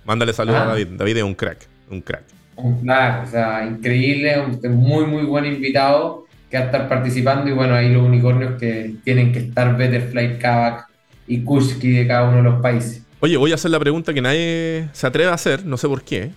Mándale 0.06 0.32
saludos 0.32 0.60
a 0.60 0.64
David. 0.64 0.86
David 0.96 1.18
es 1.18 1.22
un 1.22 1.34
crack. 1.34 1.68
Un 1.90 2.00
crack. 2.00 2.22
Un 2.56 2.80
crack, 2.80 3.26
o 3.26 3.30
sea, 3.30 3.66
increíble. 3.66 4.40
Un 4.40 4.74
muy, 4.74 5.04
muy 5.04 5.24
buen 5.24 5.44
invitado 5.44 6.24
que 6.50 6.56
va 6.56 6.62
a 6.62 6.66
estar 6.66 6.88
participando. 6.88 7.50
Y 7.50 7.52
bueno, 7.52 7.74
ahí 7.74 7.92
los 7.92 8.02
unicornios 8.02 8.58
que 8.58 8.94
tienen 9.04 9.32
que 9.32 9.40
estar 9.40 9.76
Betterfly, 9.76 10.38
Kavak 10.38 10.86
y 11.26 11.42
Kushki 11.42 11.90
de 11.90 12.06
cada 12.06 12.26
uno 12.26 12.38
de 12.38 12.42
los 12.44 12.62
países. 12.62 13.04
Oye, 13.20 13.36
voy 13.36 13.50
a 13.50 13.56
hacer 13.56 13.72
la 13.72 13.80
pregunta 13.80 14.14
que 14.14 14.20
nadie 14.20 14.88
se 14.92 15.06
atreve 15.06 15.30
a 15.30 15.34
hacer, 15.34 15.64
no 15.64 15.76
sé 15.76 15.88
por 15.88 16.02
qué, 16.02 16.30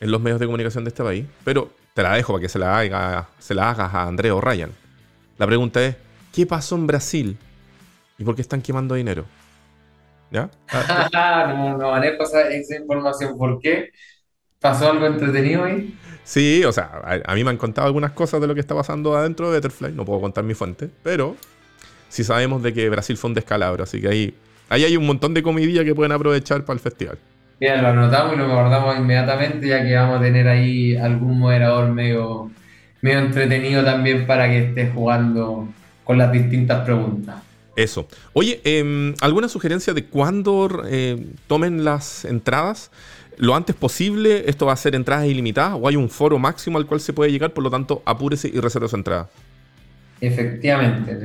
en 0.00 0.10
los 0.10 0.20
medios 0.20 0.40
de 0.40 0.46
comunicación 0.46 0.82
de 0.82 0.88
este 0.88 1.04
país, 1.04 1.24
pero 1.44 1.70
te 1.94 2.02
la 2.02 2.14
dejo 2.14 2.32
para 2.32 2.42
que 2.42 2.48
se 2.48 2.58
la, 2.58 2.76
haga, 2.76 3.28
se 3.38 3.54
la 3.54 3.70
hagas 3.70 3.94
a 3.94 4.08
Andrea 4.08 4.34
o 4.34 4.40
Ryan. 4.40 4.72
La 5.38 5.46
pregunta 5.46 5.84
es, 5.84 5.94
¿qué 6.34 6.44
pasó 6.44 6.74
en 6.74 6.88
Brasil? 6.88 7.38
¿Y 8.18 8.24
por 8.24 8.34
qué 8.34 8.42
están 8.42 8.60
quemando 8.60 8.96
dinero? 8.96 9.24
¿Ya? 10.32 10.50
no, 11.12 11.78
no 11.78 11.90
manejo 11.92 12.24
esa, 12.24 12.48
esa 12.50 12.76
información. 12.76 13.38
¿Por 13.38 13.60
qué? 13.60 13.90
¿Pasó 14.58 14.90
algo 14.90 15.06
entretenido 15.06 15.64
ahí? 15.64 15.96
Sí, 16.24 16.64
o 16.64 16.72
sea, 16.72 17.22
a, 17.24 17.34
mí 17.36 17.44
me 17.44 17.50
han 17.50 17.56
contado 17.56 17.86
algunas 17.86 18.10
cosas 18.10 18.40
de 18.40 18.48
lo 18.48 18.54
que 18.54 18.60
está 18.60 18.74
pasando 18.74 19.16
adentro 19.16 19.46
de 19.46 19.60
Betterfly. 19.60 19.92
No 19.92 20.04
puedo 20.04 20.20
contar 20.20 20.42
mi 20.42 20.54
fuente, 20.54 20.90
pero 21.04 21.36
sí 22.08 22.24
sabemos 22.24 22.64
de 22.64 22.74
que 22.74 22.90
Brasil 22.90 23.16
fue 23.16 23.28
un 23.28 23.34
descalabro, 23.34 23.84
así 23.84 24.00
que 24.00 24.08
ahí 24.08 24.34
Ahí 24.68 24.84
hay 24.84 24.96
un 24.96 25.06
montón 25.06 25.34
de 25.34 25.42
comidilla 25.42 25.84
que 25.84 25.94
pueden 25.94 26.12
aprovechar 26.12 26.64
para 26.64 26.74
el 26.74 26.80
festival. 26.80 27.18
Bien, 27.58 27.80
lo 27.82 27.88
anotamos 27.88 28.34
y 28.34 28.38
lo 28.38 28.48
guardamos 28.48 28.98
inmediatamente, 28.98 29.68
ya 29.68 29.82
que 29.82 29.94
vamos 29.94 30.18
a 30.18 30.22
tener 30.22 30.46
ahí 30.46 30.96
algún 30.96 31.38
moderador 31.38 31.90
medio, 31.90 32.50
medio 33.00 33.20
entretenido 33.20 33.82
también 33.84 34.26
para 34.26 34.48
que 34.48 34.58
esté 34.58 34.88
jugando 34.88 35.68
con 36.04 36.18
las 36.18 36.30
distintas 36.32 36.84
preguntas. 36.84 37.36
Eso. 37.76 38.08
Oye, 38.32 38.60
em, 38.64 39.14
¿alguna 39.20 39.48
sugerencia 39.48 39.92
de 39.92 40.04
cuándo 40.04 40.82
eh, 40.86 41.26
tomen 41.46 41.84
las 41.84 42.24
entradas? 42.24 42.90
Lo 43.38 43.54
antes 43.54 43.76
posible, 43.76 44.44
esto 44.48 44.66
va 44.66 44.72
a 44.72 44.76
ser 44.76 44.94
entradas 44.94 45.26
ilimitadas 45.26 45.74
o 45.78 45.86
hay 45.86 45.96
un 45.96 46.08
foro 46.08 46.38
máximo 46.38 46.78
al 46.78 46.86
cual 46.86 47.00
se 47.00 47.12
puede 47.12 47.30
llegar, 47.30 47.52
por 47.52 47.62
lo 47.62 47.70
tanto, 47.70 48.02
apúrese 48.06 48.48
y 48.48 48.58
reserve 48.60 48.88
su 48.88 48.96
entrada. 48.96 49.28
Efectivamente, 50.20 51.18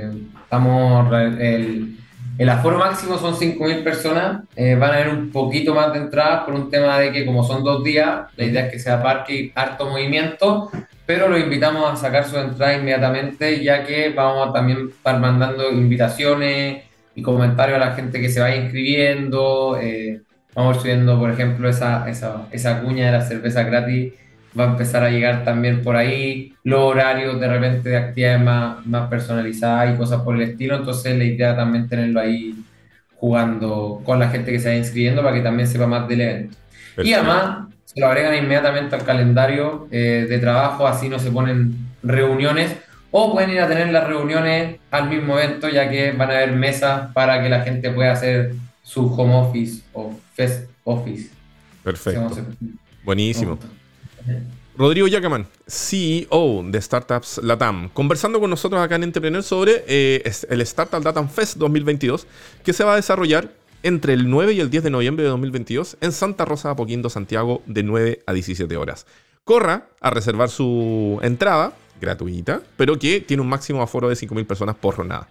estamos 0.43 1.13
el, 1.39 1.97
el 2.41 2.49
aforo 2.49 2.80
máximo 2.80 3.19
son 3.19 3.36
5.000 3.36 3.84
personas, 3.84 4.41
eh, 4.56 4.73
van 4.73 4.89
a 4.89 4.93
haber 4.95 5.10
un 5.10 5.30
poquito 5.30 5.75
más 5.75 5.93
de 5.93 5.99
entradas 5.99 6.43
por 6.43 6.56
un 6.56 6.71
tema 6.71 6.97
de 6.97 7.12
que 7.12 7.23
como 7.23 7.43
son 7.43 7.63
dos 7.63 7.84
días, 7.84 8.21
la 8.36 8.43
idea 8.43 8.65
es 8.65 8.71
que 8.71 8.80
sea 8.80 9.04
parque 9.04 9.34
y 9.36 9.51
harto 9.54 9.86
movimiento, 9.86 10.71
pero 11.06 11.27
los 11.27 11.39
invitamos 11.39 11.88
a 11.88 11.95
sacar 11.95 12.27
su 12.27 12.39
entrada 12.39 12.73
inmediatamente, 12.73 13.63
ya 13.63 13.84
que 13.84 14.10
vamos 14.10 14.49
a 14.49 14.54
también 14.54 14.89
estar 14.89 15.19
mandando 15.19 15.71
invitaciones 15.71 16.84
y 17.13 17.21
comentarios 17.21 17.75
a 17.75 17.86
la 17.86 17.93
gente 17.93 18.19
que 18.19 18.30
se 18.30 18.39
vaya 18.39 18.56
inscribiendo. 18.56 19.77
Eh, 19.80 20.21
vamos 20.56 20.82
subiendo, 20.82 21.19
por 21.19 21.30
ejemplo, 21.30 21.69
esa, 21.69 22.10
esa, 22.10 22.47
esa 22.49 22.82
cuña 22.82 23.06
de 23.06 23.12
la 23.19 23.21
cerveza 23.21 23.62
gratis 23.62 24.13
va 24.58 24.66
a 24.66 24.72
empezar 24.72 25.04
a 25.04 25.10
llegar 25.10 25.44
también 25.44 25.82
por 25.82 25.96
ahí, 25.96 26.54
los 26.64 26.82
horarios 26.82 27.40
de 27.40 27.48
repente 27.48 27.90
de 27.90 27.98
actividades 27.98 28.42
más, 28.42 28.86
más 28.86 29.10
personalizadas 29.10 29.94
y 29.94 29.98
cosas 29.98 30.22
por 30.22 30.36
el 30.36 30.42
estilo, 30.42 30.76
entonces 30.76 31.18
la 31.18 31.24
idea 31.24 31.56
también 31.56 31.88
tenerlo 31.88 32.20
ahí 32.20 32.56
jugando 33.16 34.02
con 34.04 34.20
la 34.20 34.30
gente 34.30 34.52
que 34.52 34.60
se 34.60 34.70
va 34.70 34.76
inscribiendo 34.76 35.22
para 35.22 35.36
que 35.36 35.42
también 35.42 35.68
sepa 35.68 35.88
más 35.88 36.08
del 36.08 36.22
evento. 36.22 36.58
Y 37.04 37.14
además, 37.14 37.68
se 37.86 38.00
lo 38.00 38.08
agregan 38.08 38.36
inmediatamente 38.36 38.96
al 38.96 39.04
calendario 39.04 39.88
eh, 39.92 40.26
de 40.28 40.40
trabajo, 40.40 40.88
así 40.88 41.08
no 41.08 41.20
se 41.20 41.32
ponen 41.32 41.76
reuniones, 42.04 42.76
o 43.12 43.34
pueden 43.34 43.52
ir 43.52 43.60
a 43.60 43.68
tener 43.68 43.92
las 43.92 44.08
reuniones 44.08 44.78
al 44.90 45.10
mismo 45.10 45.38
evento, 45.38 45.70
ya 45.70 45.90
que 45.90 46.12
van 46.12 46.32
a 46.32 46.36
haber 46.36 46.54
mesas 46.54 47.12
para 47.14 47.42
que 47.42 47.50
la 47.50 47.62
gente 47.62 47.92
pueda 47.92 48.14
hacer 48.14 48.54
su 48.84 49.14
home 49.14 49.36
office 49.36 49.84
o 49.94 50.18
fest 50.34 50.70
office. 50.84 51.30
Perfecto. 51.84 52.32
Buenísimo. 53.04 53.58
Rodrigo 54.77 55.07
Yacaman, 55.07 55.47
CEO 55.67 56.63
de 56.65 56.81
Startups 56.81 57.41
Latam, 57.43 57.89
conversando 57.89 58.39
con 58.39 58.49
nosotros 58.49 58.81
acá 58.81 58.95
en 58.95 59.03
Entrepreneur 59.03 59.43
sobre 59.43 59.84
eh, 59.88 60.23
el 60.49 60.62
Startup 60.62 61.03
Latam 61.03 61.29
Fest 61.29 61.57
2022, 61.57 62.25
que 62.63 62.73
se 62.73 62.84
va 62.84 62.93
a 62.93 62.95
desarrollar 62.95 63.51
entre 63.84 64.13
el 64.13 64.29
9 64.29 64.53
y 64.53 64.60
el 64.60 64.69
10 64.69 64.84
de 64.86 64.89
noviembre 64.89 65.23
de 65.23 65.29
2022 65.29 65.97
en 66.01 66.12
Santa 66.12 66.45
Rosa 66.45 66.69
de 66.69 66.73
Apoquindo, 66.73 67.10
Santiago, 67.10 67.62
de 67.65 67.84
9 67.84 68.23
a 68.25 68.34
17 68.34 68.77
horas. 68.77 69.05
Corra 69.43 69.88
a 69.99 70.10
reservar 70.10 70.49
su 70.49 71.19
entrada 71.21 71.73
gratuita, 71.99 72.62
pero 72.77 72.97
que 72.97 73.21
tiene 73.21 73.41
un 73.41 73.49
máximo 73.49 73.81
aforo 73.81 74.07
de 74.07 74.15
5.000 74.15 74.45
personas 74.45 74.75
por 74.75 74.95
jornada. 74.95 75.27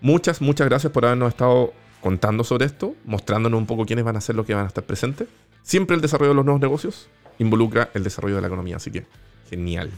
Muchas, 0.00 0.40
muchas 0.40 0.68
gracias 0.68 0.92
por 0.92 1.04
habernos 1.04 1.28
estado 1.28 1.72
contando 2.00 2.44
sobre 2.44 2.66
esto, 2.66 2.94
mostrándonos 3.04 3.58
un 3.58 3.66
poco 3.66 3.84
quiénes 3.84 4.04
van 4.04 4.16
a 4.16 4.20
ser 4.20 4.36
los 4.36 4.46
que 4.46 4.54
van 4.54 4.64
a 4.64 4.68
estar 4.68 4.84
presentes. 4.84 5.28
Siempre 5.62 5.96
el 5.96 6.02
desarrollo 6.02 6.30
de 6.30 6.36
los 6.36 6.44
nuevos 6.44 6.60
negocios 6.60 7.08
involucra 7.38 7.90
el 7.94 8.04
desarrollo 8.04 8.36
de 8.36 8.40
la 8.40 8.46
economía, 8.46 8.76
así 8.76 8.90
que 8.90 9.04
genial. 9.48 9.90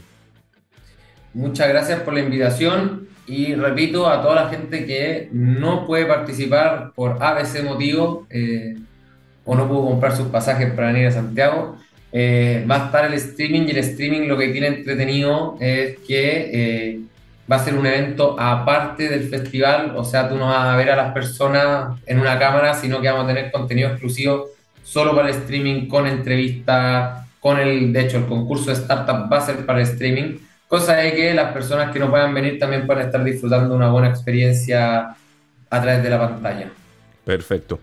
Muchas 1.33 1.69
gracias 1.69 1.99
por 2.01 2.13
la 2.13 2.21
invitación 2.21 3.07
y 3.27 3.53
repito 3.53 4.09
a 4.09 4.21
toda 4.21 4.35
la 4.35 4.49
gente 4.49 4.85
que 4.85 5.29
no 5.31 5.85
puede 5.85 6.05
participar 6.05 6.91
por 6.95 7.21
ABC 7.21 7.63
motivo 7.63 8.25
eh, 8.29 8.75
o 9.45 9.55
no 9.55 9.67
pudo 9.67 9.85
comprar 9.85 10.15
sus 10.15 10.27
pasajes 10.27 10.71
para 10.73 10.87
venir 10.91 11.07
a 11.07 11.11
Santiago. 11.11 11.77
Eh, 12.11 12.65
va 12.69 12.83
a 12.83 12.85
estar 12.87 13.05
el 13.05 13.13
streaming 13.13 13.67
y 13.67 13.71
el 13.71 13.77
streaming 13.77 14.27
lo 14.27 14.37
que 14.37 14.47
tiene 14.47 14.67
entretenido 14.67 15.57
es 15.59 15.99
que 15.99 16.49
eh, 16.51 16.99
va 17.49 17.57
a 17.57 17.59
ser 17.59 17.75
un 17.75 17.85
evento 17.85 18.35
aparte 18.39 19.07
del 19.09 19.29
festival, 19.29 19.93
o 19.95 20.03
sea, 20.03 20.27
tú 20.27 20.35
no 20.35 20.47
vas 20.47 20.65
a 20.65 20.75
ver 20.75 20.89
a 20.89 20.95
las 20.95 21.13
personas 21.13 21.99
en 22.07 22.19
una 22.19 22.37
cámara, 22.39 22.73
sino 22.73 23.01
que 23.01 23.09
vamos 23.09 23.25
a 23.25 23.27
tener 23.27 23.51
contenido 23.51 23.89
exclusivo 23.89 24.47
solo 24.83 25.15
para 25.15 25.29
el 25.29 25.35
streaming, 25.35 25.87
con 25.87 26.07
entrevistas, 26.07 27.27
con 27.39 27.59
el, 27.59 27.93
de 27.93 28.01
hecho, 28.01 28.17
el 28.17 28.25
concurso 28.25 28.67
de 28.67 28.73
startup 28.73 29.31
va 29.31 29.37
a 29.37 29.41
ser 29.41 29.65
para 29.65 29.79
el 29.79 29.87
streaming 29.87 30.37
cosa 30.69 30.97
de 30.97 31.15
que 31.15 31.33
las 31.33 31.51
personas 31.51 31.91
que 31.91 31.99
no 31.99 32.09
puedan 32.09 32.33
venir 32.33 32.59
también 32.59 32.85
puedan 32.85 33.07
estar 33.07 33.23
disfrutando 33.23 33.75
una 33.75 33.89
buena 33.89 34.07
experiencia 34.07 35.15
a 35.69 35.81
través 35.81 36.03
de 36.03 36.09
la 36.09 36.19
pantalla. 36.19 36.71
Perfecto. 37.25 37.79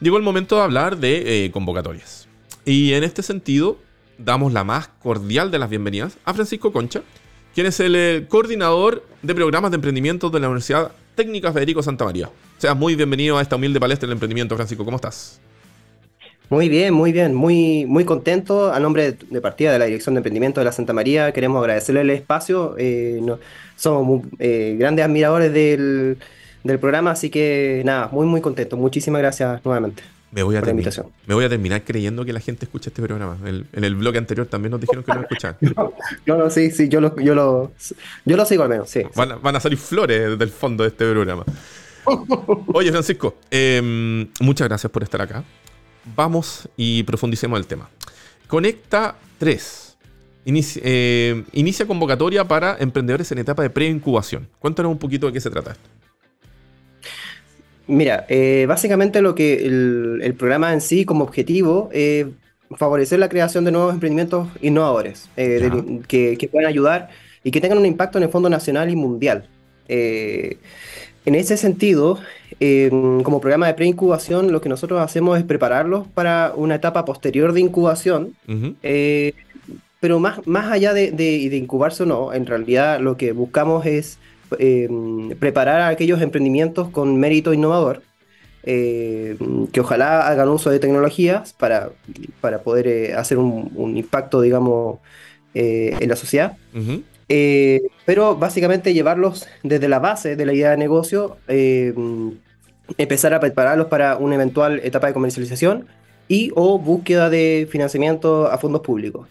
Llegó 0.00 0.16
el 0.18 0.24
momento 0.24 0.56
de 0.56 0.62
hablar 0.62 0.98
de 0.98 1.44
eh, 1.44 1.50
convocatorias. 1.52 2.28
Y 2.64 2.92
en 2.92 3.04
este 3.04 3.22
sentido, 3.22 3.78
damos 4.18 4.52
la 4.52 4.64
más 4.64 4.88
cordial 4.88 5.50
de 5.50 5.58
las 5.60 5.70
bienvenidas 5.70 6.18
a 6.24 6.34
Francisco 6.34 6.72
Concha, 6.72 7.02
quien 7.54 7.68
es 7.68 7.78
el 7.80 7.94
eh, 7.96 8.26
coordinador 8.28 9.06
de 9.22 9.34
programas 9.34 9.70
de 9.70 9.76
emprendimiento 9.76 10.28
de 10.28 10.40
la 10.40 10.48
Universidad 10.48 10.90
Técnica 11.14 11.52
Federico 11.52 11.82
Santa 11.82 12.04
María. 12.04 12.28
Seas 12.58 12.76
muy 12.76 12.96
bienvenido 12.96 13.38
a 13.38 13.42
esta 13.42 13.56
humilde 13.56 13.78
palestra 13.78 14.06
del 14.08 14.14
emprendimiento, 14.14 14.56
Francisco. 14.56 14.84
¿Cómo 14.84 14.96
estás? 14.96 15.40
Muy 16.48 16.68
bien, 16.68 16.94
muy 16.94 17.10
bien, 17.10 17.34
muy, 17.34 17.86
muy 17.86 18.04
contento. 18.04 18.72
A 18.72 18.78
nombre 18.78 19.12
de, 19.12 19.40
partida 19.40 19.72
de 19.72 19.80
la 19.80 19.86
Dirección 19.86 20.14
de 20.14 20.20
Emprendimiento 20.20 20.60
de 20.60 20.64
la 20.64 20.72
Santa 20.72 20.92
María, 20.92 21.32
queremos 21.32 21.60
agradecerle 21.60 22.02
el 22.02 22.10
espacio. 22.10 22.76
Eh, 22.78 23.20
somos 23.74 24.24
eh, 24.38 24.76
grandes 24.78 25.04
admiradores 25.04 25.52
del, 25.52 26.18
programa, 26.80 27.12
así 27.12 27.30
que 27.30 27.82
nada, 27.84 28.08
muy, 28.12 28.26
muy 28.26 28.40
contento. 28.40 28.76
Muchísimas 28.76 29.20
gracias 29.20 29.64
nuevamente. 29.64 30.04
Me 30.30 30.42
voy, 30.42 30.56
a 30.56 30.60
por 30.60 30.66
la 30.66 30.70
invitación. 30.72 31.06
me 31.26 31.34
voy 31.34 31.44
a 31.44 31.48
terminar 31.48 31.82
creyendo 31.82 32.24
que 32.24 32.32
la 32.32 32.40
gente 32.40 32.66
escucha 32.66 32.90
este 32.90 33.02
programa. 33.02 33.38
en 33.44 33.84
el 33.84 33.94
blog 33.96 34.16
anterior 34.16 34.46
también 34.46 34.70
nos 34.70 34.80
dijeron 34.80 35.02
que 35.02 35.12
no 35.12 35.18
lo 35.18 35.22
escuchaban. 35.22 35.56
no, 36.26 36.36
no, 36.36 36.50
sí, 36.50 36.70
sí, 36.70 36.88
yo 36.88 37.00
lo, 37.00 37.18
yo 37.18 37.34
lo, 37.34 37.72
yo 38.24 38.36
lo 38.36 38.44
sigo 38.44 38.62
al 38.62 38.68
menos, 38.68 38.90
sí. 38.90 39.02
Van, 39.14 39.56
a 39.56 39.60
salir 39.60 39.78
flores 39.78 40.38
del 40.38 40.50
fondo 40.50 40.84
de 40.84 40.90
este 40.90 41.10
programa. 41.10 41.44
Oye, 42.72 42.90
Francisco, 42.90 43.36
em, 43.50 44.28
muchas 44.40 44.68
gracias 44.68 44.92
por 44.92 45.02
estar 45.02 45.22
acá 45.22 45.42
vamos 46.14 46.68
y 46.76 47.02
profundicemos 47.02 47.58
el 47.58 47.66
tema. 47.66 47.88
Conecta 48.46 49.16
3. 49.38 49.86
Eh, 50.48 51.42
inicia, 51.52 51.86
convocatoria 51.86 52.44
para 52.44 52.76
emprendedores 52.78 53.32
en 53.32 53.38
etapa 53.38 53.62
de 53.62 53.70
pre-incubación. 53.70 54.48
Cuéntanos 54.60 54.92
un 54.92 54.98
poquito 54.98 55.26
de 55.26 55.32
qué 55.32 55.40
se 55.40 55.50
trata 55.50 55.72
esto. 55.72 55.88
Mira, 57.88 58.26
eh, 58.28 58.64
básicamente 58.68 59.22
lo 59.22 59.34
que 59.34 59.64
el, 59.64 60.34
programa 60.38 60.72
en 60.72 60.80
sí 60.80 61.04
como 61.04 61.24
objetivo 61.24 61.88
es 61.92 62.26
favorecer 62.76 63.18
la 63.18 63.28
creación 63.28 63.64
de 63.64 63.72
nuevos 63.72 63.94
emprendimientos 63.94 64.48
innovadores 64.60 65.28
eh, 65.36 66.00
que, 66.08 66.48
puedan 66.50 66.68
ayudar 66.68 67.10
y 67.44 67.50
que 67.50 67.60
tengan 67.60 67.78
un 67.78 67.86
impacto 67.86 68.18
en 68.18 68.24
el 68.24 68.30
fondo 68.30 68.48
nacional 68.48 68.90
y 68.90 68.96
mundial. 68.96 69.48
En 71.26 71.34
ese 71.34 71.56
sentido, 71.56 72.20
como 73.24 73.40
programa 73.40 73.66
de 73.66 73.74
preincubación, 73.74 74.52
lo 74.52 74.60
que 74.60 74.68
nosotros 74.68 75.00
hacemos 75.00 75.36
es 75.38 75.44
prepararlos 75.44 76.06
para 76.06 76.52
una 76.54 76.76
etapa 76.76 77.04
posterior 77.04 77.52
de 77.52 77.60
incubación. 77.60 78.36
Eh, 78.84 79.34
pero 79.98 80.20
más, 80.20 80.46
más 80.46 80.70
allá 80.70 80.94
de, 80.94 81.50
incubarse 81.52 82.04
o 82.04 82.06
no, 82.06 82.32
en 82.32 82.46
realidad 82.46 83.00
lo 83.00 83.16
que 83.16 83.32
buscamos 83.32 83.86
es 83.86 84.20
em, 84.60 85.30
preparar 85.30 85.80
a 85.80 85.88
aquellos 85.88 86.22
emprendimientos 86.22 86.90
con 86.90 87.18
mérito 87.18 87.52
innovador, 87.52 88.02
em, 88.62 89.66
que 89.72 89.80
ojalá 89.80 90.28
hagan 90.28 90.48
uso 90.48 90.70
de 90.70 90.78
tecnologías 90.78 91.54
para, 91.54 91.90
para 92.40 92.62
poder 92.62 92.86
eh, 92.86 93.14
hacer 93.14 93.38
un, 93.38 93.96
impacto, 93.96 94.40
digamos, 94.40 95.00
eh, 95.54 95.96
en 95.98 96.08
la 96.08 96.14
sociedad. 96.14 96.56
Eh, 97.28 97.82
pero 98.04 98.36
básicamente 98.36 98.94
llevarlos 98.94 99.48
desde 99.62 99.88
la 99.88 99.98
base 99.98 100.36
de 100.36 100.46
la 100.46 100.52
idea 100.52 100.70
de 100.70 100.76
negocio, 100.76 101.38
eh, 101.48 101.92
empezar 102.98 103.34
a 103.34 103.40
prepararlos 103.40 103.88
para 103.88 104.16
una 104.16 104.36
eventual 104.36 104.80
etapa 104.84 105.08
de 105.08 105.12
comercialización 105.12 105.86
y 106.28 106.52
o 106.54 106.78
búsqueda 106.78 107.28
de 107.30 107.68
financiamiento 107.70 108.50
a 108.50 108.58
fondos 108.58 108.82
públicos. 108.82 109.28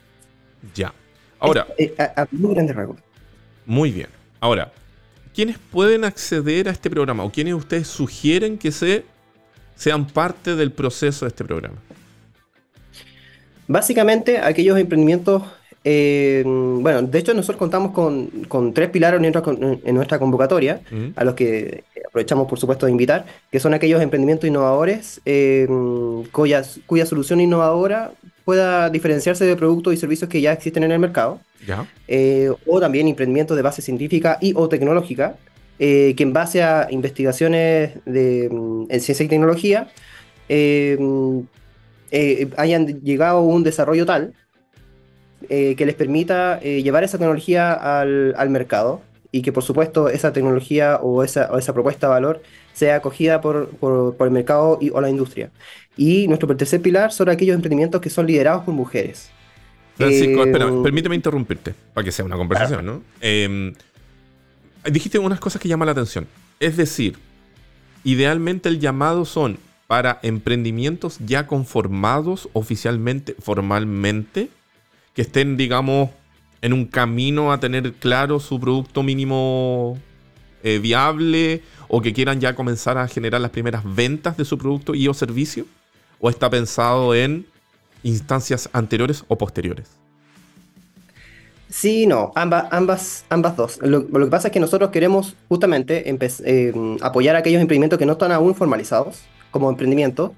Ya. 0.73 0.93
Ahora. 1.39 1.67
Eh, 1.77 1.93
a, 1.97 2.27
muy 2.31 2.53
grandes 2.53 2.75
rasgos. 2.75 2.97
Muy 3.65 3.91
bien. 3.91 4.07
Ahora, 4.39 4.71
¿quiénes 5.33 5.57
pueden 5.57 6.03
acceder 6.03 6.67
a 6.67 6.71
este 6.71 6.89
programa 6.89 7.23
o 7.23 7.31
quiénes 7.31 7.53
ustedes 7.53 7.87
sugieren 7.87 8.57
que 8.57 8.71
se, 8.71 9.05
sean 9.75 10.05
parte 10.05 10.55
del 10.55 10.71
proceso 10.71 11.25
de 11.25 11.29
este 11.29 11.43
programa? 11.43 11.77
Básicamente, 13.67 14.37
aquellos 14.37 14.77
emprendimientos 14.77 15.43
eh, 15.87 16.41
bueno, 16.43 17.03
de 17.03 17.19
hecho 17.19 17.35
nosotros 17.35 17.59
contamos 17.59 17.91
con, 17.91 18.73
tres 18.73 18.89
pilares 18.89 19.19
en 19.19 19.95
nuestra, 19.95 20.17
convocatoria, 20.17 20.81
a 21.15 21.23
los 21.23 21.35
que 21.35 21.83
aprovechamos 22.07 22.47
por 22.47 22.59
supuesto 22.59 22.87
de 22.87 22.91
invitar, 22.91 23.25
que 23.51 23.59
son 23.59 23.75
aquellos 23.75 24.01
emprendimientos 24.01 24.47
innovadores 24.47 25.21
eh, 25.25 25.67
cuya, 26.31 26.63
solución 27.05 27.39
innovadora 27.39 28.11
pueda 28.45 28.89
diferenciarse 28.89 29.45
de 29.45 29.55
productos 29.55 29.93
y 29.93 29.97
servicios 29.97 30.27
que 30.27 30.41
ya 30.41 30.53
existen 30.53 30.83
en 30.83 30.91
el 30.91 30.99
mercado, 30.99 31.39
eh, 32.07 32.51
o 32.65 32.79
también 32.79 33.07
emprendimientos 33.07 33.55
de 33.55 33.61
base 33.61 33.83
científica 33.83 34.39
y 34.41 34.53
o 34.55 34.67
tecnológica, 34.67 35.35
que 35.77 36.15
en 36.17 36.33
base 36.33 36.63
a 36.63 36.87
investigaciones 36.89 37.91
de, 38.05 38.49
mm, 38.49 38.85
en 38.89 39.01
ciencia 39.01 39.23
y 39.23 39.27
tecnología 39.27 39.87
mm, 40.49 41.39
hayan 42.57 42.87
llegado 43.01 43.37
a 43.37 43.41
un 43.41 43.61
desarrollo 43.61 44.07
tal 44.07 44.33
eh, 45.49 45.75
que 45.75 45.85
les 45.85 45.95
permita 45.95 46.59
eh, 46.61 46.83
llevar 46.83 47.03
esa 47.03 47.17
tecnología 47.17 47.73
al, 47.73 48.49
mercado 48.49 49.01
y 49.31 49.41
que 49.41 49.51
por 49.51 49.63
supuesto 49.63 50.09
esa 50.09 50.31
tecnología 50.33 50.97
o 51.01 51.23
esa, 51.23 51.49
esa 51.57 51.73
propuesta 51.73 52.07
de 52.07 52.13
valor 52.13 52.41
sea 52.73 52.97
acogida 52.97 53.41
por, 53.41 53.69
el 54.19 54.31
mercado 54.31 54.77
y, 54.81 54.89
o 54.89 55.01
la 55.01 55.09
industria. 55.09 55.49
Y 55.97 56.27
nuestro 56.27 56.55
tercer 56.55 56.81
pilar 56.81 57.11
son 57.11 57.29
aquellos 57.29 57.55
emprendimientos 57.55 58.01
que 58.01 58.09
son 58.09 58.27
liderados 58.27 58.63
por 58.63 58.73
mujeres. 58.73 59.29
Francisco, 59.95 60.43
eh, 60.43 60.47
espera, 60.47 60.67
permíteme 60.83 61.15
interrumpirte 61.15 61.73
para 61.93 62.03
que 62.03 62.11
sea 62.11 62.25
una 62.25 62.35
conversación, 62.35 62.85
¿no? 62.85 63.01
Dijiste 64.89 65.17
unas 65.17 65.39
cosas 65.39 65.61
que 65.61 65.67
llaman 65.67 65.87
la 65.87 65.93
atención. 65.93 66.27
Es 66.59 66.77
decir, 66.77 67.17
idealmente 68.03 68.69
el 68.69 68.79
llamado 68.79 69.25
son 69.25 69.57
para 69.87 70.19
emprendimientos 70.23 71.17
ya 71.19 71.47
conformados 71.47 72.49
oficialmente, 72.53 73.35
formalmente, 73.39 74.49
que 75.15 75.21
estén, 75.21 75.57
digamos, 75.57 76.09
en 76.61 76.73
un 76.73 76.85
camino 76.85 77.51
a 77.51 77.59
tener 77.59 77.93
claro 77.93 78.39
su 78.39 78.59
producto 78.59 79.01
mínimo 79.01 79.97
eh, 80.61 80.79
viable 80.79 81.63
o 81.87 82.01
que 82.01 82.13
quieran 82.13 82.41
ya 82.41 82.53
comenzar 82.53 82.97
a 82.97 83.07
generar 83.07 83.39
las 83.39 83.51
primeras 83.51 83.83
ventas 83.85 84.35
de 84.35 84.45
su 84.45 84.57
producto 84.57 84.93
y 84.93 85.07
o 85.07 85.13
servicio? 85.13 85.65
¿O 86.19 86.29
está 86.29 86.49
pensado 86.49 87.15
en 87.15 87.45
instancias 88.03 88.69
anteriores 88.73 89.23
o 89.27 89.37
posteriores? 89.37 89.89
Sí, 91.69 92.07
no, 92.07 92.31
ambas, 92.35 92.67
ambas, 92.71 93.25
ambas 93.29 93.55
dos. 93.55 93.79
Lo, 93.81 94.07
que 94.07 94.25
pasa 94.27 94.49
es 94.49 94.51
que 94.53 94.59
nosotros 94.59 94.91
queremos 94.91 95.35
justamente 95.47 96.03
eh, 96.09 96.73
apoyar 97.01 97.35
a 97.35 97.39
aquellos 97.39 97.61
emprendimientos 97.61 97.99
que 97.99 98.05
no 98.05 98.13
están 98.13 98.31
aún 98.31 98.55
formalizados 98.55 99.23
como 99.51 99.69
emprendimiento, 99.69 100.33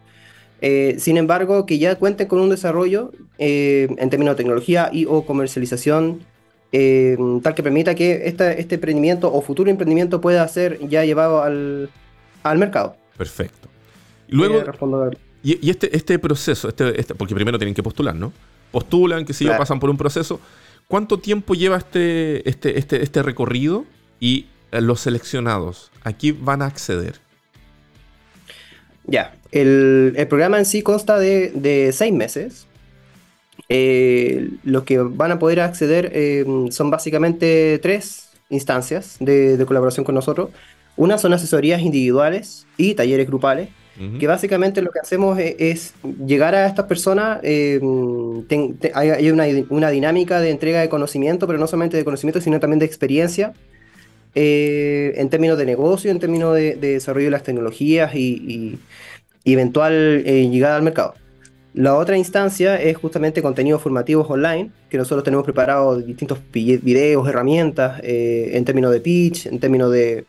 sin 0.98 1.18
embargo, 1.18 1.66
que 1.66 1.78
ya 1.78 1.96
cuenten 1.96 2.28
con 2.28 2.40
un 2.40 2.50
desarrollo 2.50 3.12
en 3.38 4.10
términos 4.10 4.36
de 4.36 4.38
tecnología 4.38 4.90
y 4.92 5.06
o 5.06 5.26
comercialización 5.26 6.22
tal 6.72 7.56
que 7.56 7.64
permita 7.64 7.96
que 7.96 8.28
este 8.28 8.76
emprendimiento 8.76 9.34
o 9.34 9.42
futuro 9.42 9.70
emprendimiento 9.70 10.20
pueda 10.22 10.48
ser 10.48 10.80
ya 10.88 11.06
llevado 11.06 11.42
al, 11.44 11.90
al 12.44 12.58
mercado. 12.58 12.96
Perfecto. 13.18 13.70
Luego, 14.28 14.64
y, 15.44 15.70
este, 15.70 15.96
este 15.96 16.20
proceso, 16.20 16.68
este, 16.68 17.00
este, 17.00 17.16
porque 17.16 17.34
primero 17.34 17.58
tienen 17.58 17.74
que 17.74 17.84
postular, 17.84 18.16
¿no? 18.16 18.34
Postulan, 18.72 19.26
que 19.26 19.34
si 19.34 19.46
yo, 19.46 19.58
pasan 19.58 19.80
por 19.80 19.90
un 19.90 19.98
proceso. 19.98 20.40
¿Cuánto 20.88 21.20
tiempo 21.20 21.54
lleva 21.54 21.78
este, 21.78 22.48
este, 22.50 22.78
este, 22.78 23.02
este 23.02 23.24
recorrido? 23.24 23.86
Y 24.20 24.48
eh, 24.72 24.82
los 24.82 25.02
seleccionados, 25.02 25.92
¿aquí 26.04 26.32
van 26.32 26.62
a 26.62 26.66
acceder? 26.66 27.20
Ya, 29.06 29.36
el, 29.52 30.18
programa 30.28 30.58
en 30.58 30.66
sí 30.66 30.82
consta 30.82 31.18
de, 31.18 31.92
seis 31.94 32.14
meses. 32.14 32.67
Eh, 33.70 34.52
los 34.64 34.84
que 34.84 35.00
van 35.00 35.32
a 35.32 35.40
poder 35.40 35.60
acceder 35.60 36.12
eh, 36.14 36.46
son 36.70 36.90
básicamente 36.90 37.80
tres 37.80 38.30
instancias 38.50 39.18
de, 39.20 39.64
colaboración 39.66 40.06
con 40.06 40.16
nosotros. 40.16 40.50
Una 40.96 41.18
son 41.18 41.34
asesorías 41.34 41.82
individuales 41.82 42.66
y 42.78 42.94
talleres 42.96 43.28
grupales, 43.28 43.70
que 44.20 44.28
básicamente 44.28 44.84
lo 44.84 44.92
que 44.92 45.00
hacemos 45.00 45.40
e, 45.40 45.56
es, 45.58 45.96
llegar 46.24 46.54
a 46.54 46.68
estas 46.68 46.86
personas, 46.86 47.40
hay, 47.44 49.32
una, 49.32 49.90
dinámica 49.90 50.40
de 50.40 50.52
entrega 50.52 50.82
de 50.82 50.90
conocimiento, 50.90 51.48
pero 51.48 51.58
no 51.58 51.66
solamente 51.66 51.98
de 51.98 52.06
conocimiento, 52.06 52.40
sino 52.40 52.60
también 52.60 52.80
de 52.80 52.86
experiencia, 52.86 53.54
eh, 54.36 55.14
en 55.18 55.30
términos 55.30 55.58
de 55.58 55.66
negocio, 55.66 56.12
en 56.12 56.20
términos 56.20 56.54
de, 56.54 56.76
desarrollo 56.76 57.26
de 57.26 57.32
las 57.32 57.42
tecnologías 57.42 58.14
y, 58.14 58.78
eventual 59.46 60.24
eh, 60.26 60.48
llegada 60.50 60.76
al 60.76 60.84
mercado. 60.84 61.16
La 61.78 61.94
otra 61.96 62.18
instancia 62.18 62.82
es 62.82 62.98
justamente 62.98 63.44
contenidos 63.44 63.84
formativos 63.84 64.28
online, 64.32 64.72
que 64.90 64.98
nosotros 64.98 65.24
tenemos 65.24 65.46
preparados 65.46 66.04
distintos 66.04 66.40
videos, 66.52 67.30
herramientas, 67.30 68.02
eh, 68.02 68.50
en 68.54 68.66
términos 68.66 68.92
de 68.92 69.00
pitch, 69.00 69.46
en 69.46 69.60
términos 69.60 69.92
de, 69.92 70.26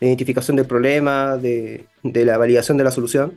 identificación 0.00 0.56
del 0.56 0.66
problema, 0.66 1.36
de, 1.36 1.86
la 2.02 2.36
validación 2.36 2.76
de 2.76 2.82
la 2.82 2.90
solución. 2.90 3.34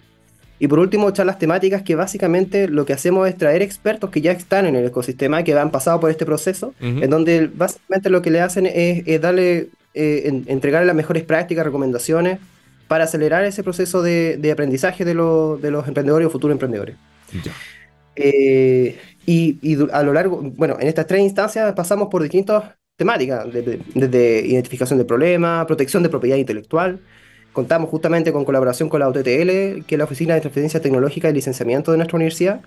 Y 0.57 0.67
por 0.67 0.79
último, 0.79 1.11
charlas 1.11 1.37
temáticas 1.37 1.83
que 1.83 1.93
básicamente 1.93 2.67
lo 2.67 2.83
que 2.83 2.93
hacemos 2.93 3.29
es 3.29 3.37
traer 3.37 3.61
expertos 3.61 4.09
que 4.09 4.21
ya 4.21 4.31
están 4.31 4.65
en 4.65 4.75
el 4.75 4.87
ecosistema, 4.87 5.43
que 5.43 5.53
han 5.53 5.69
pasado 5.69 5.99
por 5.99 6.09
este 6.09 6.25
proceso, 6.25 6.73
en 6.79 7.11
donde 7.11 7.47
básicamente 7.53 8.09
lo 8.09 8.23
que 8.23 8.31
le 8.31 8.41
hacen 8.41 8.65
es, 8.65 9.21
darle, 9.21 9.67
eh, 9.93 10.41
entregarle 10.47 10.87
las 10.87 10.95
mejores 10.95 11.21
prácticas, 11.25 11.63
recomendaciones 11.63 12.39
para 12.87 13.05
acelerar 13.05 13.43
ese 13.45 13.63
proceso 13.63 14.01
de, 14.01 14.49
aprendizaje 14.51 15.05
de, 15.05 15.13
los 15.13 15.87
emprendedores 15.87 16.27
o 16.27 16.29
futuros 16.29 16.53
emprendedores. 16.53 16.95
Eh, 18.15 18.97
y, 19.25 19.77
a 19.91 20.03
lo 20.03 20.13
largo, 20.13 20.41
bueno, 20.41 20.77
en 20.79 20.87
estas 20.87 21.07
tres 21.07 21.21
instancias 21.21 21.73
pasamos 21.73 22.07
por 22.09 22.21
distintas 22.21 22.75
temáticas, 22.95 23.45
desde 23.51 24.45
identificación 24.45 24.97
de 24.99 25.05
problemas, 25.05 25.65
protección 25.65 26.03
de 26.03 26.09
propiedad 26.09 26.37
intelectual, 26.37 26.99
contamos 27.51 27.89
justamente 27.89 28.31
con 28.31 28.45
colaboración 28.45 28.89
con 28.89 28.99
la 28.99 29.07
OTTL, 29.07 29.83
que 29.85 29.85
es 29.87 29.97
la 29.97 30.03
Oficina 30.03 30.35
de 30.35 30.41
Transferencia 30.41 30.81
Tecnológica 30.81 31.29
y 31.29 31.33
Licenciamiento 31.33 31.91
de 31.91 31.97
nuestra 31.97 32.17
universidad. 32.17 32.61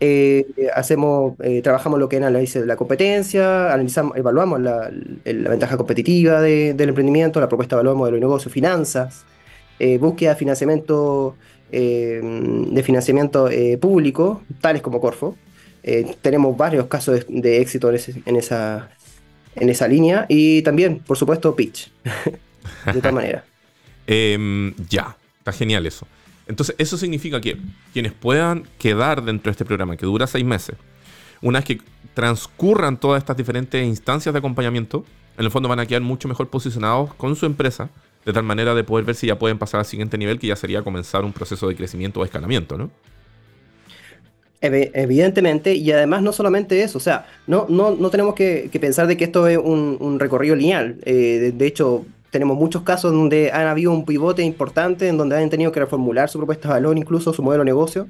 Eh, 0.00 0.46
hacemos, 0.74 1.34
eh, 1.40 1.62
trabajamos 1.62 2.00
lo 2.00 2.08
que 2.08 2.16
es 2.16 2.22
análisis 2.22 2.60
de 2.60 2.66
la 2.66 2.74
competencia, 2.74 3.72
analizamos, 3.72 4.16
evaluamos 4.16 4.60
la, 4.60 4.90
ventaja 5.24 5.76
competitiva 5.76 6.40
del 6.40 6.88
emprendimiento, 6.88 7.38
la 7.38 7.48
propuesta 7.48 7.76
de 7.76 7.80
valor, 7.82 7.96
modelo 7.96 8.16
de 8.16 8.20
negocio, 8.20 8.50
finanzas, 8.50 9.24
eh, 9.82 9.98
búsqueda 9.98 10.30
de 10.30 10.36
financiamiento, 10.36 11.36
de 11.70 12.82
financiamiento 12.84 13.48
público, 13.80 14.42
tales 14.60 14.82
como 14.82 15.00
Corfo. 15.00 15.36
tenemos 16.20 16.54
varios 16.54 16.86
casos 16.86 17.24
de, 17.28 17.60
éxito 17.62 17.90
en, 17.90 18.36
esa, 18.36 18.90
en 19.54 19.70
esa 19.70 19.88
línea 19.88 20.26
y 20.28 20.60
también, 20.62 20.98
por 20.98 21.16
supuesto, 21.16 21.56
pitch. 21.56 21.90
de 22.92 23.00
tal 23.00 23.14
manera. 23.14 23.44
Em, 24.06 24.74
ya, 24.88 25.16
está 25.38 25.52
genial 25.52 25.86
eso. 25.86 26.06
Entonces, 26.46 26.74
eso 26.78 26.98
significa 26.98 27.40
que 27.40 27.56
quienes 27.92 28.12
puedan 28.12 28.64
quedar 28.78 29.22
dentro 29.22 29.50
de 29.50 29.52
este 29.52 29.64
programa, 29.64 29.96
que 29.96 30.06
dura 30.06 30.26
seis 30.26 30.44
meses, 30.44 30.76
una 31.40 31.60
vez 31.60 31.66
que 31.66 31.80
transcurran 32.14 32.98
todas 32.98 33.20
estas 33.22 33.36
diferentes 33.36 33.84
instancias 33.86 34.32
de 34.32 34.38
acompañamiento, 34.38 35.04
en 35.38 35.44
el 35.44 35.50
fondo 35.50 35.68
van 35.68 35.80
a 35.80 35.86
quedar 35.86 36.02
mucho 36.02 36.28
mejor 36.28 36.48
posicionados 36.48 37.14
con 37.14 37.36
su 37.36 37.46
empresa, 37.46 37.90
de 38.24 38.32
tal 38.32 38.44
manera 38.44 38.74
de 38.74 38.84
poder 38.84 39.04
ver 39.04 39.14
si 39.14 39.26
ya 39.26 39.38
pueden 39.38 39.58
pasar 39.58 39.80
al 39.80 39.86
siguiente 39.86 40.16
nivel, 40.18 40.38
que 40.38 40.48
ya 40.48 40.56
sería 40.56 40.82
comenzar 40.82 41.24
un 41.24 41.32
proceso 41.32 41.68
de 41.68 41.74
crecimiento 41.74 42.20
o 42.20 42.24
escalamiento, 42.24 42.78
¿no? 42.78 42.90
Evidentemente, 44.64 45.74
y 45.74 45.90
además 45.90 46.22
no 46.22 46.32
solamente 46.32 46.84
eso, 46.84 46.98
o 46.98 47.00
sea, 47.00 47.26
no, 47.48 47.66
no, 47.68 47.96
no 47.96 48.10
tenemos 48.10 48.36
que, 48.36 48.70
pensar 48.80 49.08
de 49.08 49.16
que 49.16 49.24
esto 49.24 49.48
es 49.48 49.58
un, 49.58 50.20
recorrido 50.20 50.54
lineal. 50.54 50.98
Eh, 51.04 51.52
de, 51.52 51.66
hecho, 51.66 52.06
tenemos 52.30 52.56
muchos 52.56 52.82
casos 52.82 53.12
donde 53.12 53.50
han 53.50 53.66
habido 53.66 53.90
un 53.90 54.04
pivote 54.04 54.42
importante, 54.42 55.08
en 55.08 55.16
donde 55.16 55.36
han 55.36 55.50
tenido 55.50 55.72
que 55.72 55.80
reformular 55.80 56.28
su 56.28 56.38
propuesta 56.38 56.68
de 56.68 56.74
valor, 56.74 56.96
incluso 56.96 57.32
su 57.32 57.42
modelo 57.42 57.64
de 57.64 57.70
negocio. 57.70 58.06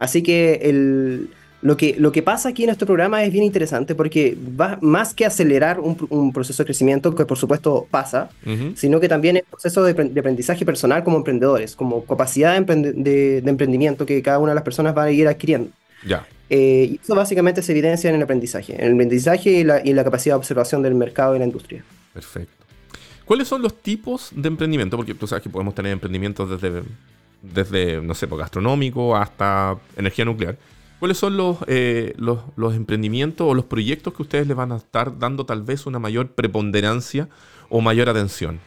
Así 0.00 0.24
que 0.24 0.54
el, 0.64 1.30
lo, 1.62 1.76
que 1.76 1.96
lo 1.98 2.12
que 2.12 2.22
pasa 2.22 2.50
aquí 2.50 2.64
en 2.64 2.70
este 2.70 2.86
programa 2.86 3.24
es 3.24 3.32
bien 3.32 3.44
interesante 3.44 3.94
porque 3.94 4.36
va 4.58 4.78
más 4.82 5.14
que 5.14 5.24
acelerar 5.24 5.80
un, 5.80 6.32
proceso 6.32 6.62
de 6.62 6.66
crecimiento, 6.66 7.14
que 7.14 7.24
por 7.24 7.38
supuesto 7.38 7.86
pasa, 7.90 8.30
sino 8.74 9.00
que 9.00 9.08
también 9.08 9.38
es 9.38 9.42
un 9.44 9.50
proceso 9.50 9.82
de, 9.82 9.90
aprendizaje 10.20 10.64
personal 10.64 11.02
como 11.02 11.16
emprendedores, 11.16 11.74
como 11.74 12.04
capacidad 12.04 12.60
de, 12.60 13.38
emprendimiento 13.38 14.06
que 14.06 14.22
cada 14.22 14.38
una 14.38 14.52
de 14.52 14.56
las 14.56 14.64
personas 14.64 14.96
va 14.96 15.04
a 15.04 15.10
ir 15.10 15.28
adquiriendo. 15.28 15.70
Ya. 16.06 16.26
Eh, 16.48 16.90
y 16.92 17.00
eso 17.02 17.14
básicamente 17.14 17.62
se 17.62 17.72
evidencia 17.72 18.08
en 18.08 18.16
el 18.16 18.22
aprendizaje, 18.22 18.74
en 18.74 18.84
el 18.84 18.92
aprendizaje 18.92 19.50
y 19.50 19.64
la, 19.64 19.84
y 19.84 19.92
la 19.92 20.04
capacidad 20.04 20.34
de 20.34 20.38
observación 20.38 20.82
del 20.82 20.94
mercado 20.94 21.34
y 21.34 21.40
la 21.40 21.44
industria. 21.44 21.82
Perfecto. 22.12 22.52
¿Cuáles 23.24 23.48
son 23.48 23.60
los 23.60 23.74
tipos 23.82 24.30
de 24.34 24.46
emprendimiento? 24.46 24.96
Porque 24.96 25.12
tú 25.12 25.26
sabes 25.26 25.42
que 25.42 25.50
podemos 25.50 25.74
tener 25.74 25.90
emprendimientos 25.90 26.48
desde, 26.48 26.82
desde 27.42 28.00
no 28.00 28.14
sé, 28.14 28.28
pues, 28.28 28.38
gastronómico 28.38 29.16
hasta 29.16 29.76
energía 29.96 30.24
nuclear. 30.24 30.56
¿Cuáles 30.98 31.18
son 31.18 31.36
los, 31.36 31.58
eh, 31.66 32.14
los, 32.16 32.38
los, 32.56 32.74
emprendimientos 32.74 33.46
o 33.46 33.54
los 33.54 33.66
proyectos 33.66 34.14
que 34.14 34.22
ustedes 34.22 34.46
les 34.46 34.56
van 34.56 34.72
a 34.72 34.76
estar 34.76 35.18
dando 35.18 35.44
tal 35.44 35.62
vez 35.62 35.84
una 35.86 35.98
mayor 35.98 36.28
preponderancia 36.30 37.28
o 37.68 37.80
mayor 37.82 38.08
atención? 38.08 38.58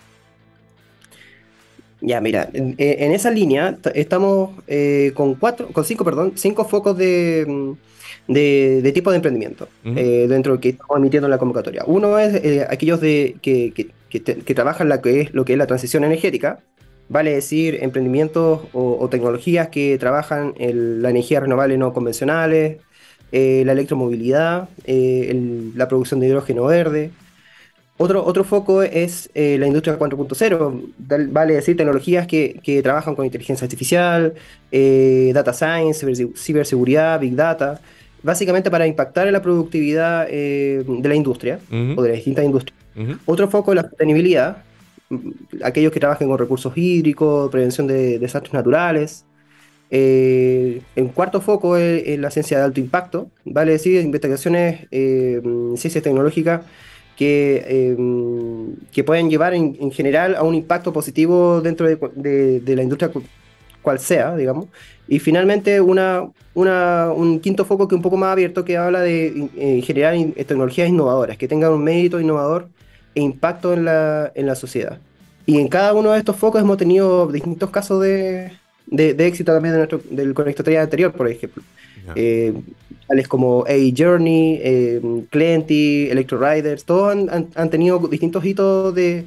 Ya, 2.01 2.21
mira, 2.21 2.49
en, 2.53 2.75
esa 2.77 3.31
línea 3.31 3.77
estamos 3.93 4.51
eh, 4.67 5.11
con 5.15 5.35
cuatro, 5.35 5.67
con 5.69 5.83
cinco, 5.83 6.05
perdón, 6.05 6.33
cinco 6.35 6.63
focos 6.65 6.97
de, 6.97 7.75
de, 8.27 8.91
tipo 8.93 9.09
de 9.09 9.17
emprendimiento 9.17 9.67
eh, 9.83 10.27
dentro 10.29 10.53
de 10.53 10.59
que 10.61 10.69
estamos 10.69 10.97
emitiendo 10.97 11.27
en 11.27 11.31
la 11.31 11.39
convocatoria. 11.39 11.83
Uno 11.87 12.17
es 12.19 12.65
aquellos 12.69 13.01
de, 13.01 13.35
que, 13.41 13.73
que, 14.09 14.55
trabajan 14.55 14.87
la 14.87 15.01
que 15.01 15.21
es, 15.21 15.33
lo 15.33 15.43
que 15.43 15.53
es 15.53 15.59
la 15.59 15.67
transición 15.67 16.05
energética, 16.05 16.59
vale 17.09 17.33
decir 17.33 17.79
emprendimientos 17.81 18.61
o, 18.71 19.09
tecnologías 19.09 19.69
que 19.69 19.97
trabajan 19.97 20.53
en 20.57 21.01
la 21.01 21.09
energía 21.09 21.39
renovable 21.39 21.77
no 21.77 21.91
convencionales, 21.91 22.77
eh, 23.31 23.63
la 23.65 23.73
electromovilidad, 23.73 24.69
eh, 24.85 25.71
la 25.75 25.87
producción 25.87 26.19
de 26.19 26.27
hidrógeno 26.27 26.65
verde. 26.65 27.11
Otro, 27.97 28.23
otro 28.23 28.45
foco 28.45 28.81
es 28.81 29.29
eh, 29.33 29.57
la 29.59 29.67
industria 29.67 29.99
4.0, 29.99 31.31
vale 31.31 31.55
decir 31.55 31.75
tecnologías 31.75 32.27
que, 32.27 32.61
que, 32.63 32.81
trabajan 32.81 33.13
con 33.13 33.25
inteligencia 33.25 33.65
artificial, 33.65 34.35
data 34.71 35.51
science, 35.51 36.05
ciberseguridad, 36.35 37.19
big 37.19 37.35
data, 37.35 37.81
básicamente 38.23 38.71
para 38.71 38.87
impactar 38.87 39.27
en 39.27 39.33
la 39.33 39.41
productividad 39.41 40.27
de 40.27 41.01
la 41.03 41.15
industria 41.15 41.59
o 41.69 42.01
de 42.01 42.09
las 42.09 42.17
distintas 42.17 42.45
industrias. 42.45 42.79
Otro 43.25 43.49
foco 43.49 43.73
es 43.73 43.75
la 43.75 43.89
sostenibilidad, 43.89 44.63
aquellos 45.63 45.91
que 45.91 45.99
trabajen 45.99 46.27
con 46.27 46.37
recursos 46.37 46.73
hídricos, 46.75 47.49
prevención 47.49 47.87
de 47.87 48.19
desastres 48.19 48.53
naturales. 48.53 49.25
Eh, 49.91 50.81
el 50.95 51.11
cuarto 51.11 51.41
foco 51.41 51.77
es, 51.77 52.19
la 52.19 52.29
ciencia 52.29 52.59
de 52.59 52.63
alto 52.63 52.79
impacto, 52.79 53.31
vale 53.43 53.71
decir, 53.71 54.01
investigaciones, 54.01 54.87
eh, 54.91 55.41
ciencias 55.75 56.03
tecnológicas 56.03 56.61
que, 57.17 57.63
eh, 57.67 57.97
que 58.91 59.03
pueden 59.03 59.29
llevar 59.29 59.53
en, 59.53 59.91
general 59.91 60.35
a 60.35 60.43
un 60.43 60.55
impacto 60.55 60.93
positivo 60.93 61.61
dentro 61.61 61.87
de, 61.87 62.75
la 62.75 62.83
industria 62.83 63.11
cual 63.81 63.99
sea, 63.99 64.35
digamos. 64.35 64.67
Y 65.07 65.19
finalmente 65.19 65.81
una, 65.81 66.29
un 66.53 67.39
quinto 67.41 67.65
foco 67.65 67.87
que 67.87 67.95
es 67.95 67.97
un 67.97 68.03
poco 68.03 68.17
más 68.17 68.31
abierto 68.31 68.63
que 68.63 68.77
habla 68.77 69.01
de 69.01 69.81
generar 69.83 70.15
tecnologías 70.45 70.87
innovadoras, 70.87 71.37
que 71.37 71.47
tengan 71.47 71.73
un 71.73 71.83
mérito 71.83 72.19
innovador 72.19 72.69
e 73.15 73.21
impacto 73.21 73.73
en 73.73 73.85
la, 73.85 74.31
en 74.35 74.45
la 74.45 74.55
sociedad. 74.55 74.99
Y 75.45 75.59
en 75.59 75.67
cada 75.67 75.93
uno 75.93 76.11
de 76.11 76.19
estos 76.19 76.35
focos 76.35 76.61
hemos 76.61 76.77
tenido 76.77 77.27
distintos 77.27 77.69
casos 77.69 78.01
de, 78.01 78.51
de, 78.85 79.27
éxito 79.27 79.51
también 79.51 79.73
de 79.73 79.77
nuestro, 79.79 80.01
del 80.09 80.33
conectoría 80.33 80.81
anterior, 80.81 81.11
por 81.11 81.27
ejemplo. 81.27 81.63
Eh, 82.15 82.53
tales 83.07 83.27
como 83.27 83.65
A 83.67 83.73
Journey, 83.95 84.59
eh, 84.61 85.01
Clenty, 85.29 86.09
Electro 86.09 86.39
Riders, 86.39 86.85
todos 86.85 87.11
han, 87.11 87.49
han, 87.53 87.69
tenido 87.69 87.99
distintos 88.07 88.43
hitos 88.45 88.93
de, 88.95 89.25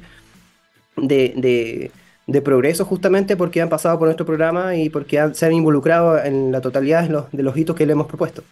de, 0.95 2.41
progreso 2.41 2.85
justamente 2.85 3.35
porque 3.35 3.61
han 3.61 3.69
pasado 3.69 3.97
por 3.99 4.07
nuestro 4.07 4.25
programa 4.25 4.75
y 4.75 4.89
porque 4.89 5.29
se 5.33 5.45
han 5.45 5.53
involucrado 5.53 6.21
en 6.23 6.51
la 6.51 6.61
totalidad 6.61 7.03
de 7.03 7.09
los, 7.09 7.31
de 7.31 7.43
los 7.43 7.55
hitos 7.55 7.75
que 7.75 7.85
le 7.85 7.93
hemos 7.93 8.07
propuesto. 8.07 8.43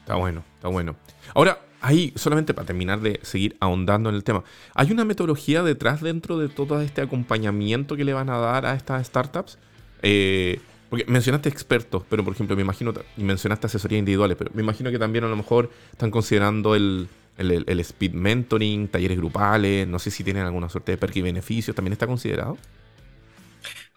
Está 0.00 0.16
bueno, 0.16 0.42
está 0.56 0.68
bueno. 0.68 0.96
Ahora, 1.34 1.58
ahí, 1.80 2.12
solamente 2.16 2.54
para 2.54 2.66
terminar 2.66 3.00
de 3.00 3.20
seguir 3.22 3.56
ahondando 3.60 4.08
en 4.08 4.16
el 4.16 4.24
tema, 4.24 4.44
¿hay 4.74 4.92
una 4.92 5.04
metodología 5.04 5.62
detrás 5.62 6.00
dentro 6.00 6.38
de 6.38 6.48
todo 6.48 6.80
este 6.80 7.00
acompañamiento 7.00 7.96
que 7.96 8.04
le 8.04 8.12
van 8.12 8.30
a 8.30 8.38
dar 8.38 8.66
a 8.66 8.74
estas 8.74 9.06
startups? 9.06 9.58
Eh, 10.02 10.60
porque 10.88 11.04
mencionaste 11.06 11.48
expertos, 11.48 12.02
pero 12.08 12.24
por 12.24 12.34
ejemplo, 12.34 12.56
me 12.56 12.62
imagino, 12.62 12.92
y 13.16 13.22
mencionaste 13.22 13.68
asesorías 13.68 14.00
individuales, 14.00 14.36
pero 14.36 14.50
me 14.54 14.62
imagino 14.62 14.90
que 14.90 14.98
también 14.98 15.24
a 15.24 15.28
lo 15.28 15.36
mejor 15.36 15.70
están 15.92 16.10
considerando 16.10 16.74
el, 16.74 17.08
el, 17.38 17.80
speed 17.80 18.12
mentoring, 18.12 18.88
talleres 18.88 19.16
grupales, 19.16 19.86
no 19.86 19.98
sé 19.98 20.10
si 20.10 20.24
tienen 20.24 20.44
alguna 20.44 20.68
suerte 20.68 20.92
de 20.92 20.98
perk 20.98 21.16
y 21.16 21.22
beneficios, 21.22 21.74
¿también 21.76 21.92
está 21.92 22.06
considerado? 22.06 22.58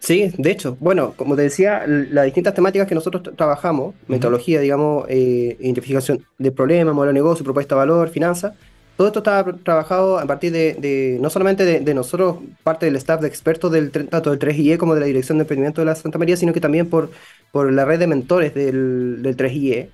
Sí, 0.04 0.34
de 0.38 0.51
hecho, 0.51 0.76
bueno, 0.82 1.14
como 1.16 1.38
te 1.38 1.43
decía, 1.43 1.86
las 1.88 2.26
distintas 2.26 2.54
temáticas 2.54 2.89
que 2.89 2.93
nosotros 2.93 3.24
trabajamos, 3.38 3.95
metodología, 4.10 4.60
digamos, 4.60 5.06
eh, 5.08 5.56
identificación 5.62 6.26
de 6.38 6.51
problemas, 6.51 6.93
modelo 6.93 7.12
de 7.12 7.14
negocio, 7.14 7.45
propuesta 7.45 7.76
de 7.76 7.80
valor, 7.80 8.10
finanzas, 8.10 8.54
todo 8.97 9.08
esto 9.08 9.20
está 9.20 9.45
trabajado 9.64 10.20
a 10.20 10.26
partir 10.26 10.51
de, 10.51 11.18
no 11.22 11.30
solamente 11.30 11.80
de, 11.80 11.93
nosotros, 11.93 12.39
parte 12.64 12.86
del 12.86 12.97
staff 12.97 13.22
de 13.22 13.30
expertos 13.30 13.72
del 13.72 13.91
tanto 13.91 14.30
del 14.30 14.39
3IE 14.39 14.78
como 14.78 14.93
de 14.93 14.99
la 14.99 15.06
Dirección 15.06 15.38
de 15.38 15.43
Emprendimiento 15.43 15.80
de 15.80 15.86
la 15.86 15.95
Santa 15.95 16.18
María, 16.18 16.36
sino 16.36 16.51
que 16.51 16.60
también 16.60 16.89
por, 16.89 17.10
por 17.54 17.72
la 17.72 17.86
red 17.86 17.97
de 17.97 18.08
mentores 18.08 18.54
del, 18.54 19.22
del 19.22 19.38
3IE, 19.38 19.88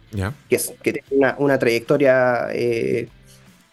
que, 0.49 0.55
es, 0.55 0.73
que 0.81 0.93
tiene 0.93 1.07
una, 1.11 1.35
una 1.37 1.59
trayectoria 1.59 2.47
eh, 2.51 3.09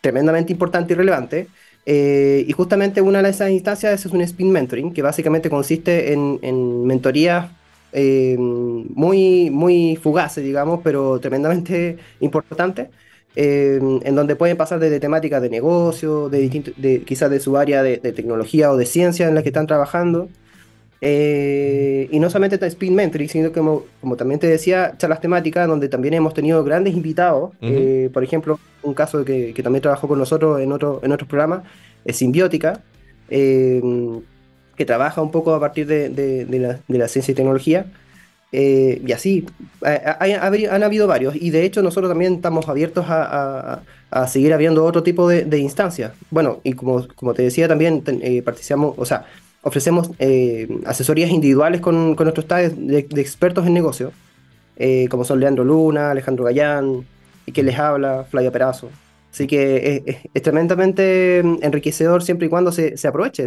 tremendamente 0.02 0.52
importante 0.52 0.92
y 0.92 0.96
relevante. 0.96 1.48
Eh, 1.88 2.44
y 2.48 2.52
justamente 2.52 3.00
una 3.00 3.22
de 3.22 3.30
esas 3.30 3.50
instancias 3.50 4.04
es 4.04 4.12
un 4.12 4.20
spin 4.22 4.50
mentoring, 4.50 4.92
que 4.92 5.02
básicamente 5.02 5.48
consiste 5.48 6.12
en, 6.12 6.38
en 6.42 6.84
mentorías 6.84 7.50
eh, 7.92 8.36
muy, 8.38 9.50
muy 9.50 9.96
fugaces, 9.96 10.44
digamos, 10.44 10.80
pero 10.82 11.20
tremendamente 11.20 11.96
importantes, 12.20 12.88
eh, 13.36 13.78
en 14.02 14.14
donde 14.14 14.36
pueden 14.36 14.56
pasar 14.56 14.80
desde 14.80 15.00
temáticas 15.00 15.40
de 15.42 15.50
negocio, 15.50 16.28
de, 16.28 16.74
de 16.76 17.02
quizás 17.02 17.30
de 17.30 17.40
su 17.40 17.56
área 17.56 17.82
de, 17.82 17.98
tecnología 17.98 18.70
o 18.72 18.76
de 18.76 18.86
ciencia 18.86 19.28
en 19.28 19.34
la 19.34 19.42
que 19.42 19.50
están 19.50 19.66
trabajando. 19.66 20.28
Y 21.00 22.18
no 22.18 22.30
solamente 22.30 22.64
spin 22.66 22.94
mentoring, 22.94 23.28
sino 23.28 23.48
que 23.48 23.58
como, 23.58 23.84
como, 24.00 24.16
también 24.16 24.40
te 24.40 24.46
decía, 24.46 24.94
charlas 24.96 25.20
temáticas 25.20 25.68
donde 25.68 25.88
también 25.88 26.14
hemos 26.14 26.34
tenido 26.34 26.62
grandes 26.64 26.94
invitados. 26.94 27.52
por 28.12 28.24
ejemplo, 28.24 28.58
un 28.82 28.94
caso 28.94 29.24
que, 29.24 29.52
que, 29.52 29.62
también 29.62 29.82
trabajó 29.82 30.08
con 30.08 30.18
nosotros 30.18 30.60
en, 30.60 30.72
otro, 30.72 31.00
en 31.02 31.12
otros 31.12 31.28
programas, 31.28 31.62
es 32.04 32.16
Simbiótica, 32.16 32.80
eh, 33.28 33.82
que 34.76 34.84
trabaja 34.84 35.22
un 35.22 35.30
poco 35.30 35.54
a 35.54 35.60
partir 35.60 35.86
de, 35.86 36.08
de, 36.10 36.58
la, 36.58 36.78
de 36.86 36.98
la, 36.98 37.08
ciencia 37.08 37.32
y 37.32 37.34
tecnología. 37.34 37.86
Eh, 38.52 39.02
y 39.04 39.12
así, 39.12 39.44
han 39.82 40.82
habido 40.82 41.06
varios, 41.06 41.34
y 41.34 41.50
de 41.50 41.64
hecho 41.64 41.82
nosotros 41.82 42.10
también 42.10 42.34
estamos 42.34 42.68
abiertos 42.68 43.04
a, 43.08 43.82
a, 44.10 44.28
seguir 44.28 44.54
abriendo 44.54 44.84
otro 44.84 45.02
tipo 45.02 45.28
de, 45.28 45.58
instancias. 45.58 46.12
Bueno, 46.30 46.60
y 46.62 46.74
como, 46.74 47.06
como 47.16 47.34
te 47.34 47.42
decía, 47.42 47.68
también 47.68 48.02
eh, 48.22 48.42
participamos, 48.42 48.94
o 48.96 49.04
sea, 49.04 49.26
ofrecemos 49.66 50.10
asesorías 50.86 51.30
individuales 51.30 51.80
con, 51.80 52.14
nuestros 52.14 52.48
de, 52.48 53.02
de, 53.02 53.20
expertos 53.20 53.66
en 53.66 53.74
negocio, 53.74 54.12
como 55.10 55.24
son 55.24 55.40
Leandro 55.40 55.64
Luna, 55.64 56.12
Alejandro 56.12 56.44
Gallán, 56.44 57.04
y 57.44 57.52
que 57.52 57.62
les 57.62 57.78
habla, 57.78 58.24
Flavia 58.30 58.52
Perazo. 58.52 58.90
Así 59.36 59.46
que 59.46 60.02
es, 60.32 60.42
tremendamente 60.42 61.40
enriquecedor 61.40 62.22
siempre 62.22 62.46
y 62.46 62.48
cuando 62.48 62.72
se, 62.72 62.96
aproveche. 63.06 63.44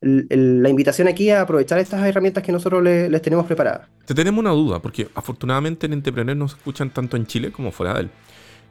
la 0.00 0.68
invitación 0.68 1.08
aquí 1.08 1.30
es 1.30 1.36
aprovechar 1.36 1.80
estas 1.80 2.06
herramientas 2.06 2.44
que 2.44 2.52
nosotros 2.52 2.80
les 2.80 3.20
tenemos 3.20 3.44
preparadas. 3.44 3.88
Te 4.06 4.14
tenemos 4.14 4.38
una 4.38 4.50
duda, 4.50 4.80
porque 4.80 5.08
afortunadamente 5.16 5.86
en 5.86 5.94
Entrepreneur 5.94 6.36
nos 6.36 6.52
escuchan 6.52 6.90
tanto 6.90 7.16
en 7.16 7.26
Chile 7.26 7.50
como 7.50 7.72
fuera 7.72 7.94
de 7.94 8.02
él. 8.02 8.10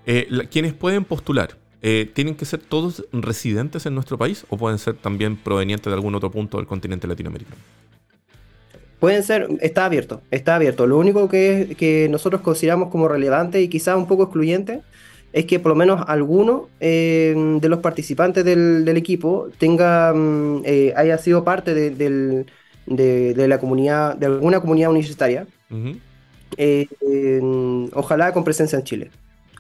Eh, 0.05 0.73
pueden 0.79 1.03
postular, 1.03 1.57
eh, 1.81 2.09
¿tienen 2.13 2.35
que 2.35 2.45
ser 2.45 2.59
todos 2.59 3.05
residentes 3.11 3.85
en 3.85 3.95
nuestro 3.95 4.17
país 4.17 4.45
o 4.49 4.57
pueden 4.57 4.79
ser 4.79 4.95
también 4.95 5.37
provenientes 5.37 5.85
de 5.85 5.93
algún 5.93 6.15
otro 6.15 6.31
punto 6.31 6.57
del 6.57 6.67
continente 6.67 7.07
latinoamericano? 7.07 7.57
Pueden 8.99 9.23
ser, 9.23 9.47
está 9.61 9.85
abierto, 9.85 10.21
está 10.29 10.55
abierto. 10.55 10.85
Lo 10.85 10.97
único 10.97 11.29
que, 11.29 11.75
que 11.77 12.09
nosotros 12.09 12.41
consideramos 12.41 12.89
como 12.89 13.07
relevante 13.07 13.61
y 13.61 13.69
quizás 13.69 13.95
un 13.95 14.07
poco 14.07 14.23
excluyente 14.23 14.81
es 15.31 15.45
que 15.45 15.59
por 15.59 15.69
lo 15.69 15.75
menos 15.75 16.03
alguno 16.07 16.69
eh, 16.79 17.35
de 17.61 17.69
los 17.69 17.79
participantes 17.79 18.43
del, 18.43 18.87
equipo 18.97 19.49
tenga, 19.57 20.13
mm, 20.13 20.63
eh, 20.65 20.93
haya 20.95 21.17
sido 21.17 21.43
parte 21.43 21.73
de, 21.73 22.45
la 23.47 23.59
comunidad, 23.59 24.15
de 24.15 24.25
alguna 24.25 24.59
comunidad 24.59 24.89
universitaria. 24.89 25.45
Eh, 26.57 26.87
ojalá 27.93 28.33
con 28.33 28.43
presencia 28.43 28.77
en 28.77 28.83
Chile. 28.83 29.11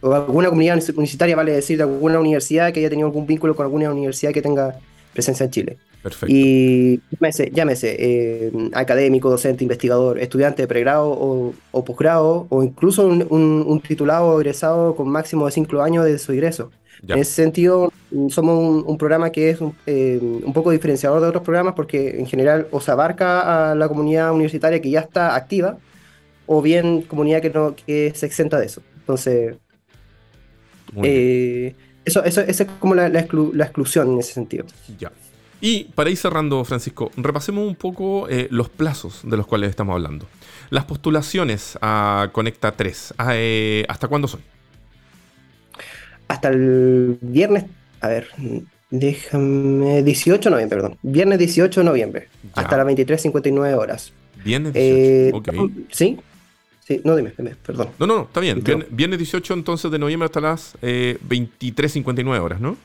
O 0.01 0.13
alguna 0.13 0.49
comunidad 0.49 0.81
universitaria, 0.89 1.35
vale 1.35 1.51
decir, 1.51 1.77
de 1.77 1.83
alguna 1.83 2.19
universidad 2.19 2.71
que 2.71 2.79
haya 2.79 2.89
tenido 2.89 3.07
algún 3.07 3.27
vínculo 3.27 3.55
con 3.55 3.65
alguna 3.65 3.91
universidad 3.91 4.31
que 4.31 4.41
tenga 4.41 4.79
presencia 5.13 5.45
en 5.45 5.51
Chile. 5.51 5.77
Perfecto. 6.01 6.27
Y 6.29 7.01
llámese, 7.11 7.51
llámese 7.53 7.95
eh, 7.99 8.51
académico, 8.73 9.29
docente, 9.29 9.65
investigador, 9.65 10.19
estudiante 10.19 10.61
de 10.61 10.67
pregrado 10.67 11.09
o, 11.09 11.85
posgrado, 11.85 12.47
o 12.49 12.63
incluso 12.63 13.05
un, 13.05 13.81
titulado 13.85 14.39
egresado 14.39 14.95
con 14.95 15.09
máximo 15.09 15.45
de 15.45 15.51
5 15.51 15.81
años 15.81 16.05
de 16.05 16.17
su 16.17 16.33
ingreso. 16.33 16.71
En 17.07 17.19
ese 17.19 17.31
sentido, 17.31 17.91
somos 18.29 18.85
un, 18.85 18.97
programa 18.97 19.29
que 19.31 19.49
es 19.49 19.59
eh, 19.85 20.19
un, 20.21 20.53
poco 20.53 20.71
diferenciador 20.71 21.21
de 21.21 21.27
otros 21.27 21.43
programas 21.43 21.73
porque 21.73 22.19
en 22.19 22.25
general 22.25 22.67
o 22.71 22.79
se 22.79 22.91
abarca 22.91 23.71
a 23.71 23.75
la 23.75 23.87
comunidad 23.87 24.31
universitaria 24.31 24.81
que 24.81 24.89
ya 24.89 25.01
está 25.01 25.35
activa, 25.35 25.77
o 26.45 26.61
bien 26.61 27.01
comunidad 27.03 27.41
que, 27.41 27.49
no, 27.49 27.75
que 27.75 28.11
se 28.15 28.25
exenta 28.25 28.57
de 28.57 28.65
eso. 28.65 28.81
Entonces, 28.99 29.55
eh, 31.03 31.75
eso, 32.05 32.23
eso, 32.23 32.41
esa 32.41 32.63
es 32.63 32.69
como 32.79 32.95
la, 32.95 33.09
la, 33.09 33.27
la 33.53 33.65
exclusión 33.65 34.11
en 34.11 34.19
ese 34.19 34.33
sentido. 34.33 34.65
Ya. 34.97 35.11
Y 35.61 35.85
para 35.95 36.09
ir 36.09 36.17
cerrando, 36.17 36.63
Francisco, 36.63 37.11
repasemos 37.17 37.67
un 37.67 37.75
poco 37.75 38.29
eh, 38.29 38.47
los 38.49 38.69
plazos 38.69 39.21
de 39.23 39.35
los 39.35 39.45
cuales 39.45 39.69
estamos 39.69 39.93
hablando. 39.93 40.25
Las 40.69 40.85
postulaciones 40.85 41.77
a 41.81 42.29
Conecta 42.31 42.71
3, 42.71 43.13
eh, 43.33 43.85
¿hasta 43.89 44.07
cuándo 44.07 44.27
son? 44.27 44.41
Hasta 46.27 46.49
el 46.49 47.17
viernes, 47.21 47.65
a 48.01 48.07
ver, 48.07 48.27
déjame, 48.89 50.03
18 50.03 50.49
de 50.49 50.51
noviembre, 50.53 50.77
perdón. 50.77 50.97
Viernes 51.01 51.39
18 51.39 51.81
de 51.81 51.85
noviembre, 51.85 52.27
hasta 52.53 52.77
las 52.77 52.85
23.59 52.85 53.77
horas. 53.77 54.13
Viernes 54.43 54.73
18, 54.73 54.77
eh, 54.77 55.31
ok. 55.33 55.71
Sí, 55.89 56.19
Sí, 56.89 56.99
no 57.03 57.15
dime, 57.15 57.31
perdón. 57.63 57.89
No, 57.99 58.07
no, 58.07 58.23
está 58.23 58.39
bien. 58.39 58.63
Viernes, 58.89 59.19
18 59.19 59.53
entonces 59.53 59.91
de 59.91 59.99
noviembre 59.99 60.25
hasta 60.25 60.41
las 60.41 60.75
23.59 60.81 62.41
horas, 62.41 62.59
¿no? 62.59 62.75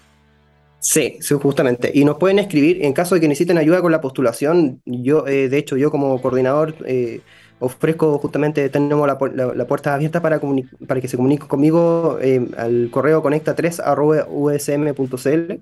Sí, 0.78 1.16
sí, 1.20 1.34
justamente. 1.40 1.90
Y 1.94 2.04
nos 2.04 2.18
pueden 2.18 2.38
escribir 2.38 2.84
en 2.84 2.92
caso 2.92 3.14
de 3.14 3.22
que 3.22 3.28
necesiten 3.28 3.56
ayuda 3.56 3.80
con 3.80 3.90
la 3.90 4.02
postulación. 4.02 4.82
Yo, 4.84 5.26
eh, 5.26 5.48
de 5.48 5.56
hecho, 5.56 5.78
yo 5.78 5.90
como 5.90 6.20
coordinador 6.20 6.74
eh, 6.84 7.22
ofrezco 7.60 8.18
justamente, 8.18 8.68
tenemos 8.68 9.06
la, 9.06 9.16
puerta 9.16 9.94
abierta 9.94 10.20
para, 10.20 10.38
para 10.86 11.00
que 11.00 11.08
se 11.08 11.16
comuniquen 11.16 11.48
conmigo 11.48 12.18
eh, 12.20 12.46
al 12.58 12.90
correo 12.90 13.22
conecta3.usm.cl, 13.22 15.52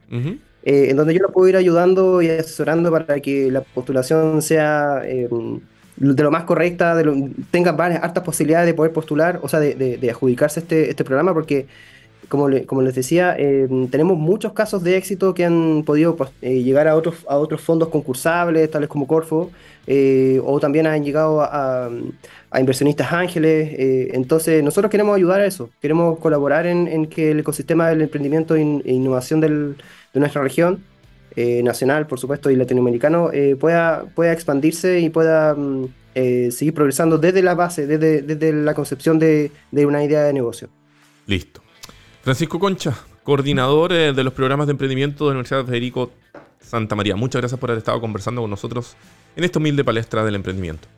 en 0.65 0.97
donde 0.97 1.15
yo 1.15 1.21
lo 1.21 1.31
puedo 1.31 1.49
ir 1.49 1.57
ayudando 1.57 2.23
y 2.23 2.29
asesorando 2.29 2.91
para 2.91 3.21
que 3.21 3.53
la 3.53 3.61
postulación 3.61 4.43
sea 4.43 5.05
de 6.03 6.23
lo 6.23 6.31
más 6.31 6.45
correcta, 6.45 6.95
de 6.95 7.31
tenga 7.51 7.73
varias 7.73 8.03
hartas 8.03 8.25
posibilidades 8.25 8.67
de 8.67 8.75
poder 8.75 8.93
postular, 8.93 9.39
o 9.43 9.49
sea, 9.49 9.61
de, 9.61 9.75
de 9.75 10.11
adjudicarse 10.11 10.61
este, 10.61 10.91
este 10.91 11.05
programa, 11.05 11.33
porque 11.33 11.67
como, 12.33 12.49
les 12.49 12.95
decía, 12.95 13.37
eh, 13.39 13.69
tenemos 13.91 14.17
muchos 14.17 14.55
casos 14.55 14.83
de 14.83 14.97
éxito 14.97 15.35
que 15.35 15.45
han 15.45 15.83
podido 15.85 16.17
pues, 16.17 16.31
eh, 16.41 16.63
llegar 16.63 16.89
a 16.89 16.97
otros, 16.97 17.27
a 17.29 17.37
otros 17.37 17.61
fondos 17.61 17.91
concursables, 17.91 18.71
tales 18.71 18.89
como 18.89 19.07
Corfo, 19.07 19.51
eh, 19.87 20.41
o 20.43 20.59
también 20.59 20.87
han 20.87 21.05
llegado 21.05 21.43
a, 21.43 21.91
inversionistas 22.59 23.13
ángeles. 23.13 23.75
entonces, 24.15 24.63
nosotros 24.63 24.91
queremos 24.91 25.17
ayudar 25.17 25.41
a 25.41 25.47
eso, 25.47 25.71
queremos 25.81 26.19
colaborar 26.19 26.67
en, 26.67 27.07
que 27.07 27.33
el 27.33 27.41
ecosistema 27.41 27.89
del 27.89 28.03
emprendimiento 28.03 28.55
e 28.57 28.61
innovación 28.61 29.41
de 29.41 29.75
nuestra 30.15 30.43
región, 30.43 30.83
nacional, 31.37 32.07
por 32.07 32.19
supuesto, 32.19 32.51
y 32.51 32.57
latinoamericano, 32.57 33.31
pueda, 33.59 34.05
pueda 34.15 34.33
expandirse 34.33 35.01
y 35.01 35.09
pueda 35.11 35.55
mm, 35.55 35.89
seguir 36.51 36.75
progresando 36.75 37.19
desde 37.19 37.43
la 37.43 37.55
base, 37.55 37.87
desde, 37.87 38.23
desde 38.23 38.53
la 38.53 38.75
concepción 38.75 39.19
de 39.19 39.51
una 39.73 40.05
idea 40.05 40.23
de 40.23 40.33
negocio. 40.33 40.69
Listo. 41.27 41.63
Francisco 42.23 42.59
Concha, 42.59 42.97
coordinador 43.25 43.93
eh, 43.93 44.13
de 44.13 44.25
los 44.25 44.33
programas 44.33 44.67
de 44.67 44.73
emprendimiento 44.73 45.25
de 45.25 45.31
la 45.31 45.41
Universidad 45.41 45.65
Federico 45.65 46.11
Santa 46.61 46.95
María. 46.95 47.17
Muchas 47.17 47.41
gracias 47.41 47.59
por 47.59 47.71
haber 47.71 47.79
estado 47.79 48.01
conversando 48.01 48.41
con 48.41 48.51
nosotros 48.51 48.97
en 49.37 49.45
esta 49.45 49.59
humilde 49.59 49.85
palestra 49.85 50.25
del 50.25 50.35
emprendimiento. 50.35 50.89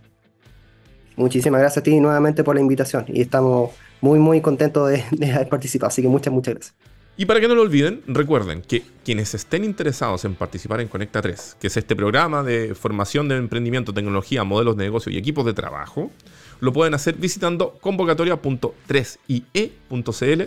Muchísimas 1.16 1.60
gracias 1.60 1.78
a 1.78 1.82
ti 1.82 2.00
nuevamente 2.00 2.42
por 2.42 2.56
la 2.56 2.60
invitación 2.60 3.04
y 3.08 3.20
estamos 3.20 3.70
muy 4.00 4.18
muy 4.18 4.40
contentos 4.40 4.90
de, 4.90 5.04
de 5.12 5.32
haber 5.32 5.48
participado, 5.48 5.88
así 5.88 6.02
que 6.02 6.08
muchas, 6.08 6.32
muchas 6.32 6.54
gracias. 6.54 6.74
Y 7.16 7.26
para 7.26 7.40
que 7.40 7.46
no 7.46 7.54
lo 7.54 7.62
olviden, 7.62 8.02
recuerden 8.08 8.62
que 8.62 8.82
quienes 9.04 9.34
estén 9.34 9.62
interesados 9.62 10.24
en 10.24 10.34
participar 10.34 10.80
en 10.80 10.88
Conecta 10.88 11.22
3, 11.22 11.58
que 11.60 11.68
es 11.68 11.76
este 11.76 11.94
programa 11.94 12.42
de 12.42 12.74
formación 12.74 13.28
de 13.28 13.36
emprendimiento, 13.36 13.94
tecnología, 13.94 14.42
modelos 14.42 14.76
de 14.76 14.82
negocio 14.84 15.12
y 15.12 15.18
equipos 15.18 15.46
de 15.46 15.54
trabajo, 15.54 16.10
lo 16.58 16.72
pueden 16.72 16.94
hacer 16.94 17.14
visitando 17.14 17.78
convocatoria.3ie.cl 17.80 20.42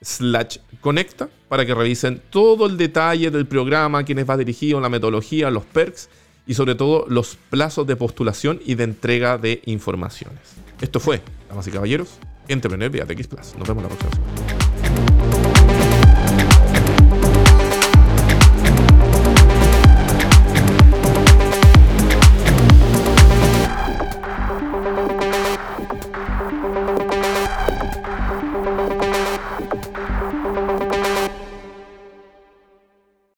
slash 0.00 0.56
conecta 0.80 1.28
para 1.48 1.66
que 1.66 1.74
revisen 1.74 2.22
todo 2.30 2.66
el 2.66 2.78
detalle 2.78 3.30
del 3.30 3.46
programa, 3.46 4.02
quiénes 4.04 4.26
va 4.28 4.38
dirigido, 4.38 4.80
la 4.80 4.88
metodología, 4.88 5.50
los 5.50 5.64
perks 5.64 6.08
y 6.46 6.54
sobre 6.54 6.74
todo 6.74 7.04
los 7.08 7.36
plazos 7.50 7.86
de 7.86 7.96
postulación 7.96 8.58
y 8.64 8.74
de 8.74 8.84
entrega 8.84 9.36
de 9.36 9.60
informaciones. 9.66 10.40
Esto 10.80 10.98
fue, 10.98 11.20
damas 11.48 11.66
y 11.66 11.70
caballeros, 11.70 12.18
Entrepreneur 12.48 12.90
vía 12.90 13.04
TX 13.06 13.26
Plus. 13.28 13.54
Nos 13.58 13.68
vemos 13.68 13.82
la 13.82 13.90
próxima 13.90 14.12
semana. 14.12 14.59